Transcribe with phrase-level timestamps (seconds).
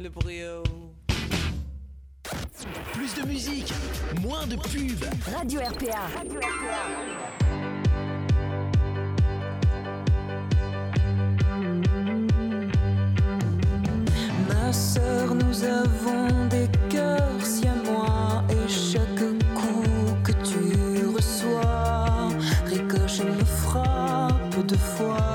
[0.00, 0.62] le brio.
[2.92, 3.72] Plus de musique,
[4.22, 5.04] moins de pubs.
[5.34, 6.00] Radio RPA.
[6.16, 7.20] Radio RPA.
[14.48, 19.04] Ma sœur, nous avons des cœurs siamois et chaque
[19.54, 22.28] coup que tu reçois
[22.66, 25.29] ricoche et me frappe deux fois.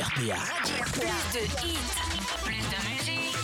[0.00, 0.40] Radio RPA.
[0.92, 1.94] Plus de hits,
[2.44, 3.36] plus de musique.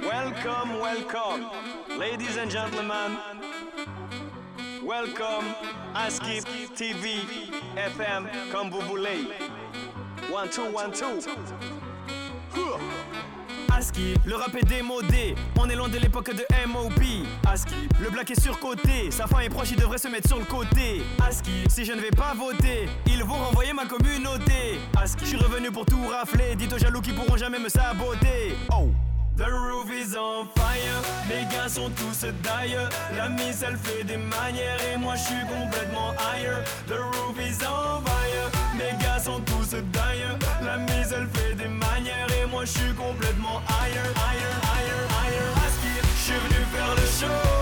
[0.00, 1.50] Welcome, welcome,
[1.98, 3.18] ladies and gentlemen.
[4.86, 5.46] Welcome
[5.94, 6.44] à Skip
[6.76, 7.22] TV
[7.76, 9.26] FM comme vous voulez.
[10.32, 11.20] One two one two.
[13.76, 18.30] Aski, le rap est démodé, on est loin de l'époque de MOP Aski, le black
[18.30, 21.84] est surcoté, sa fin est proche, il devrait se mettre sur le côté Aski, si
[21.84, 22.88] je ne vais pas voter,
[23.24, 24.80] vont renvoyer ma communauté.
[25.00, 28.56] Aski, je suis revenu pour tout rafler, dites aux jaloux qui pourront jamais me saboter.
[28.70, 28.90] Oh.
[29.36, 32.88] The roof is on fire, mes gars sont tous d'ailleurs.
[33.16, 34.78] La mise elle fait des manières.
[34.92, 39.74] Et moi je suis complètement higher The roof is on fire, mes gars sont tous
[39.92, 40.38] d'ailleurs.
[40.62, 42.28] La mise elle fait des manières.
[42.40, 45.34] Et moi je suis complètement higher, higher, higher, higher
[46.16, 47.53] je suis venu faire le show,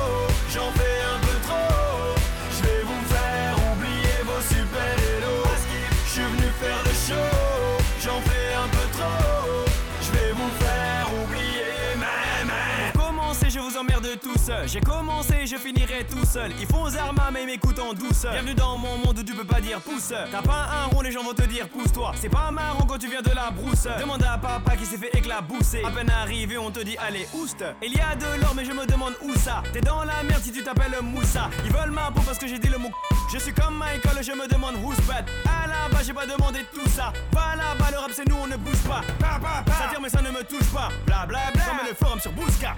[14.67, 16.53] J'ai commencé je finirai tout seul.
[16.61, 18.27] Ils font armes mais ils m'écoutent en douce.
[18.31, 21.11] Bienvenue dans mon monde où tu peux pas dire pouce T'as pas un rond les
[21.11, 22.13] gens vont te dire pousse-toi.
[22.21, 23.89] C'est pas marrant quand tu viens de la brousse.
[23.99, 25.83] Demande à papa qui s'est fait éclabousser.
[25.85, 27.65] À peine arrivé on te dit allez ouste.
[27.83, 29.63] Il y a de l'or mais je me demande où ça.
[29.73, 31.51] T'es dans la merde si tu t'appelles Moussa.
[31.65, 32.91] Ils veulent ma peau parce que j'ai dit le mot
[33.33, 36.61] Je suis comme Michael je me demande who's bad À la base j'ai pas demandé
[36.73, 37.13] tout ça.
[37.33, 39.01] Pas là-bas le rap c'est nous on ne bouge pas.
[39.19, 39.73] Pa, pa, pa.
[39.73, 40.89] Ça tire mais ça ne me touche pas.
[41.05, 41.63] Bla bla bla.
[41.89, 42.77] Le forum sur Bouska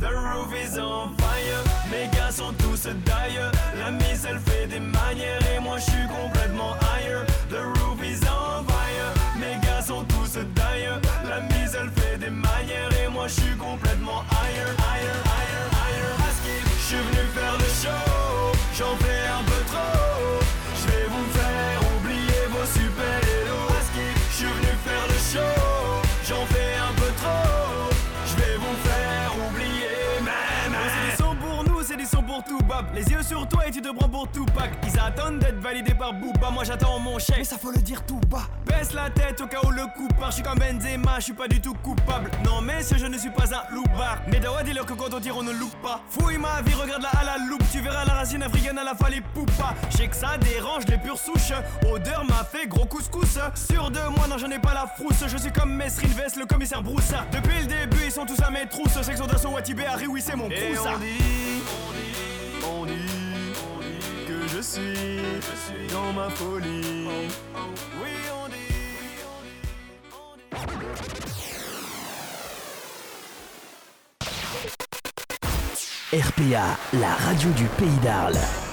[0.00, 3.50] The roof is on fire, mes gars sont tous d'ailleurs.
[3.76, 8.20] La mise elle fait des manières et moi je suis complètement higher The roof is
[8.22, 8.67] on fire,
[32.94, 35.94] Les yeux sur toi et tu te prends pour tout pack Ils attendent d'être validés
[35.94, 36.50] par Booba.
[36.50, 37.38] Moi j'attends mon chèque.
[37.38, 38.46] Mais ça faut le dire tout bas.
[38.66, 40.30] Baisse la tête au cas où le coup part.
[40.30, 42.30] Je suis comme Benzema, je suis pas du tout coupable.
[42.44, 45.36] Non messieurs je ne suis pas un loupard Mais Dawa dis-leur que quand on tire
[45.36, 46.00] on ne loupe pas.
[46.08, 49.22] Fouille ma vie, regarde-la à la loupe Tu verras la racine africaine à la falée
[49.34, 49.74] poupa.
[49.90, 51.52] Je sais que ça dérange les pures souches.
[51.90, 53.38] Odeur m'a fait gros couscous.
[53.54, 55.24] Sûr de moi non j'en ai pas la frousse.
[55.26, 57.26] Je suis comme Mesrine Vest, le commissaire Broussard.
[57.32, 59.00] Depuis le début ils sont tous à mes trousses.
[59.02, 60.98] Section d'assaut Watibé Harry oui c'est mon Broussard
[62.64, 62.92] on dit,
[64.26, 67.06] que je suis, dans ma folie.
[68.02, 68.78] Oui, on dit,
[76.12, 78.67] RPA, la radio du pays d'Arles.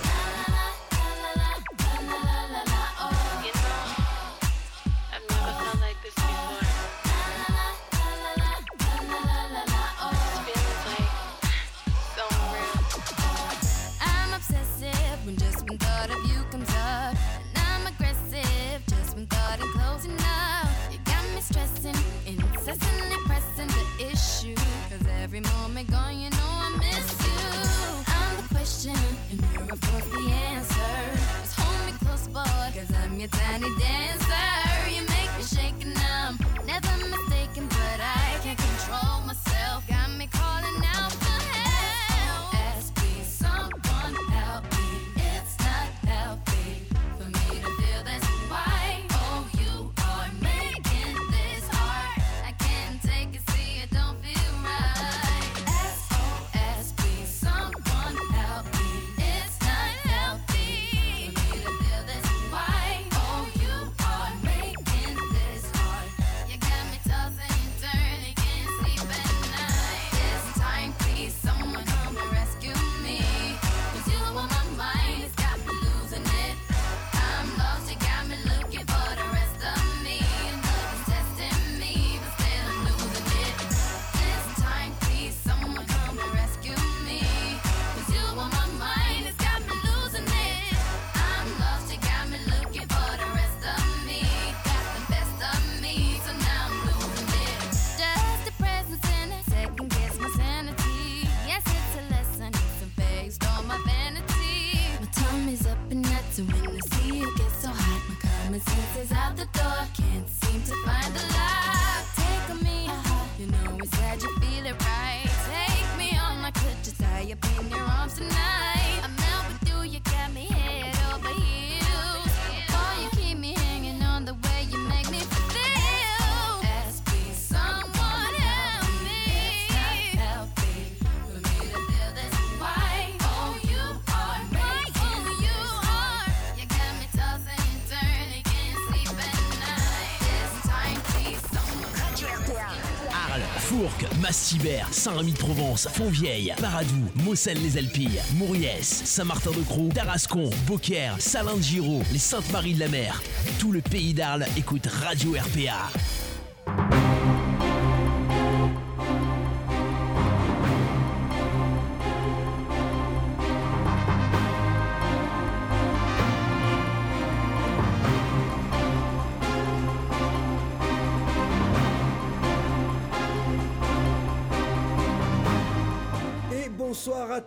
[144.91, 153.21] Saint-Rémy-de-Provence, Fontvieille, Paradou, Moselle-les-Alpilles, Mauriès, Saint-Martin-de-Croix, Tarascon, Beaucaire, Salins-de-Giraud, les Saintes-Maries de la Mer.
[153.59, 156.14] Tout le pays d'Arles écoute Radio RPA.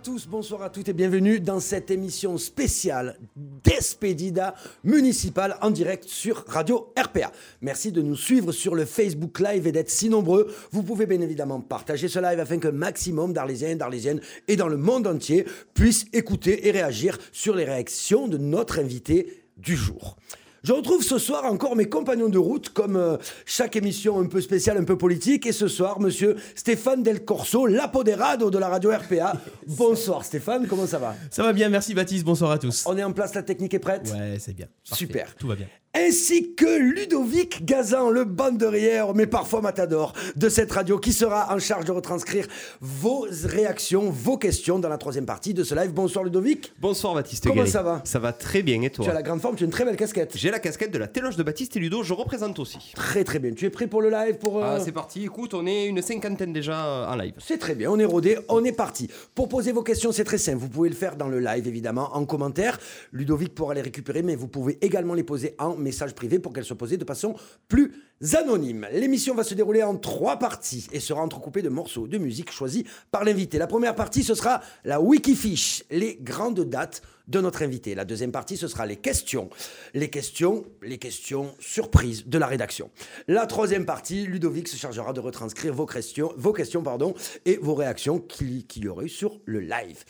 [0.09, 6.47] Tous, bonsoir à toutes et bienvenue dans cette émission spéciale d'Espedida municipale en direct sur
[6.47, 7.31] Radio RPA.
[7.61, 10.50] Merci de nous suivre sur le Facebook Live et d'être si nombreux.
[10.71, 14.79] Vous pouvez bien évidemment partager ce live afin qu'un maximum d'Arlésiens, d'Arlésiennes et dans le
[14.79, 20.17] monde entier puissent écouter et réagir sur les réactions de notre invité du jour.
[20.65, 24.41] Je retrouve ce soir encore mes compagnons de route, comme euh, chaque émission un peu
[24.41, 25.47] spéciale, un peu politique.
[25.47, 29.35] Et ce soir, monsieur Stéphane Del Corso, l'apoderado de la radio RPA.
[29.69, 31.15] Bonsoir Stéphane, comment ça va?
[31.31, 32.85] Ça va bien, merci Baptiste, bonsoir à tous.
[32.87, 34.11] On est en place, la technique est prête?
[34.12, 34.67] Ouais, c'est bien.
[34.88, 35.05] Parfait.
[35.05, 35.35] Super.
[35.37, 35.67] Tout va bien.
[35.99, 41.59] Ainsi que Ludovic Gazan, le banderière, mais parfois matador de cette radio, qui sera en
[41.59, 42.47] charge de retranscrire
[42.81, 45.93] vos réactions, vos questions dans la troisième partie de ce live.
[45.93, 46.73] Bonsoir Ludovic.
[46.81, 48.00] Bonsoir Baptiste Comment ça va?
[48.05, 49.05] Ça va très bien et toi?
[49.05, 50.37] Tu as la grande forme, tu as une très belle casquette.
[50.37, 52.78] J'ai la casquette de la téloge de Baptiste et Ludo, je représente aussi.
[52.95, 53.52] Très très bien.
[53.52, 56.00] Tu es prêt pour le live pour, euh, Ah, c'est parti, écoute, on est une
[56.00, 57.35] cinquantaine déjà euh, en live.
[57.38, 59.09] C'est très bien, on est rodé, on est parti.
[59.35, 60.59] Pour poser vos questions, c'est très simple.
[60.59, 62.78] Vous pouvez le faire dans le live, évidemment, en commentaire.
[63.12, 66.64] Ludovic pourra les récupérer, mais vous pouvez également les poser en message privé pour qu'elles
[66.64, 67.35] soient posées de façon
[67.68, 67.92] plus
[68.35, 68.87] anonyme.
[68.92, 72.85] L'émission va se dérouler en trois parties et sera entrecoupée de morceaux de musique choisis
[73.11, 73.59] par l'invité.
[73.59, 77.95] La première partie, ce sera la Wikifiche, les grandes dates de notre invité.
[77.95, 79.50] La deuxième partie, ce sera les questions.
[79.95, 82.90] Les questions, les questions surprises de la rédaction.
[83.28, 87.14] La troisième partie, Ludovic se chargera de retranscrire vos questions, vos questions pardon,
[87.45, 90.04] et vos réactions qu'il qu'il y aurait eu sur le live.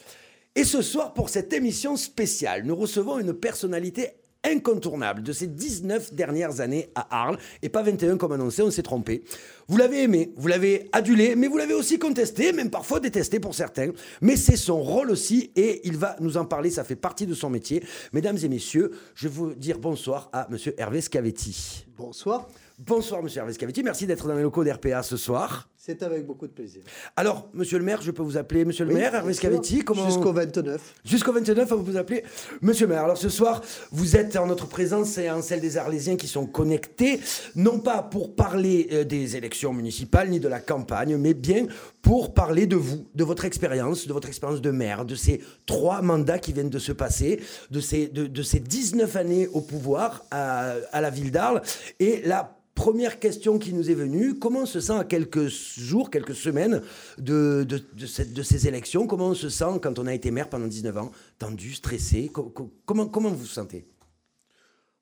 [0.55, 4.09] Et ce soir, pour cette émission spéciale, nous recevons une personnalité
[4.43, 8.83] incontournable de ces 19 dernières années à Arles, et pas 21 comme annoncé, on s'est
[8.83, 9.23] trompé.
[9.67, 13.53] Vous l'avez aimé, vous l'avez adulé, mais vous l'avez aussi contesté, même parfois détesté pour
[13.53, 13.91] certains.
[14.21, 17.33] Mais c'est son rôle aussi, et il va nous en parler, ça fait partie de
[17.33, 17.83] son métier.
[18.13, 21.85] Mesdames et messieurs, je vais vous dire bonsoir à Monsieur Hervé Scavetti.
[21.97, 22.47] Bonsoir,
[22.81, 25.67] Bonsoir Monsieur Hervé Scavetti, merci d'être dans les locaux d'RPA ce soir.
[25.89, 26.83] C'est avec beaucoup de plaisir.
[27.15, 29.33] Alors, Monsieur le maire, je peux vous appeler Monsieur le Oui, maire, Hervé.
[29.33, 30.05] Scavetti comment...
[30.05, 30.95] Jusqu'au 29.
[31.03, 32.23] Jusqu'au 29, vous vous appelez
[32.61, 33.05] Monsieur le maire.
[33.05, 36.45] Alors ce soir, vous êtes en notre présence et en celle des Arlésiens qui sont
[36.45, 37.19] connectés,
[37.55, 41.65] non pas pour parler euh, des élections municipales ni de la campagne, mais bien
[42.03, 46.01] pour parler de vous, de votre expérience, de votre expérience de maire, de ces trois
[46.03, 47.39] mandats qui viennent de se passer,
[47.71, 51.61] de ces, de, de ces 19 années au pouvoir à, à la ville d'Arles
[51.99, 56.09] et la première question qui nous est venue, comment on se sent à quelques jours,
[56.09, 56.81] quelques semaines
[57.17, 59.05] de, de, ces élections?
[59.05, 62.29] Comment on se sent quand on a été maire pendant 19 ans Tendu, stressé?
[62.29, 63.85] Co- co- comment, comment vous vous sentez?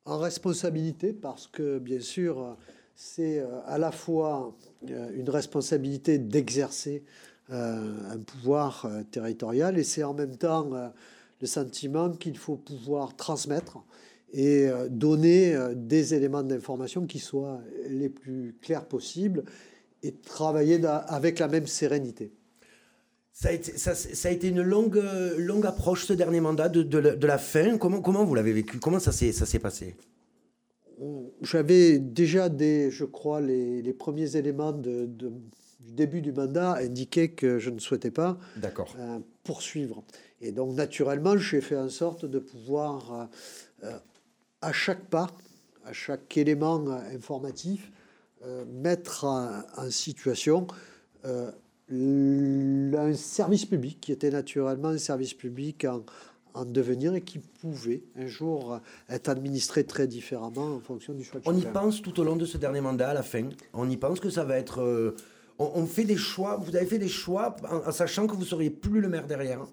[0.06, 2.56] En responsabilité, parce que bien sûr,
[2.96, 4.56] c'est euh, à la fois
[4.90, 7.04] euh, une responsabilité d'exercer
[7.50, 10.68] euh, un pouvoir territorial et c'est en même temps
[11.40, 13.78] le sentiment qu'il faut pouvoir transmettre
[14.32, 19.44] et euh, donner euh, des éléments d'information qui soient les plus clairs possibles
[20.02, 22.32] et travailler avec la même sérénité.
[23.32, 25.02] ça a, été, ça, ça a été une longue,
[25.38, 27.78] longue approche ce dernier mandat de, de la, de la fin.
[27.78, 28.78] Comment, comment vous l'avez vécu?
[28.78, 29.94] Comment ça s'est passé?
[31.42, 35.32] J'avais déjà des, je crois, les, les premiers éléments de, de-
[35.80, 38.36] du début du mandat indiquaient que je ne souhaitais pas
[38.98, 40.02] euh, poursuivre.
[40.40, 43.28] Et donc, naturellement, j'ai fait en sorte de pouvoir,
[43.84, 43.98] euh,
[44.60, 45.28] à chaque pas,
[45.84, 47.90] à chaque élément euh, informatif,
[48.44, 50.66] euh, mettre en, en situation
[51.24, 51.50] euh,
[51.90, 56.04] un service public qui était naturellement un service public en,
[56.54, 61.40] en devenir et qui pouvait un jour être administré très différemment en fonction du choix
[61.46, 63.48] On y pense tout au long de ce dernier mandat à la fin.
[63.72, 64.82] On y pense que ça va être.
[64.82, 65.16] euh,
[65.58, 66.56] on, on fait des choix.
[66.56, 69.66] Vous avez fait des choix en, en sachant que vous seriez plus le maire derrière.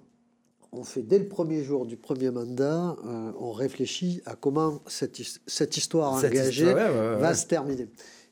[0.75, 5.19] On fait dès le premier jour du premier mandat, euh, on réfléchit à comment cette,
[5.47, 7.87] cette histoire Cette engagée histoire, ouais, ouais, va se terminer.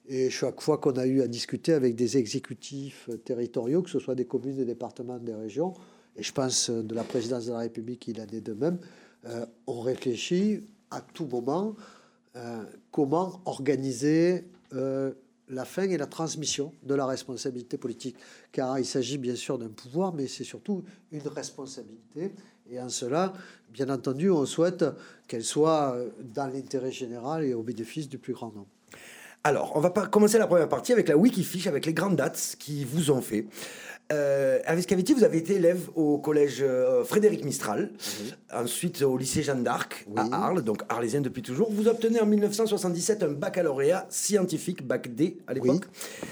[0.08, 4.16] Et chaque fois qu'on a eu à discuter avec des exécutifs territoriaux, que ce soit
[4.16, 5.74] des communes, des départements, des régions,
[6.16, 8.78] et je pense de la présidence de la République, il en est de même,
[9.26, 11.76] euh, on réfléchit à tout moment
[12.36, 14.46] euh, comment organiser
[15.54, 18.16] la fin et la transmission de la responsabilité politique.
[18.52, 22.34] Car il s'agit bien sûr d'un pouvoir, mais c'est surtout une responsabilité.
[22.70, 23.34] Et en cela,
[23.72, 24.86] bien entendu, on souhaite
[25.28, 28.68] qu'elle soit dans l'intérêt général et au bénéfice du plus grand nombre.
[29.46, 32.86] Alors, on va commencer la première partie avec la Wikifiche, avec les grandes dates qui
[32.86, 33.46] vous ont fait.
[34.14, 37.90] Euh, avec Scavetti, vous avez été élève au collège euh, Frédéric Mistral,
[38.54, 41.72] ensuite au lycée Jeanne d'Arc à Arles, donc arlésien depuis toujours.
[41.72, 45.86] Vous obtenez en 1977 un baccalauréat scientifique, bac D à l'époque.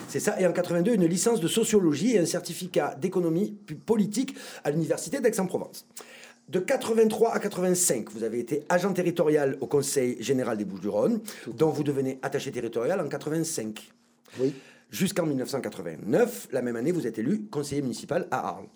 [0.07, 4.71] C'est ça, et en 82 une licence de sociologie et un certificat d'économie politique à
[4.71, 5.85] l'université d'Aix-en-Provence.
[6.49, 11.69] De 83 à 85, vous avez été agent territorial au Conseil général des Bouches-du-Rhône, dont
[11.69, 13.91] vous devenez attaché territorial en 85.
[14.39, 14.53] Oui.
[14.91, 18.67] Jusqu'en 1989, la même année, vous êtes élu conseiller municipal à Arles.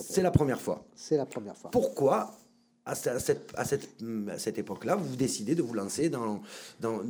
[0.00, 0.84] C'est la première fois.
[0.94, 1.70] C'est la première fois.
[1.70, 2.34] Pourquoi,
[2.84, 3.88] à, à cette, à cette,
[4.28, 6.40] à cette époque-là, vous décidez de vous lancer dans,
[6.80, 7.00] dans,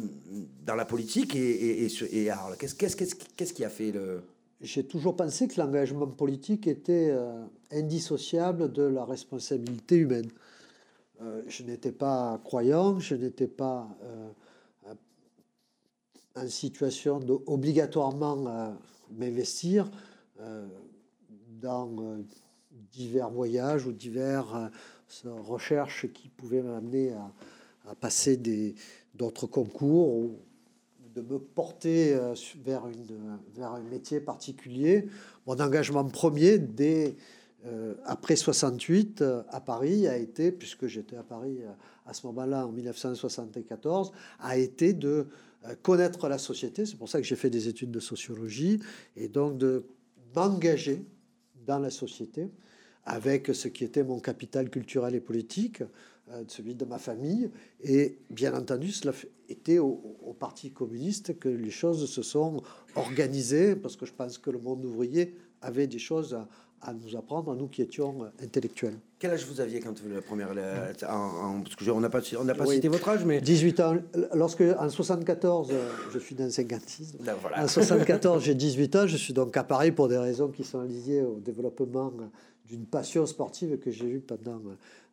[0.66, 2.56] dans la politique et, et, Arles?
[2.58, 4.22] Qu'est-ce qui a fait le...
[4.60, 10.28] J'ai toujours pensé que l'engagement politique était euh, indissociable de la responsabilité humaine.
[11.20, 14.28] Euh, je n'étais pas croyant, je n'étais pas euh,
[16.34, 18.70] en situation d'obligatoirement euh,
[19.18, 19.90] m'investir
[20.40, 20.66] euh,
[21.60, 22.22] dans euh,
[22.92, 24.54] divers voyages ou divers
[25.24, 28.40] euh, recherches qui pouvaient m'amener à, passer
[29.14, 30.36] d'autres concours ou
[31.14, 32.16] de me porter
[32.64, 35.08] vers, une, vers un métier particulier.
[35.46, 37.16] Mon engagement premier, dès
[38.04, 41.58] après 68 euh, à Paris, a été, puisque j'étais à Paris
[42.06, 45.26] à ce moment-là, en 1974, a été de
[45.82, 46.86] connaître la société.
[46.86, 48.80] C'est pour ça que j'ai fait des études de sociologie
[49.16, 49.84] et donc de
[50.34, 51.04] m'engager
[51.66, 52.48] dans la société
[53.04, 55.82] avec ce qui était mon capital culturel et politique,
[56.30, 57.50] euh, celui de ma famille.
[57.82, 59.12] Et bien entendu, cela
[59.48, 62.62] était au, au Parti communiste que les choses se sont
[62.94, 66.48] organisées, parce que je pense que le monde ouvrier avait des choses à,
[66.84, 68.94] à nous apprendre, nous qui étions euh, intellectuels.
[69.18, 70.52] Quel âge vous aviez quand vous la première...
[70.52, 72.74] la- en- en- parce que je- on n'a pas, on n'a pas Oui.
[72.74, 73.40] cité votre âge, mais...
[73.40, 73.96] 18 ans.
[74.34, 77.14] Lorsque, en 74, euh, je suis dans 56.
[77.24, 77.62] Là, voilà.
[77.64, 79.06] En 74, j'ai 18 ans.
[79.06, 82.12] Je suis donc à Paris pour des raisons qui sont liées au développement
[82.68, 84.60] d'une passion sportive que j'ai eue pendant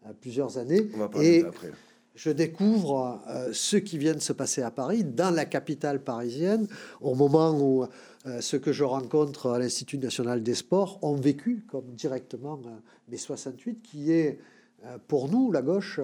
[0.08, 0.90] euh, plusieurs années.
[0.96, 1.70] On va parler Et après.
[2.16, 6.68] Je découvre euh, ce qui vient de se passer à Paris, dans la capitale parisienne,
[7.02, 7.86] au moment où
[8.26, 12.70] euh, ceux que je rencontre à l'Institut national des sports ont vécu comme directement euh,
[13.10, 14.40] mai 68, qui est
[14.86, 16.02] euh, pour nous, la gauche,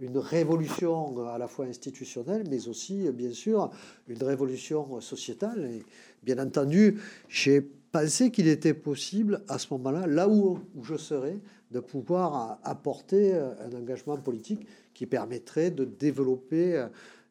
[0.00, 3.70] une révolution à la fois institutionnelle, mais aussi, bien sûr,
[4.06, 5.66] une révolution sociétale.
[5.66, 5.82] Et
[6.22, 11.38] bien entendu, j'ai pensé qu'il était possible, à ce moment-là, là où je serais,
[11.70, 16.86] de pouvoir apporter euh, un engagement politique qui permettrait de développer euh,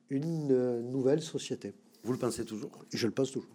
[0.10, 1.74] une euh, nouvelle société.
[2.04, 2.72] Vous le pensez toujours?
[2.94, 3.50] Et je le pense toujours.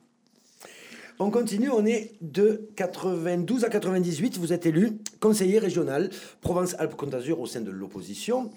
[1.19, 7.39] On continue, on est de 92 à 98, vous êtes élu conseiller régional Provence-Alpes-Côte d'Azur
[7.39, 8.51] au sein de l'opposition.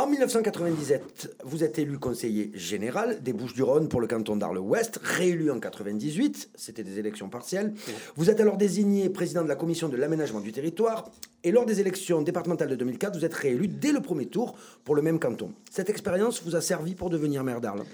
[0.00, 5.60] En 1997, vous êtes élu conseiller général des Bouches-du-Rhône pour le canton d'Arles-Ouest, réélu en
[5.60, 7.74] 98, c'était des élections partielles.
[8.16, 11.10] Vous êtes alors désigné président de la commission de l'aménagement du territoire
[11.44, 14.94] et lors des élections départementales de 2004, vous êtes réélu dès le premier tour pour
[14.94, 15.52] le même canton.
[15.70, 17.84] Cette expérience vous a servi pour devenir maire d'Arles?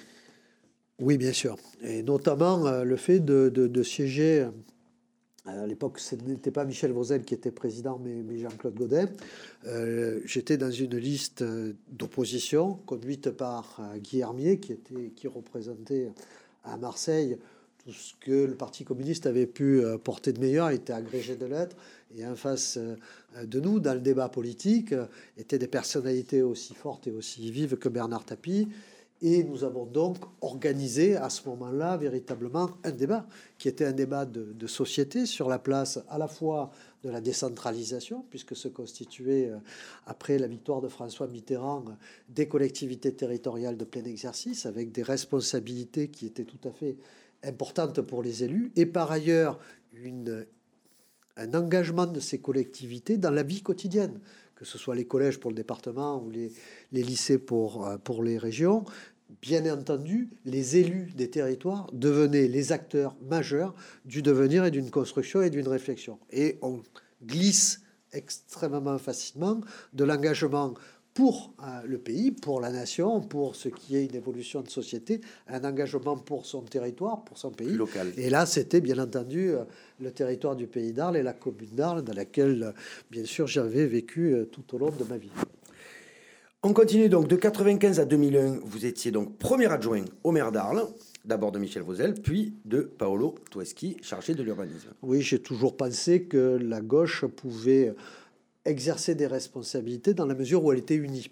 [1.01, 1.57] Oui, bien sûr.
[1.83, 4.47] Et notamment euh, le fait de, de- de siéger.
[5.47, 9.09] À l'époque, ce n'était pas Michel Vauzel qui était président, mais, Jean-Claude Godin.
[9.67, 14.77] Euh, J'étais dans une liste euh, d'opposition conduite par euh, Guy Hermier, qui,
[15.15, 16.11] qui représentait
[16.65, 17.39] à Marseille
[17.85, 21.77] tout ce que le Parti communiste avait pu porter de meilleur, était agrégé de lettres.
[22.17, 22.81] Et en face
[23.41, 24.93] de nous, dans le débat politique,
[25.39, 28.67] étaient des personnalités aussi fortes et aussi vives que Bernard Tapie.
[29.23, 33.27] Et nous avons donc organisé à ce moment-là véritablement un débat,
[33.59, 36.71] qui était un débat de, société sur la place à la fois
[37.03, 39.59] de la décentralisation, puisque se constituait, euh,
[40.07, 41.85] après la victoire de François Mitterrand,
[42.29, 46.97] des collectivités territoriales de plein exercice, avec des responsabilités qui étaient tout à fait
[47.43, 49.59] importantes pour les élus, et par ailleurs
[51.37, 54.21] un engagement de ces collectivités dans la vie quotidienne
[54.57, 56.53] que ce soit les collèges pour le département ou les,
[56.93, 58.85] les lycées pour, euh, pour les régions,
[59.43, 65.43] bien entendu, les élus des territoires devenaient les acteurs majeurs du devenir et d'une construction
[65.43, 66.19] et d'une réflexion.
[66.31, 66.83] Et on
[67.25, 69.61] glisse extrêmement facilement
[69.93, 70.75] de l'engagement
[71.17, 75.23] pour euh, le pays, pour la nation, pour ce qui est une évolution de société,
[75.49, 77.73] un engagement pour son territoire, pour son pays.
[77.73, 78.13] local.
[78.19, 79.65] Et là, c'était bien entendu euh,
[79.99, 82.73] le territoire du pays d'Arles et la commune d'Arles, dans laquelle, euh,
[83.11, 85.31] bien sûr, j'avais vécu tout au long de ma vie.
[86.63, 88.59] On continue donc de 95 à 2001.
[88.63, 90.87] Vous étiez donc premier adjoint au maire d'Arles,
[91.25, 94.91] d'abord de Michel Vauzel, puis de Paolo Tueschi, chargé de l'urbanisme.
[95.01, 97.95] Oui, j'ai toujours pensé que la gauche pouvait
[98.67, 101.31] exercer des responsabilités dans la mesure où elle était unie.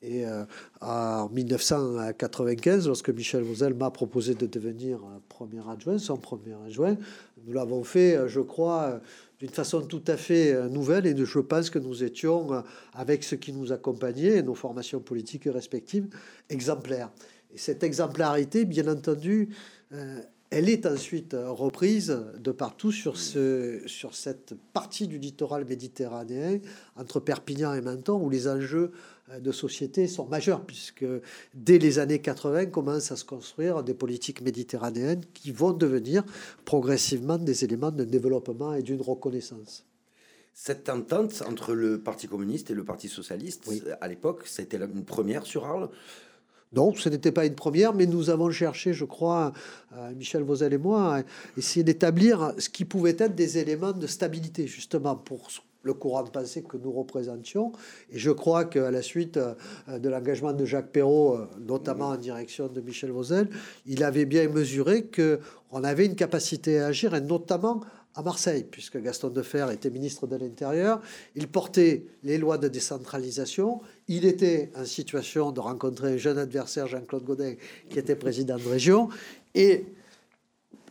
[0.00, 0.44] Et euh,
[0.80, 6.96] en 1995, lorsque Michel Vauzel m'a proposé de devenir euh, premier adjoint, son premier adjoint,
[7.44, 9.00] nous l'avons fait, euh, je crois,
[9.40, 11.06] d'une façon tout à fait nouvelle.
[11.06, 12.62] Et je pense que nous étions,
[12.92, 16.08] avec ce qui nous accompagnait, nos formations politiques respectives,
[16.48, 17.10] exemplaires.
[17.52, 19.50] Et cette exemplarité, bien entendu,
[20.50, 26.58] elle est ensuite euh, reprise de partout sur, ce, sur cette partie du littoral méditerranéen,
[26.96, 28.92] entre Perpignan et Menton, où les enjeux
[29.30, 31.04] euh, de société sont majeurs, puisque
[31.54, 36.24] dès les années 80 commencent à se construire des politiques méditerranéennes qui vont devenir
[36.64, 39.84] progressivement des éléments de développement et d'une reconnaissance.
[40.54, 45.46] Cette entente entre le Parti communiste et le Parti socialiste, à l'époque, c'était une première
[45.46, 45.88] sur Arles.
[46.72, 49.52] Non, ce n'était pas une première, mais nous avons cherché, je crois,
[49.96, 51.22] euh, Michel Vauzel et moi, à
[51.56, 55.48] essayer d'établir ce qui pouvait être des éléments de stabilité, justement, pour
[55.82, 57.72] le courant de pensée que nous représentions.
[58.10, 62.16] Et je crois qu'à la suite euh, de l'engagement de Jacques Perrault, euh, notamment en
[62.16, 63.48] direction de Michel Vauzel,
[63.86, 67.80] il avait bien mesuré qu'on avait une capacité à agir, et notamment
[68.18, 71.00] à Marseille, puisque Gaston Defer était ministre de l'Intérieur.
[71.36, 73.80] Il portait les lois de décentralisation.
[74.08, 77.54] Il était en situation de rencontrer un jeune adversaire, Jean-Claude Godin,
[77.88, 79.08] qui était président de région.
[79.54, 79.86] Et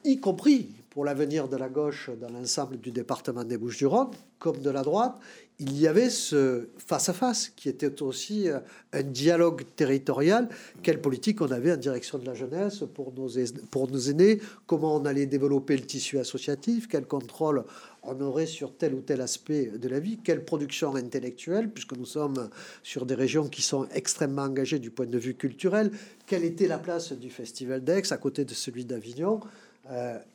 [0.05, 4.69] y compris pour l'avenir de la gauche dans l'ensemble du département des Bouches-du-Rhône, comme de
[4.69, 5.19] la droite,
[5.59, 8.59] il y avait ce face-à-face qui était aussi euh,
[8.93, 10.49] un dialogue territorial.
[10.83, 13.27] Quelle politique on avait en direction de la jeunesse pour nos,
[13.71, 14.39] pour nos aînés?
[14.67, 16.87] Comment on allait développer le tissu associatif?
[16.87, 17.63] Quel contrôle
[18.03, 20.19] on aurait sur tel ou tel aspect de la vie?
[20.23, 21.71] Quelle production intellectuelle?
[21.71, 22.49] Puisque nous sommes
[22.83, 25.91] sur des régions qui sont extrêmement engagées du point de vue culturel.
[26.27, 29.39] Quelle était la place du Festival d'Aix à côté de celui d'Avignon?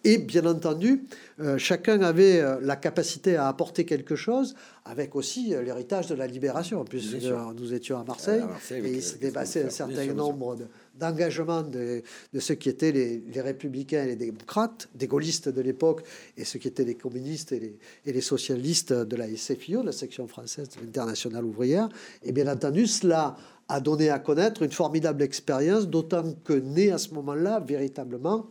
[0.05, 1.05] Et bien entendu,
[1.41, 6.15] euh, chacun avait euh, la capacité à apporter quelque chose, avec aussi euh, l'héritage de
[6.15, 9.19] la libération, puisque euh, nous étions à Marseille, À Marseille, avec, et euh, il s'est
[9.19, 10.67] dépassé un certain nombre de-
[10.99, 15.61] d'engagements de, de ceux qui étaient les, les républicains et les démocrates, des gaullistes de
[15.61, 16.03] l'époque,
[16.37, 19.93] et ceux qui étaient les communistes et les, et les socialistes de la SFIO, la
[19.93, 21.88] section française de l'Internationale ouvrière.
[22.23, 23.37] Et bien entendu, cela
[23.69, 28.47] a donné à connaître une formidable expérience, d'autant que naît à ce moment-là véritablement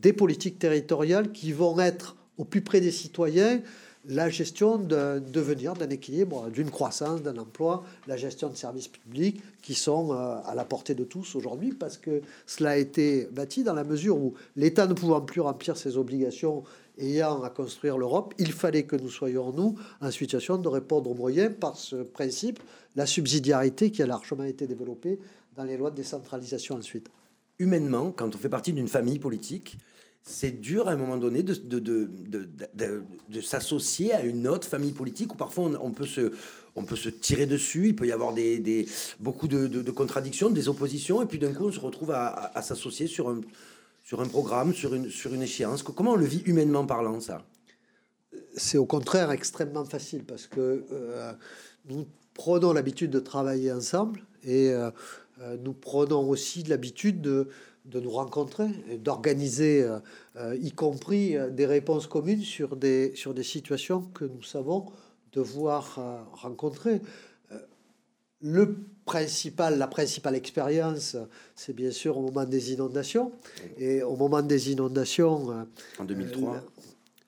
[0.00, 3.60] des politiques territoriales qui vont être au plus près des citoyens
[4.08, 9.42] la gestion d'un devenir, d'un équilibre, d'une croissance, d'un emploi, la gestion de services publics
[9.60, 13.64] qui sont euh, à la portée de tous aujourd'hui parce que cela a été bâti
[13.64, 16.64] dans la mesure où l'État ne pouvant plus remplir ses obligations
[16.98, 21.14] ayant à construire l'Europe, il fallait que nous soyons, nous, en situation de répondre aux
[21.14, 22.60] moyens par ce principe,
[22.96, 25.20] la subsidiarité qui a largement été développée
[25.56, 27.08] dans les lois de décentralisation ensuite.
[27.60, 29.78] Humainement, quand on fait partie d'une famille politique,
[30.28, 34.92] c'est dur à un moment donné de, de, de, de, s'associer à une autre famille
[34.92, 36.32] politique où parfois on, on peut se,
[36.76, 38.86] on peut se tirer dessus, il peut y avoir des, des-
[39.20, 43.28] beaucoup de, contradictions, des oppositions, et puis d'un coup, on se retrouve à s'associer sur
[43.30, 43.40] un,
[44.08, 45.82] sur un programme, sur une, sur une échéance.
[45.82, 47.44] Comment on le vit humainement parlant, ça?
[48.56, 51.32] C'est au contraire extrêmement facile parce que euh,
[51.90, 54.90] nous prenons l'habitude de travailler ensemble et euh,
[55.42, 57.48] euh, nous prenons aussi l'habitude de,
[57.88, 58.68] de nous rencontrer
[59.02, 59.82] d'organiser,
[60.36, 64.86] euh, y compris euh, des réponses communes sur des, sur des situations que nous savons
[65.32, 67.00] devoir euh, rencontrer.
[68.40, 71.16] Le principal, la principale expérience,
[71.56, 73.32] c'est bien sûr au moment des inondations.
[73.78, 75.66] Et au moment des inondations,
[75.98, 76.62] En 2003.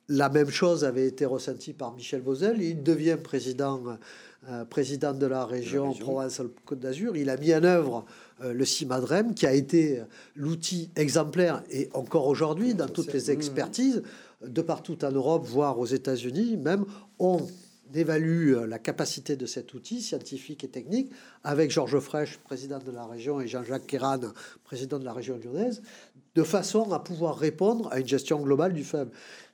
[0.08, 2.62] la- même chose avait été ressentie par Michel Vauzel.
[2.62, 3.82] Il devient président,
[4.48, 7.16] euh, président de la région Provence-Côte d'Azur.
[7.16, 8.04] Il a mis en œuvre
[8.42, 10.02] le CIMADREM, qui a été
[10.34, 14.02] l'outil exemplaire, et encore aujourd'hui, dans toutes les expertises,
[14.46, 16.84] de partout en Europe, voire aux États-Unis, même,
[17.18, 17.46] on
[17.94, 21.10] évalue euh, la capacité de cet outil scientifique et technique
[21.44, 24.20] avec Georges Frêche, président de la région, et Jean-Jacques Kéran,
[24.64, 25.82] président de la région lyonnaise,
[26.34, 28.86] de façon à pouvoir répondre à une gestion globale du.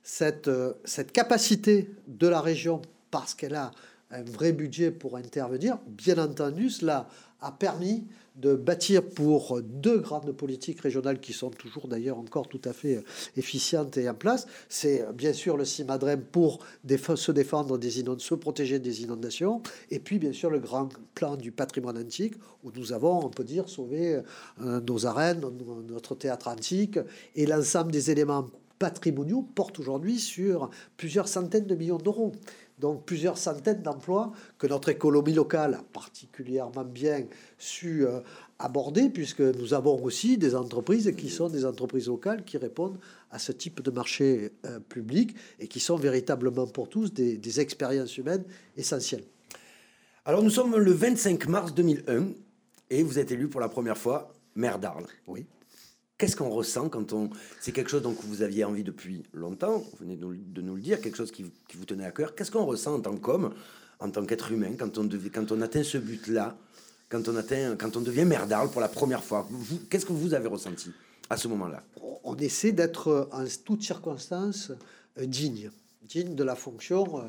[0.03, 3.71] Cette, euh, cette capacité de la région, parce qu'elle a
[4.11, 7.09] un vrai budget pour intervenir, bien entendu, cela
[7.41, 8.05] a permis
[8.37, 13.03] de bâtir pour deux grandes politiques régionales qui sont toujours d'ailleurs encore tout à fait
[13.35, 14.47] efficientes et en place.
[14.69, 16.59] C'est euh, bien sûr le CIMADREM pour
[17.15, 21.35] se défendre des inondations, se protéger des inondations, et puis bien sûr le grand plan
[21.35, 24.21] du patrimoine antique où nous avons, on peut dire, sauvé
[24.61, 26.99] euh, nos arènes, no- notre théâtre antique
[27.35, 28.47] et l'ensemble des éléments
[28.79, 32.31] patrimoniaux portent aujourd'hui sur plusieurs centaines de millions d'euros.
[32.77, 37.25] Donc plusieurs centaines d'emplois que notre économie locale a particulièrement bien
[37.57, 38.19] su euh,
[38.59, 42.99] aborder, puisque nous avons aussi des entreprises qui sont des entreprises locales qui répondent
[43.31, 47.59] à ce type de marché euh, public et qui sont véritablement pour tous des, des
[47.59, 48.43] expériences humaines
[48.75, 49.23] essentielles.
[50.25, 52.27] Alors nous sommes le 25 mars 2001
[52.89, 55.07] et vous êtes élu pour la première fois maire d'Arles.
[55.25, 55.45] Oui.
[56.17, 57.29] Qu'est-ce qu'on ressent quand on...
[57.61, 60.99] C'est quelque chose dont vous aviez envie depuis longtemps, vous venez de nous, le dire,
[60.99, 62.33] quelque chose qui, vous- tenait à cœur.
[62.33, 63.53] Qu'est-ce qu'on ressent en tant qu'homme,
[63.99, 66.57] en tant qu'être humain, quand on, devait- quand on atteint ce but-là,
[67.09, 69.47] quand on, atteint, quand on devient d'Arles pour la première fois?
[69.89, 70.91] Qu'est-ce que vous avez ressenti
[71.29, 71.83] à ce moment-là?
[72.23, 74.71] On essaie d'être en toutes circonstances
[75.19, 75.69] euh, digne,
[76.01, 77.21] digne de la fonction euh,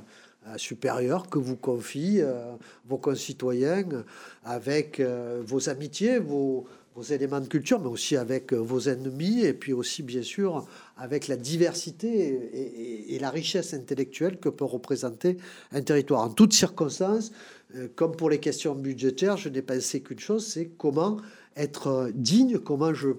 [0.46, 2.54] euh, supérieure que vous confient euh,
[2.86, 4.02] vos concitoyens euh,
[4.44, 6.66] avec euh, vos amitiés, vos,
[6.98, 10.66] vos éléments de culture, mais aussi avec euh, vos ennemis et puis aussi bien sûr
[10.96, 15.36] avec la diversité et, la richesse intellectuelle que peut représenter
[15.70, 16.22] un territoire.
[16.22, 17.30] En toutes circonstances,
[17.76, 21.18] euh, comme pour les questions budgétaires, je n'ai pensé qu'une chose, c'est comment
[21.56, 23.10] être euh, digne, comment je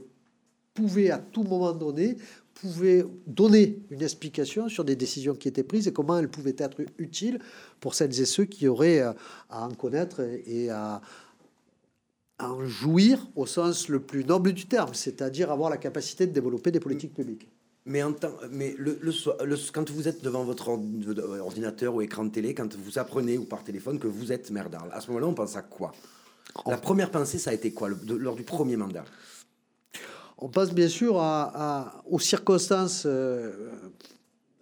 [0.73, 2.17] pouvait à tout moment donné
[2.55, 6.81] pouvait donner une explication sur des décisions qui étaient prises et comment elles pouvaient être
[6.97, 7.39] utiles
[7.79, 9.15] pour celles et ceux qui auraient à
[9.49, 11.01] en connaître et à,
[12.39, 16.31] à en jouir au sens le plus noble du terme, c'est-à-dire avoir la capacité de
[16.31, 17.47] développer des politiques publiques.
[17.85, 19.11] Mais, en temps, mais le, le
[19.45, 20.81] le- quand vous êtes devant votre ord-
[21.41, 24.69] ordinateur ou écran de télé, quand vous apprenez ou par téléphone que vous êtes maire
[24.69, 25.91] d'Arles, à ce moment-là, on pense à quoi?
[26.65, 29.05] La première pensée, ça a été quoi de- lors du premier mandat?
[30.37, 33.71] On pense bien sûr à, à- aux circonstances euh,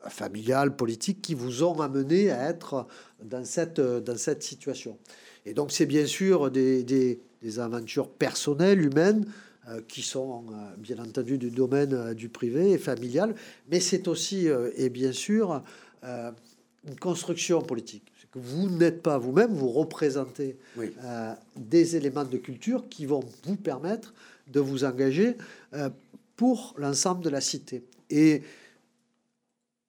[0.07, 2.87] familiales, politiques qui vous ont amené à être
[3.23, 4.97] dans cette, euh, dans cette situation.
[5.45, 9.25] Et donc c'est bien sûr des, des- des aventures personnelles, humaines,
[9.69, 13.35] euh, qui sont euh, bien entendu du domaine euh, du privé et familial,
[13.69, 14.47] mais c'est aussi,
[14.77, 15.61] et bien sûr,
[16.03, 18.03] une construction politique.
[18.31, 20.93] Que vous n'êtes pas vous-même, vous représentez Oui.
[21.55, 24.13] des éléments de culture qui vont vous permettre
[24.47, 25.35] de vous engager
[26.35, 27.83] pour l'ensemble de la cité.
[28.09, 28.43] Et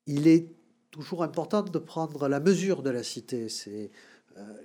[0.07, 0.47] il est
[0.93, 3.49] toujours important de prendre la mesure de la cité.
[3.49, 3.91] C'est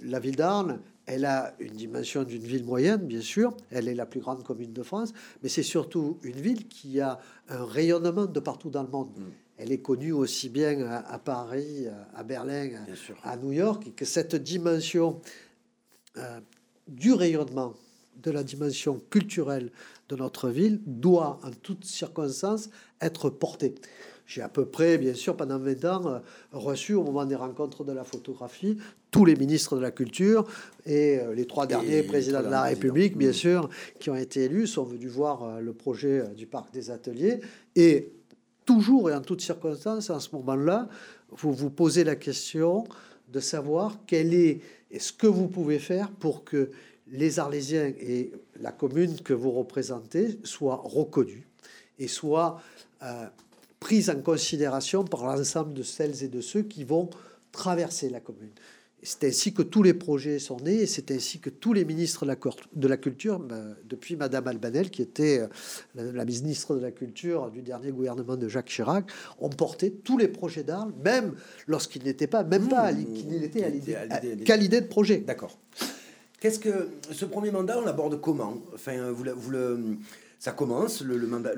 [0.04, 3.56] la ville d'Arles, elle a une dimension d'une ville moyenne, bien sûr.
[3.72, 7.20] Elle est la plus grande commune de France, mais c'est surtout une ville qui a
[7.50, 9.10] un rayonnement de partout dans le monde.
[9.58, 12.70] Elle est connue aussi bien à, à Paris, à- à Berlin,
[13.24, 15.20] à, à New York, et que cette dimension
[16.18, 16.40] euh,
[16.88, 17.74] du rayonnement,
[18.22, 19.72] de la dimension culturelle
[20.10, 22.70] de notre ville doit en toutes circonstances
[23.02, 23.76] être portée.
[24.26, 26.20] J'ai à peu près, bien sûr, pendant 20 ans, euh,
[26.52, 28.78] reçu au moment des rencontres de la photographie
[29.12, 30.46] tous les ministres de la Culture
[30.86, 33.62] et euh, les trois derniers présidents de la République, bien présidents.
[33.62, 37.42] sûr, qui ont été élus, sont venus voir euh, le projet du parc des ateliers.
[37.76, 38.12] Et
[38.66, 40.88] toujours et en toutes circonstances, en ce moment-là,
[41.32, 42.86] vous vous posez la question
[43.32, 46.70] de savoir quel est et ce que vous pouvez faire pour que
[47.08, 51.44] les Arlésiens et la commune que vous représentez soient reconnus
[52.00, 52.62] et soient
[53.02, 53.26] euh,
[53.84, 57.10] prises en considération par l'ensemble de celles et de ceux qui vont
[57.52, 58.52] traverser la commune.
[59.06, 62.24] C'est ainsi que tous les projets sont nés et c'est ainsi que tous les ministres
[62.24, 65.40] de la, cor- de la Culture, ben, depuis Madame Albanel, qui était
[65.98, 69.06] euh, la, ministre de la Culture du dernier gouvernement de Jacques Chirac,
[69.42, 71.34] ont porté tous les projets d'Arles, même
[71.68, 73.60] lorsqu'ils n'étaient pas, même pas, à l'i- qu'ils n'étaient
[74.46, 75.18] qu'à l'idée de projet.
[75.18, 75.58] D'accord.
[76.40, 78.62] Qu'est-ce que ce premier mandat, on l'aborde comment?
[78.74, 79.98] Enfin, vous, le- vous le,
[80.40, 81.52] ça commence le, le mandat.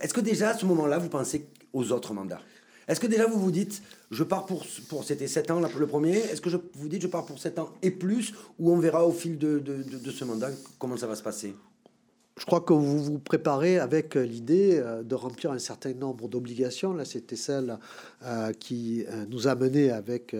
[0.00, 2.40] Est-ce que déjà à ce moment-là, vous pensez aux autres mandats
[2.88, 5.86] Est-ce que déjà vous vous dites, je pars pour pour c'était 7 ans là, le
[5.86, 6.16] premier.
[6.16, 9.06] Est-ce que je vous dites, je pars pour 7 ans et plus, ou on verra
[9.06, 11.54] au fil de, de, ce mandat comment ça va se passer?
[12.38, 16.94] Je crois que vous vous préparez avec l'idée euh, de remplir un certain nombre d'obligations.
[16.94, 17.78] Là, c'était celle
[18.24, 20.34] euh, qui euh, nous a mené avec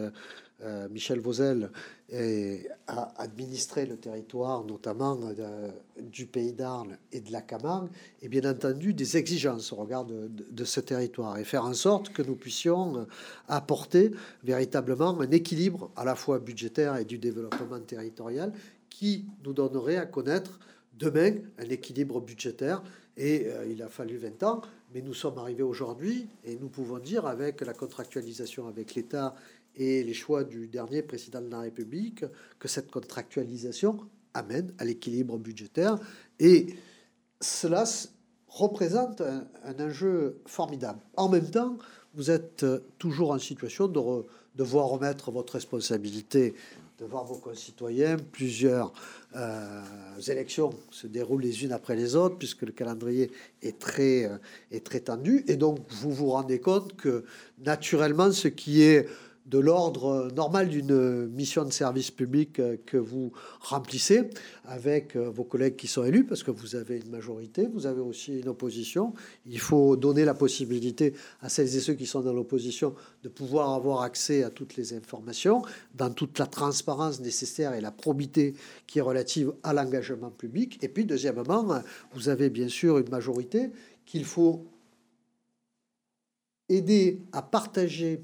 [0.90, 1.70] Michel Vauzel
[2.12, 5.70] et à administrer le territoire, notamment euh,
[6.00, 7.88] du pays d'Arles et de la Camargue,
[8.20, 12.22] et bien entendu des exigences au regard de, ce territoire, et faire en sorte que
[12.22, 13.04] nous puissions euh,
[13.48, 14.10] apporter
[14.42, 18.52] véritablement un équilibre à la fois budgétaire et du développement territorial
[18.88, 20.58] qui nous donnerait à connaître
[20.98, 22.82] demain un équilibre budgétaire.
[23.16, 26.98] Et euh, il a fallu 20 ans, mais nous sommes arrivés aujourd'hui et nous pouvons
[26.98, 29.34] dire avec la contractualisation avec l'État
[29.80, 32.26] et les choix du dernier président de la République
[32.58, 33.98] que cette contractualisation
[34.34, 35.98] amène à l'équilibre budgétaire.
[36.38, 36.74] Et
[37.40, 37.84] cela
[38.46, 39.46] représente un,
[39.80, 41.00] enjeu formidable.
[41.16, 41.78] En même temps,
[42.14, 42.66] vous êtes
[42.98, 46.54] toujours en situation de, re- de voir remettre votre responsabilité
[46.98, 48.18] devant vos concitoyens.
[48.18, 48.92] Plusieurs
[49.34, 49.82] euh,
[50.28, 53.30] élections se déroulent les unes après les autres, puisque le calendrier
[53.62, 54.36] est très, euh,
[54.70, 55.42] est très tendu.
[55.48, 57.24] Et donc, vous vous rendez compte que,
[57.64, 59.08] naturellement, ce qui est
[59.50, 64.30] de l'ordre normal d'une mission de service public euh, que vous remplissez
[64.64, 68.00] avec euh, vos collègues qui sont élus, parce que vous avez une majorité, vous avez
[68.00, 69.12] aussi une opposition.
[69.46, 73.70] Il faut donner la possibilité à celles et ceux qui sont dans l'opposition de pouvoir
[73.70, 75.62] avoir accès à toutes les informations,
[75.96, 78.54] dans toute la transparence nécessaire et la probité
[78.86, 80.78] qui est relative à l'engagement public.
[80.82, 81.82] Et puis, deuxièmement,
[82.12, 83.70] vous avez bien sûr une majorité
[84.06, 84.64] qu'il faut
[86.68, 88.22] aider à partager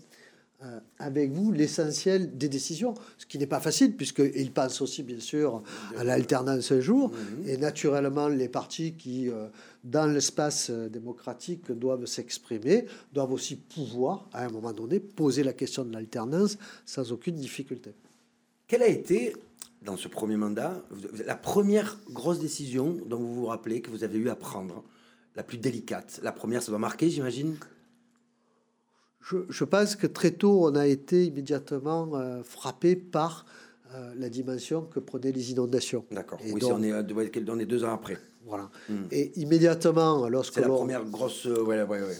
[0.98, 5.62] avec vous l'essentiel des décisions, ce qui n'est pas facile, puisqu'il pense aussi, bien sûr,
[5.96, 7.12] à l'alternance un jour,
[7.46, 9.48] et naturellement, les partis qui, euh,
[9.84, 15.52] dans l'espace euh, démocratique, doivent s'exprimer, doivent aussi pouvoir, à un moment donné, poser la
[15.52, 17.92] question de l'alternance sans aucune difficulté.
[18.66, 19.36] Quelle a été,
[19.82, 20.82] dans ce premier mandat,
[21.26, 24.82] la première grosse décision dont vous vous rappelez que vous avez eu à prendre
[25.36, 26.18] La plus délicate?
[26.22, 27.56] La première, ça doit marquer, j'imagine?
[29.28, 33.44] Je, je pense que très tôt, on a été immédiatement euh, frappé par
[33.94, 36.04] euh, la dimension que prenaient les inondations.
[36.12, 36.38] D'accord.
[36.44, 38.18] Oui, donc- on, est, ouais, on est deux ans après.
[38.46, 38.70] Voilà.
[38.88, 39.02] Hmm.
[39.10, 41.46] Et immédiatement, lorsque C'est la première grosse.
[41.46, 42.16] euh, ouais, ouais, ouais.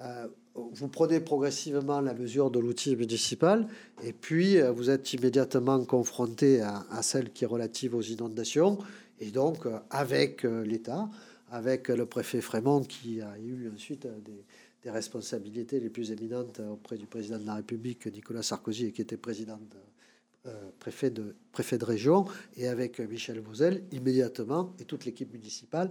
[0.00, 3.68] Euh, vous prenez progressivement la mesure de l'outil municipal
[4.02, 8.78] et puis vous êtes immédiatement confronté à, à celle qui est relative aux inondations
[9.20, 9.58] et donc
[9.90, 11.08] avec l'État,
[11.52, 14.44] avec le préfet Frémont qui a eu ensuite des,
[14.82, 19.02] des responsabilités les plus éminentes auprès du président de la République Nicolas Sarkozy et qui
[19.02, 22.24] était président de, euh, préfet, de, préfet de région
[22.56, 25.90] et avec Michel Vauzel immédiatement et toute l'équipe municipale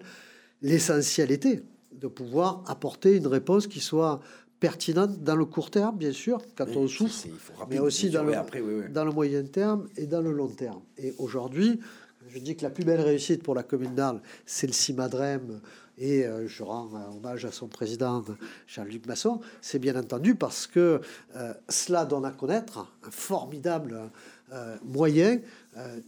[0.61, 4.19] l'essentiel était de pouvoir apporter une réponse qui soit
[4.59, 8.19] pertinente dans le court terme, bien sûr, quand Oui, on souffre, rapide, mais aussi sûr,
[8.19, 8.91] dans le, après, oui, oui.
[8.91, 10.81] dans le moyen terme et dans le long terme.
[10.97, 11.79] Et aujourd'hui,
[12.27, 15.61] je dis que la plus belle réussite pour la commune d'Arles, c'est le CIMADREM,
[15.99, 18.23] et euh, je rends hommage à son président,
[18.67, 21.01] Jean-Luc Masson, c'est bien entendu parce que
[21.35, 24.09] euh, cela donne à connaître un formidable
[24.53, 25.39] euh, moyen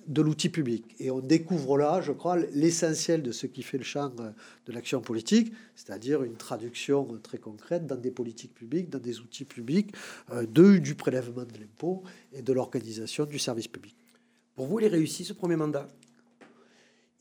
[0.08, 0.84] de l'outil public.
[1.00, 5.00] Et on découvre là, je crois, l'essentiel de ce qui fait le champ de l'action
[5.00, 9.94] politique, c'est-à-dire une traduction très concrète dans des politiques publiques, dans des outils publics,
[10.34, 13.96] de, du prélèvement de l'impôt et de l'organisation du service public.
[14.56, 15.88] Pour vous, il est réussi ce premier mandat?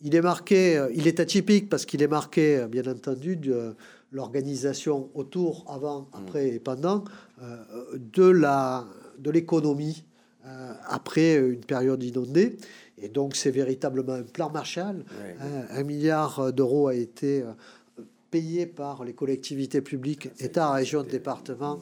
[0.02, 3.74] Il est marqué, euh, il est atypique parce qu'il est marqué, euh, bien entendu, de
[4.12, 7.04] l'organisation autour, avant, après et pendant,
[7.42, 7.56] euh,
[7.94, 8.86] de la
[9.18, 10.04] de l'économie
[10.46, 12.56] euh, après une période inondée.
[12.96, 15.04] Et donc, c'est véritablement un plan Marshall.
[15.40, 17.44] Hein, un milliard d'euros a été
[18.30, 21.80] payé par les collectivités publiques, État, région, département.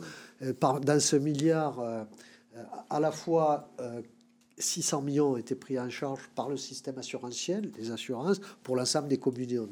[0.61, 2.03] Par, dans ce milliard, euh,
[2.91, 3.71] à la fois
[4.59, 9.09] 600 millions ont été pris en charge par le système assurantiel, les assurances, pour l'ensemble
[9.09, 9.69] des communes.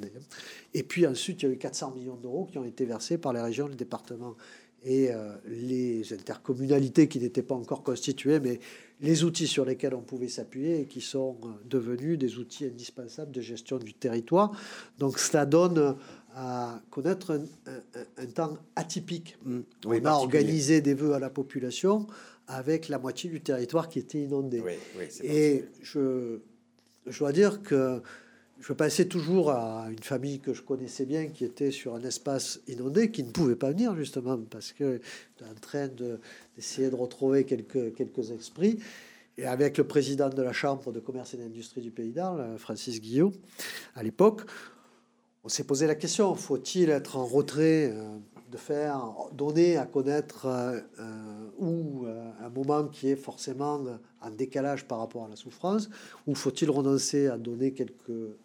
[0.74, 3.32] Et puis ensuite, il y a eu 400 millions d'euros qui ont été versés par
[3.32, 4.36] les régions, les départements
[4.84, 8.60] et euh, les intercommunalités qui n'étaient pas encore constituées, mais
[9.00, 13.32] les outils sur lesquels on pouvait s'appuyer et qui sont euh, devenus des outils indispensables
[13.32, 14.52] de gestion du territoire.
[14.98, 15.96] Donc cela donne
[16.36, 19.36] à connaître un, un- un- un temps atypique.
[19.44, 22.06] oui, on a organisé des vœux à la population
[22.48, 24.60] avec la moitié du territoire qui était inondé.
[24.60, 26.38] Oui, oui, c'est Et je,
[27.06, 28.00] je dois dire que
[28.60, 32.60] je pensais toujours à une famille que je connaissais bien qui était sur un espace
[32.68, 35.00] inondé, qui ne pouvait pas venir justement parce que
[35.42, 36.18] en train de-
[36.54, 38.78] d'essayer de, retrouver quelques, quelques esprits.
[39.38, 43.02] Et avec le président de la Chambre de commerce et d'industrie du Pays d'Arles, Francis
[43.02, 43.32] Guillot,
[43.94, 44.42] à l'époque,
[45.44, 48.16] on s'est posé la question faut-il être en retrait, euh,
[48.50, 53.84] de faire, donner à connaître euh, euh, ou euh, un moment qui est forcément
[54.20, 55.88] en décalage par rapport à la souffrance,
[56.26, 58.36] ou faut-il renoncer à donner quelques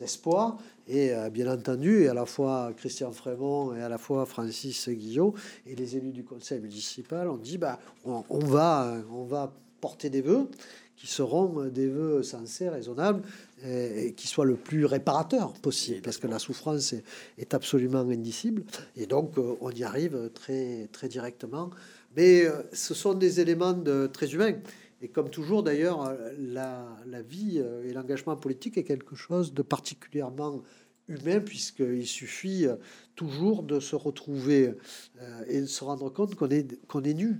[0.00, 0.58] espoirs?
[0.86, 5.34] Et bien entendu, à la fois Christian Frémont et à la fois Francis Guillot
[5.66, 10.20] et les élus du conseil municipal ont dit bah, on, va, on va porter des
[10.20, 10.48] vœux
[10.96, 13.22] qui seront des vœux sensés, raisonnables,
[13.64, 16.94] et, et qui soient le plus réparateurs possible, parce que la souffrance
[17.38, 18.64] est, absolument indicible.
[18.96, 21.70] Et donc, euh, on y arrive très, très directement.
[22.16, 24.54] Mais euh, ce sont des éléments de, très humains.
[25.02, 29.62] Et comme toujours, d'ailleurs, euh, la, vie euh, et l'engagement politique est quelque chose de
[29.62, 30.62] particulièrement
[31.08, 32.76] humain, puisqu'il suffit euh,
[33.14, 34.74] toujours de se retrouver
[35.20, 37.38] euh, et de se rendre compte qu'on est, qu'on est nu,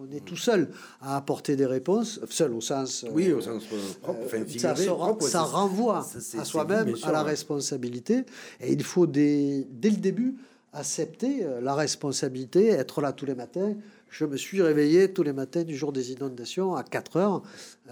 [0.00, 0.68] qu'on est tout seul
[1.00, 3.04] à apporter des réponses, seul au sens...
[3.04, 4.44] euh, Oui, au sens euh, propre, enfin, ça,
[4.74, 6.06] figuré, se- propre, ça c'est- renvoie
[6.38, 8.24] à soi-même, à la responsabilité.
[8.60, 10.36] Et il faut, dès, dès le début,
[10.72, 13.74] accepter euh, la responsabilité, être là tous les matins.
[14.08, 17.42] Je me suis réveillé tous les matins du jour des inondations à 4 heures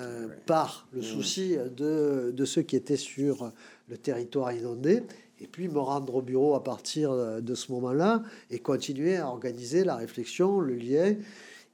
[0.00, 3.52] euh, par le souci de, de ceux qui étaient sur
[3.88, 5.02] le territoire inondé.
[5.40, 9.28] Et puis me rendre au bureau à partir euh, de ce moment-là et continuer à
[9.28, 11.14] organiser la réflexion, le lien.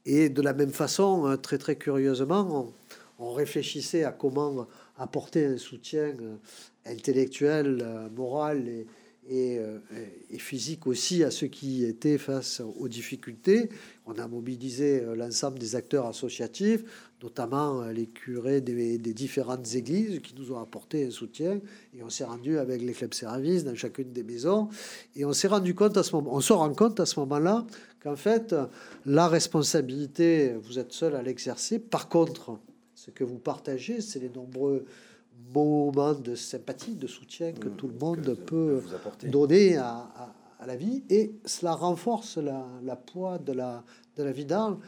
[0.06, 2.72] Et de la même façon, euh, très très curieusement,
[3.18, 4.66] on, réfléchissait à comment
[4.98, 6.36] apporter un soutien euh,
[6.86, 8.64] intellectuel, euh, moral
[9.30, 9.78] euh,
[10.30, 13.70] et physique aussi à ceux qui étaient face aux difficultés.
[14.04, 16.84] On a mobilisé l'ensemble des acteurs associatifs,
[17.22, 21.58] notamment les curés des, des différentes églises qui nous ont apporté un soutien.
[21.96, 24.68] Et on s'est rendu avec les clubs services dans chacune des maisons.
[25.16, 27.66] Et on s'est rendu compte à ce moment, on se rend compte à ce moment-là
[28.04, 28.54] qu'en fait,
[29.06, 31.78] la responsabilité, vous êtes seul à l'exercer.
[31.78, 32.58] Par contre,
[32.94, 34.84] ce que vous partagez, c'est les nombreux
[35.52, 38.80] moments de sympathie, de soutien que tout le monde peut
[39.30, 41.02] donner à, à- à la vie.
[41.10, 43.82] Et cela renforce la, la poids de la,
[44.16, 44.78] de la vie d'Arles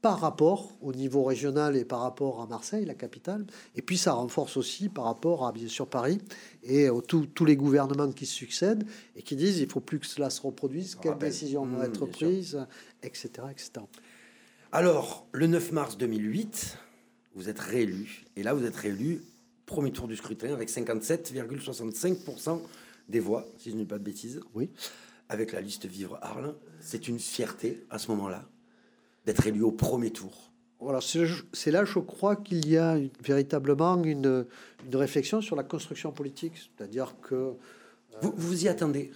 [0.00, 3.46] par rapport au niveau régional et par rapport à Marseille, la capitale.
[3.74, 6.18] Et puis ça renforce aussi par rapport à, bien sûr, Paris
[6.66, 8.84] et tous les gouvernements qui succèdent
[9.16, 11.30] et qui disent il faut plus que cela se reproduise, quelles rappelle.
[11.30, 12.66] décisions vont Mmh, être prises,
[13.02, 13.70] etc., etc.
[14.72, 16.78] Alors, le 9 mars 2008,
[17.34, 18.24] vous êtes réélu.
[18.36, 19.22] Et là, vous êtes réélu
[19.66, 22.60] premier tour du scrutin avec 57,65%
[23.08, 24.40] des voix, si je ne dis pas de bêtises.
[24.54, 24.70] Oui.
[25.28, 26.54] Avec la liste Vivre Arles.
[26.80, 28.48] C'est une fierté à ce moment-là
[29.24, 30.50] d'être élu au premier tour.
[30.80, 34.44] Voilà, c'est là, je crois, qu'il y a une- véritablement une,
[34.86, 36.54] une réflexion sur la construction politique.
[36.56, 37.54] C'est-à-dire que
[38.22, 39.10] Vous vous vous y attendez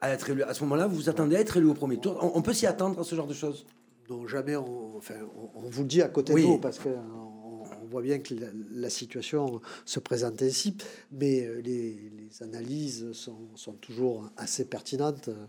[0.00, 2.18] à être élu à ce moment-là, vous vous attendez à être élu au premier tour.
[2.22, 3.66] On, on peut s'y attendre à ce genre de choses?
[4.10, 5.14] Non, jamais on, enfin,
[5.54, 6.42] on, on vous le dit à côté Oui.
[6.42, 10.76] de vous parce qu'on on voit bien que la, la situation se présente ainsi,
[11.10, 15.46] mais euh, les, les analyses sont, sont toujours assez pertinentes euh,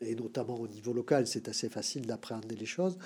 [0.00, 2.98] et notamment au niveau local, c'est assez facile d'appréhender les choses.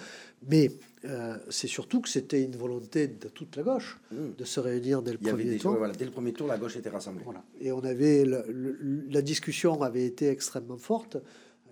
[0.49, 0.71] Mais
[1.05, 5.13] euh, c'est surtout que c'était une volonté de toute la gauche de se réunir dès
[5.13, 5.23] le Mmh.
[5.23, 5.77] Il premier des, tour.
[5.77, 7.23] voilà, dès le premier tour, la gauche était rassemblée.
[7.25, 7.45] Voilà.
[7.61, 11.17] Et on avait le- le- la discussion avait été extrêmement forte.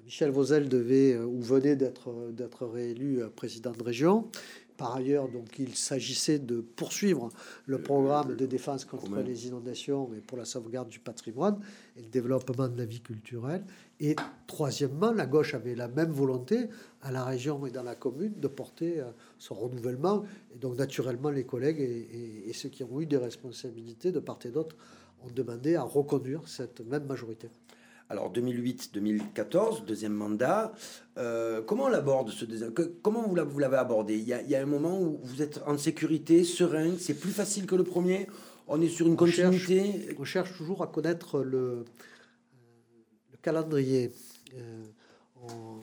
[0.05, 4.31] Michel Vauzel devait euh, ou venait d'être d'être réélu euh, président de région.
[4.79, 7.31] Par ailleurs, donc il s'agissait de poursuivre
[7.67, 11.59] le programme de défense contre les inondations et pour la sauvegarde du patrimoine
[11.97, 13.65] et le développement de la vie culturelle.
[13.99, 14.15] Et
[14.47, 16.69] troisièmement, la gauche avait la même volonté
[17.03, 19.11] à la région et dans la commune de porter euh,
[19.41, 20.23] son renouvellement.
[20.55, 24.21] Et donc naturellement, les collègues et, et- et ceux qui ont eu des responsabilités de
[24.21, 24.77] part et d'autre
[25.25, 27.49] ont demandé à reconduire cette même majorité.
[28.11, 30.73] Alors 2008-2014, deuxième mandat.
[31.19, 34.17] Euh, comment on l'aborde ce deuxième que- Comment vous l'avez abordé?
[34.17, 37.15] Il y, a, il y a un moment où vous êtes en sécurité, serein, c'est
[37.15, 38.27] plus facile que le premier?
[38.67, 40.17] On est sur une On cherche- continuité?
[40.19, 41.85] On cherche toujours à connaître le,
[43.31, 44.11] le calendrier.
[44.57, 44.85] Euh,
[45.43, 45.79] on-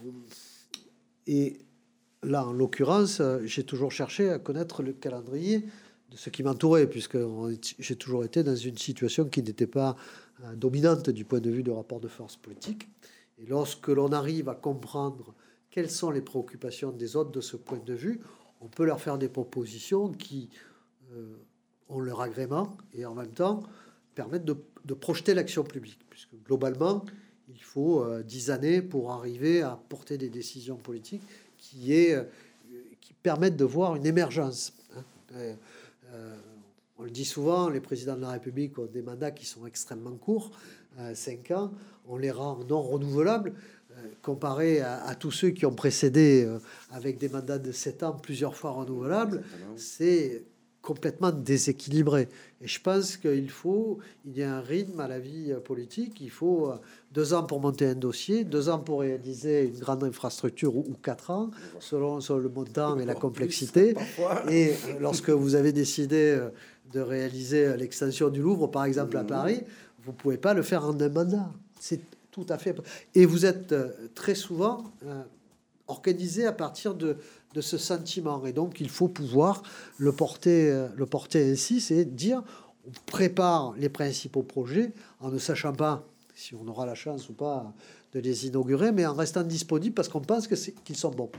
[1.27, 1.59] et
[2.23, 5.59] là, en l'occurrence, j'ai toujours cherché à connaître le calendrier
[6.09, 7.17] de ce qui m'entourait, puisque
[7.79, 9.95] j'ai toujours été dans une situation qui n'était pas
[10.55, 12.87] dominante du point de vue de rapport de force politique.
[13.37, 15.33] Et lorsque l'on arrive à comprendre
[15.69, 18.21] quelles sont les préoccupations des autres de ce point de vue,
[18.61, 20.49] on peut leur faire des propositions qui
[21.13, 21.35] euh,
[21.89, 23.63] ont leur agrément et en même temps
[24.15, 25.99] permettent de, projeter l'action publique.
[26.09, 27.05] Puisque globalement,
[27.49, 31.23] il faut euh, dix années pour arriver à porter des décisions politiques
[31.57, 32.23] qui, euh,
[33.21, 34.73] permettent de voir une émergence.
[34.95, 35.03] hein.
[35.33, 36.35] Euh,
[36.97, 40.15] on le dit souvent, les présidents de la République ont des mandats qui sont extrêmement
[40.15, 40.51] courts,
[41.13, 41.71] 5 ans,
[42.07, 43.53] on les rend non renouvelables,
[43.91, 46.59] euh, comparé à, à tous ceux qui ont précédé euh,
[46.91, 49.43] avec des mandats de 7 ans plusieurs fois renouvelables,
[49.75, 50.43] c'est
[50.85, 52.29] complètement déséquilibré.
[52.61, 56.21] Et je pense qu'il faut, il y a un rythme à la vie euh, politique,
[56.21, 56.75] il faut euh,
[57.11, 61.31] deux ans pour monter un dossier, deux ans pour réaliser une grande infrastructure ou, quatre
[61.31, 63.95] ans, selon, selon le montant et la complexité.
[64.49, 66.49] Et euh, lorsque vous avez décidé euh,
[66.91, 69.61] de réaliser l'extension du Louvre, par exemple à Paris,
[70.03, 71.49] vous ne pouvez pas le faire en un mandat.
[71.79, 72.75] C'est tout à fait.
[73.13, 75.23] Et vous êtes euh, très souvent euh,
[75.87, 77.17] organisé à partir de,
[77.53, 78.45] de ce sentiment.
[78.45, 79.63] Et donc, il faut pouvoir
[79.97, 82.43] le porter, euh, le porter ainsi, c'est dire
[82.87, 86.05] on prépare les principaux projets en ne sachant pas
[86.35, 87.73] si on aura la chance ou pas
[88.13, 91.31] de les inaugurer, mais en restant disponible parce qu'on pense qu'ils sont bons.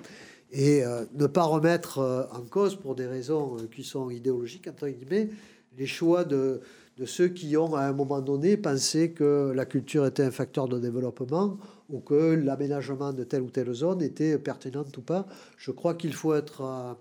[0.52, 4.68] Et euh, ne pas remettre euh, en cause, pour des raisons euh, qui sont idéologiques,
[4.68, 5.30] entre guillemets,
[5.76, 6.60] les choix de,
[6.96, 10.68] de ceux qui ont, à un moment donné, pensé que la culture était un facteur
[10.68, 11.58] de développement
[11.90, 15.26] ou que l'aménagement de telle ou telle zone était pertinent ou pas.
[15.56, 16.96] Je crois qu'il faut être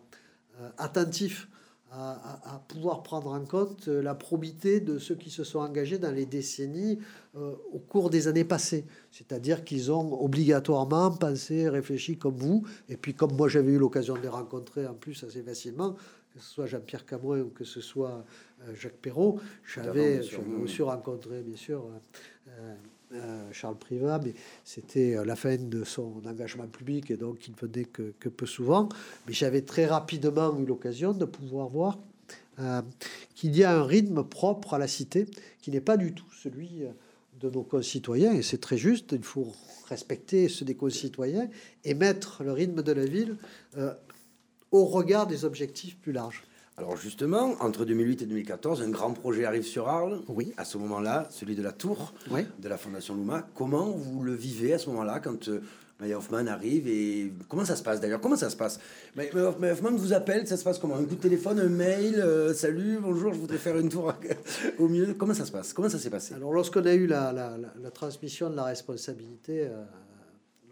[0.77, 1.47] attentif
[1.97, 6.11] à, pouvoir prendre en compte euh, la probité de ceux qui se sont engagés dans
[6.11, 6.99] les décennies
[7.35, 8.85] euh, au cours des années passées.
[9.11, 14.15] C'est-à-dire qu'ils ont obligatoirement pensé, réfléchi comme vous, et puis comme moi j'avais eu l'occasion
[14.15, 15.95] de les rencontrer en plus assez facilement,
[16.33, 18.25] que ce soit Jean-Pierre Camoin ou que ce soit
[18.63, 20.21] euh, Jacques Perrault, j'avais
[20.61, 21.85] aussi rencontré bien sûr
[22.49, 22.75] euh,
[23.51, 24.33] Charles Privat, mais
[24.63, 28.89] c'était euh, la fin de son engagement public et donc il venait que, peu souvent.
[29.27, 31.97] Mais j'avais très rapidement eu l'occasion de pouvoir voir
[32.59, 32.81] euh,
[33.35, 35.25] qu'il y a un rythme propre à la cité
[35.61, 36.91] qui n'est pas du tout celui euh,
[37.39, 38.33] de nos concitoyens.
[38.33, 39.51] Et c'est très juste, il faut
[39.89, 41.49] respecter ceux des concitoyens
[41.83, 43.37] et mettre le rythme de la ville
[43.77, 43.93] euh,
[44.71, 46.43] au regard des objectifs plus larges.
[46.77, 50.19] Alors justement, entre 2008 et 2014, un grand projet arrive sur Arles.
[50.27, 50.53] Oui.
[50.57, 52.41] À ce moment-là, celui de la tour Oui.
[52.59, 53.47] de la Fondation Luma.
[53.55, 55.61] Comment vous le vivez à ce moment-là quand euh,
[56.01, 58.19] Maya Hoffman arrive et comment ça se passe d'ailleurs?
[58.19, 58.81] Comment ça se passe?
[59.15, 60.95] Maya Hoff- Maya Hoffman vous appelle, ça se passe comment?
[60.97, 64.13] Un coup de téléphone, un mail, euh, salut, bonjour, je voudrais faire une tour
[64.79, 65.13] au mieux.
[65.13, 65.71] Comment ça se passe?
[65.71, 66.33] Comment ça s'est passé?
[66.33, 69.81] Alors, lorsqu'on a eu la, la- la- la transmission de la responsabilité, euh,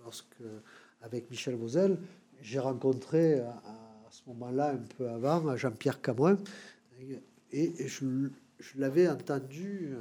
[0.04, 0.36] lorsque,
[1.02, 1.98] avec Michel Vauzel,
[2.42, 3.40] j'ai rencontré
[4.14, 6.38] ce moment-là, un peu avant, Jean-Pierre Camoin,
[7.52, 9.96] et je, je l'avais entendu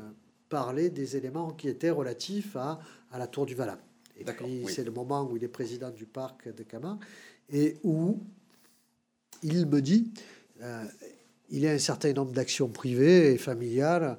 [0.50, 2.78] parler des éléments qui étaient relatifs à,
[3.10, 3.78] à la Tour du Valat.
[4.18, 4.72] Et puis, oui.
[4.72, 7.00] c'est le moment où il est président du parc de Camargue,
[7.50, 8.20] et où
[9.42, 10.12] il me dit,
[10.60, 10.84] euh,
[11.48, 14.18] il y a un certain nombre d'actions privées et familiales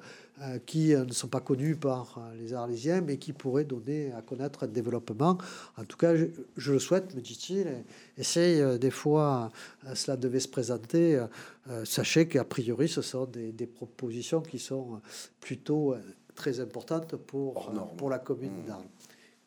[0.66, 4.20] qui euh, ne sont pas connues par euh, les Arlésiens, mais qui pourraient donner à
[4.20, 5.38] connaître un développement.
[5.76, 6.26] En tout cas, je,
[6.56, 7.68] je le souhaite, me dit-il.
[7.68, 7.84] et
[8.18, 9.50] Essaye, euh, des fois,
[9.86, 11.14] euh, cela devait se présenter.
[11.16, 11.26] euh,
[11.70, 14.98] euh, sachez qu'a priori, ce sont des, des propositions qui sont euh,
[15.40, 15.98] plutôt euh,
[16.34, 18.84] très importantes pour, euh, pour la commune d'Arles.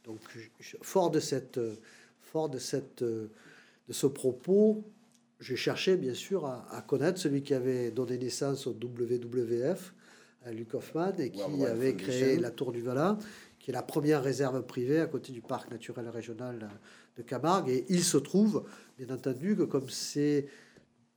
[0.06, 0.20] Donc,
[0.82, 1.76] fort de cette, euh,
[2.22, 3.30] fort de cette, euh,
[3.90, 4.84] de ce propos,
[5.42, 9.94] j'ai cherché bien sûr à, à connaître celui qui avait donné naissance au WWF,
[10.52, 13.18] Luc Hoffman, et qui World avait créé la Tour du Valat,
[13.60, 16.70] qui est la première réserve privée à côté du parc naturel régional
[17.18, 17.70] de Camargue.
[17.70, 18.64] Et il se trouve,
[18.98, 20.48] bien entendu, que comme c'est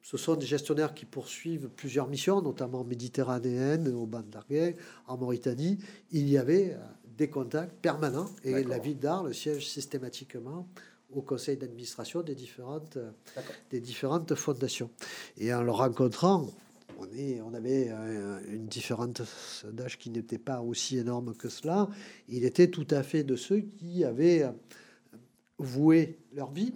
[0.02, 4.72] ce sont des gestionnaires qui poursuivent plusieurs missions, notamment méditerranéennes, au Ban d'Arguin,
[5.06, 5.78] en Mauritanie.
[6.10, 6.78] Il y avait euh,
[7.18, 10.66] des contacts permanents et la ville d'Arles siège systématiquement
[11.12, 13.10] au conseil d'administration des différentes, euh,
[13.70, 14.90] des différentes fondations.
[15.36, 16.48] Et en le rencontrant,
[17.00, 21.88] on, est, on avait euh, une différence d'âge qui n'était pas aussi énorme que cela.
[22.28, 24.50] Il était tout à fait de ceux qui avaient euh,
[25.58, 26.74] voué leur vie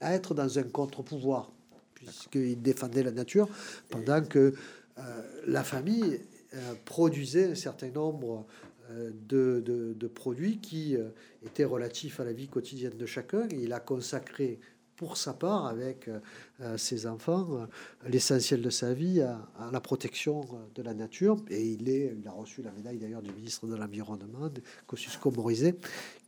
[0.00, 1.52] à être dans un contre-pouvoir,
[1.94, 3.48] puisqu'il défendait la nature,
[3.90, 4.54] pendant que
[4.98, 5.02] euh,
[5.46, 6.20] la famille
[6.54, 8.46] euh, produisait un certain nombre
[8.90, 10.96] euh, de, de- de produits qui
[11.44, 13.48] étaient relatifs à la vie quotidienne de chacun.
[13.50, 14.58] Et il a consacré
[14.96, 16.20] pour sa part, avec euh,
[16.60, 17.66] euh, ses enfants, euh,
[18.08, 19.38] l'essentiel de sa vie à,
[19.72, 21.36] la protection de la nature.
[21.50, 24.50] Et il, est, a reçu la médaille d'ailleurs du ministre de l'Environnement,
[24.86, 25.76] Kosciusko Morizet,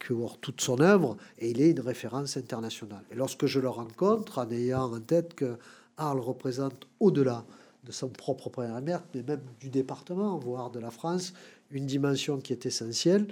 [0.06, 3.02] pour toute son œuvre, et il est une référence internationale.
[3.10, 5.56] Et lorsque je le rencontre, en ayant en tête que
[5.96, 7.44] Arles représente au-delà
[7.84, 11.32] de son propre périmètre, mais même du département, voire de la France,
[11.70, 13.26] une dimension qui est essentielle,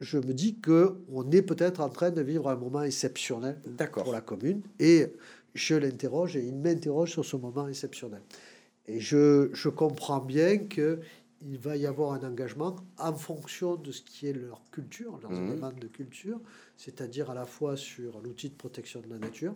[0.00, 3.60] je me dis que on est peut-être en train de vivre un moment exceptionnel
[4.02, 4.62] pour la commune.
[4.78, 5.12] Et
[5.54, 8.20] je l'interroge et il m'interroge sur ce moment exceptionnel.
[8.86, 11.00] Et je, je comprends bien qu'il
[11.42, 15.32] il va y avoir un engagement en fonction de ce qui est leur culture, leurs
[15.32, 15.50] Mhm.
[15.50, 16.40] éléments de culture,
[16.76, 19.54] c'est-à-dire à la fois sur l'outil de protection de la nature,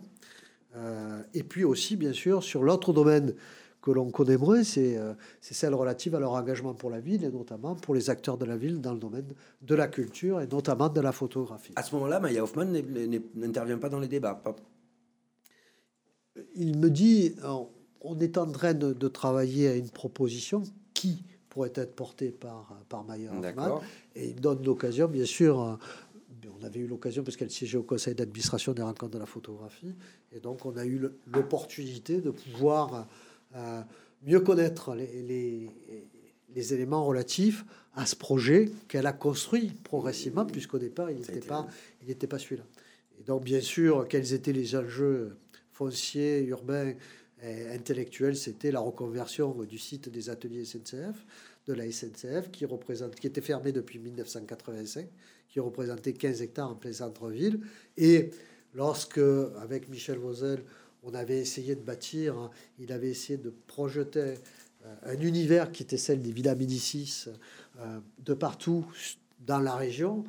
[0.75, 3.33] euh, et puis aussi, bien sûr, sur l'autre domaine
[3.81, 7.29] que l'on connaît moins, c'est euh, celle relative à leur engagement pour la ville, et
[7.31, 9.25] notamment pour les acteurs de la ville dans le domaine
[9.61, 11.73] de la culture, et notamment de la photographie.
[11.75, 12.65] À ce moment-là, Maya Hoffman
[13.35, 14.35] n'intervient pas dans les débats.
[14.35, 14.55] Pas-
[16.55, 17.35] il me dit
[18.01, 20.63] on, est en train de, de travailler à une proposition
[20.93, 23.41] qui pourrait être portée par, par Maya Hoffman.
[23.41, 23.83] D'accord.
[24.15, 25.59] Et il donne l'occasion, bien sûr.
[25.59, 25.75] euh,
[26.61, 29.93] On avait eu l'occasion, parce qu'elle siégeait au conseil d'administration des rencontres de la photographie.
[30.31, 31.01] Et donc, on a eu
[31.33, 33.07] l'opportunité de pouvoir
[33.55, 33.81] euh,
[34.23, 35.69] mieux connaître les, les-
[36.53, 37.63] les éléments relatifs
[37.95, 41.65] à ce projet qu'elle a construit progressivement, puisqu'au départ, il n'était pas,
[42.01, 42.63] il n'était pas celui-là.
[43.19, 45.37] Et donc, bien sûr, quels étaient les enjeux
[45.71, 46.93] fonciers, urbains
[47.41, 51.25] et intellectuels C'était la reconversion du site des ateliers SNCF,
[51.67, 55.07] de la SNCF, qui, représente, qui était fermé depuis 1985,
[55.47, 57.61] qui représentait 15 hectares en plein centre-ville.
[57.97, 58.31] Et
[58.73, 59.19] lorsque,
[59.61, 60.63] avec Michel Vauzel,
[61.03, 64.35] on avait essayé de bâtir, hein, il avait essayé de projeter
[64.85, 67.25] euh, un univers qui était celle des Villas Médicis
[67.79, 68.85] euh, de partout
[69.45, 70.23] dans la région.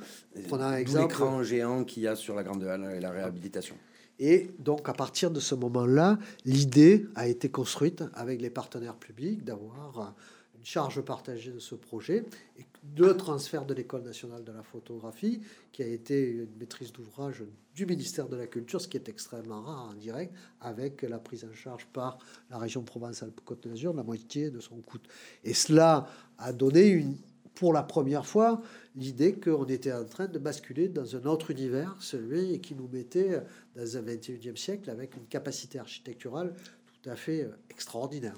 [0.49, 1.09] Prenons un D'où exemple.
[1.09, 3.77] l'écran géant qu'il y a sur la Grande Halle et la réhabilitation.
[4.19, 9.45] Et donc, à partir de ce moment-là, l'idée a été construite avec les partenaires publics
[9.45, 10.15] d'avoir
[10.63, 12.25] une charge partagée de ce projet
[12.57, 15.43] et de transfert de l'École nationale de la photographie,
[15.73, 17.43] qui a été une maîtrise d'ouvrage
[17.75, 21.45] du ministère de la Culture, ce qui est extrêmement rare en direct, avec la prise
[21.45, 24.99] en charge par la région Provence-Alpes-Côte d'Azur la moitié de son coût.
[25.43, 26.07] Et cela
[26.39, 27.17] a donné une,
[27.57, 28.63] pour la première fois
[28.95, 33.43] l'idée qu'on était en train de basculer dans un autre univers, celui qui nous mettait
[33.75, 36.55] dans un 21e siècle avec une capacité architecturale
[37.03, 38.37] tout à fait euh, extraordinaire.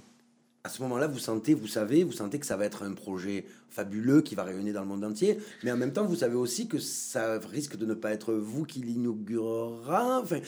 [0.66, 3.44] À ce moment-là, vous sentez, vous savez, vous sentez que ça va être un projet
[3.68, 6.68] fabuleux qui va rayonner dans le monde entier, mais en même temps, vous savez aussi
[6.68, 10.20] que ça risque de ne pas être vous qui l'inaugurera.
[10.22, 10.38] Enfin,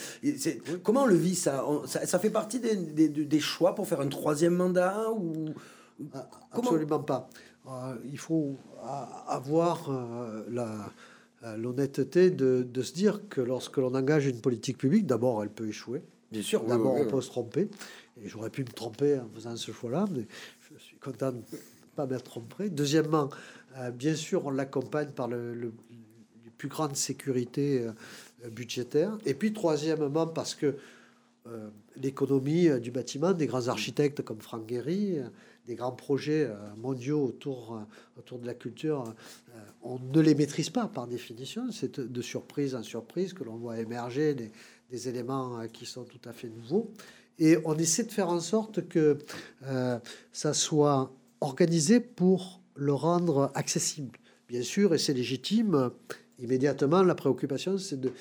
[0.83, 3.87] comment on le vit ça, On- ça Ça fait partie des, des- des choix pour
[3.87, 5.51] faire un troisième mandat ou
[6.15, 7.29] Ah, Absolument pas.
[7.69, 8.57] Euh, il faut
[9.29, 10.91] avoir euh, la-
[11.45, 15.51] euh, l'honnêteté de, de se dire que lorsque l'on engage une politique publique, d'abord, elle
[15.51, 16.03] peut échouer.
[16.33, 17.69] Bien sûr, oui, D'abord, oui, on peut se tromper.
[18.25, 20.27] J'aurais pu me tromper en faisant ce choix-là, mais
[20.73, 21.59] je suis content de ne
[21.95, 22.71] pas m'être trompé.
[22.71, 23.29] Deuxièmement,
[23.77, 25.71] euh, bien sûr, on l'accompagne par le, les
[26.57, 27.87] plus grande sécurité
[28.45, 29.17] euh, budgétaire.
[29.25, 30.77] Et puis, troisièmement, parce que
[31.47, 35.19] euh, l'économie euh, du bâtiment, des grands architectes comme Franck Guéry,
[35.67, 37.83] des grands projets mondiaux autour,
[38.17, 39.03] autour de la culture,
[39.83, 41.73] on ne les maîtrise pas par définition.
[41.73, 46.33] C'est de surprise en surprise que l'on voit émerger des, éléments qui sont tout à
[46.33, 46.93] fait nouveaux.
[47.39, 49.19] Et on essaie de faire en sorte que
[49.67, 49.99] euh,
[50.33, 54.19] ça soit organisé pour le rendre accessible.
[54.49, 55.91] Bien sûr, et c'est légitime,
[56.39, 58.13] immédiatement, la préoccupation, c'est de,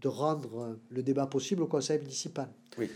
[0.00, 2.48] de rendre le débat possible au conseil municipal.
[2.78, 2.88] Oui.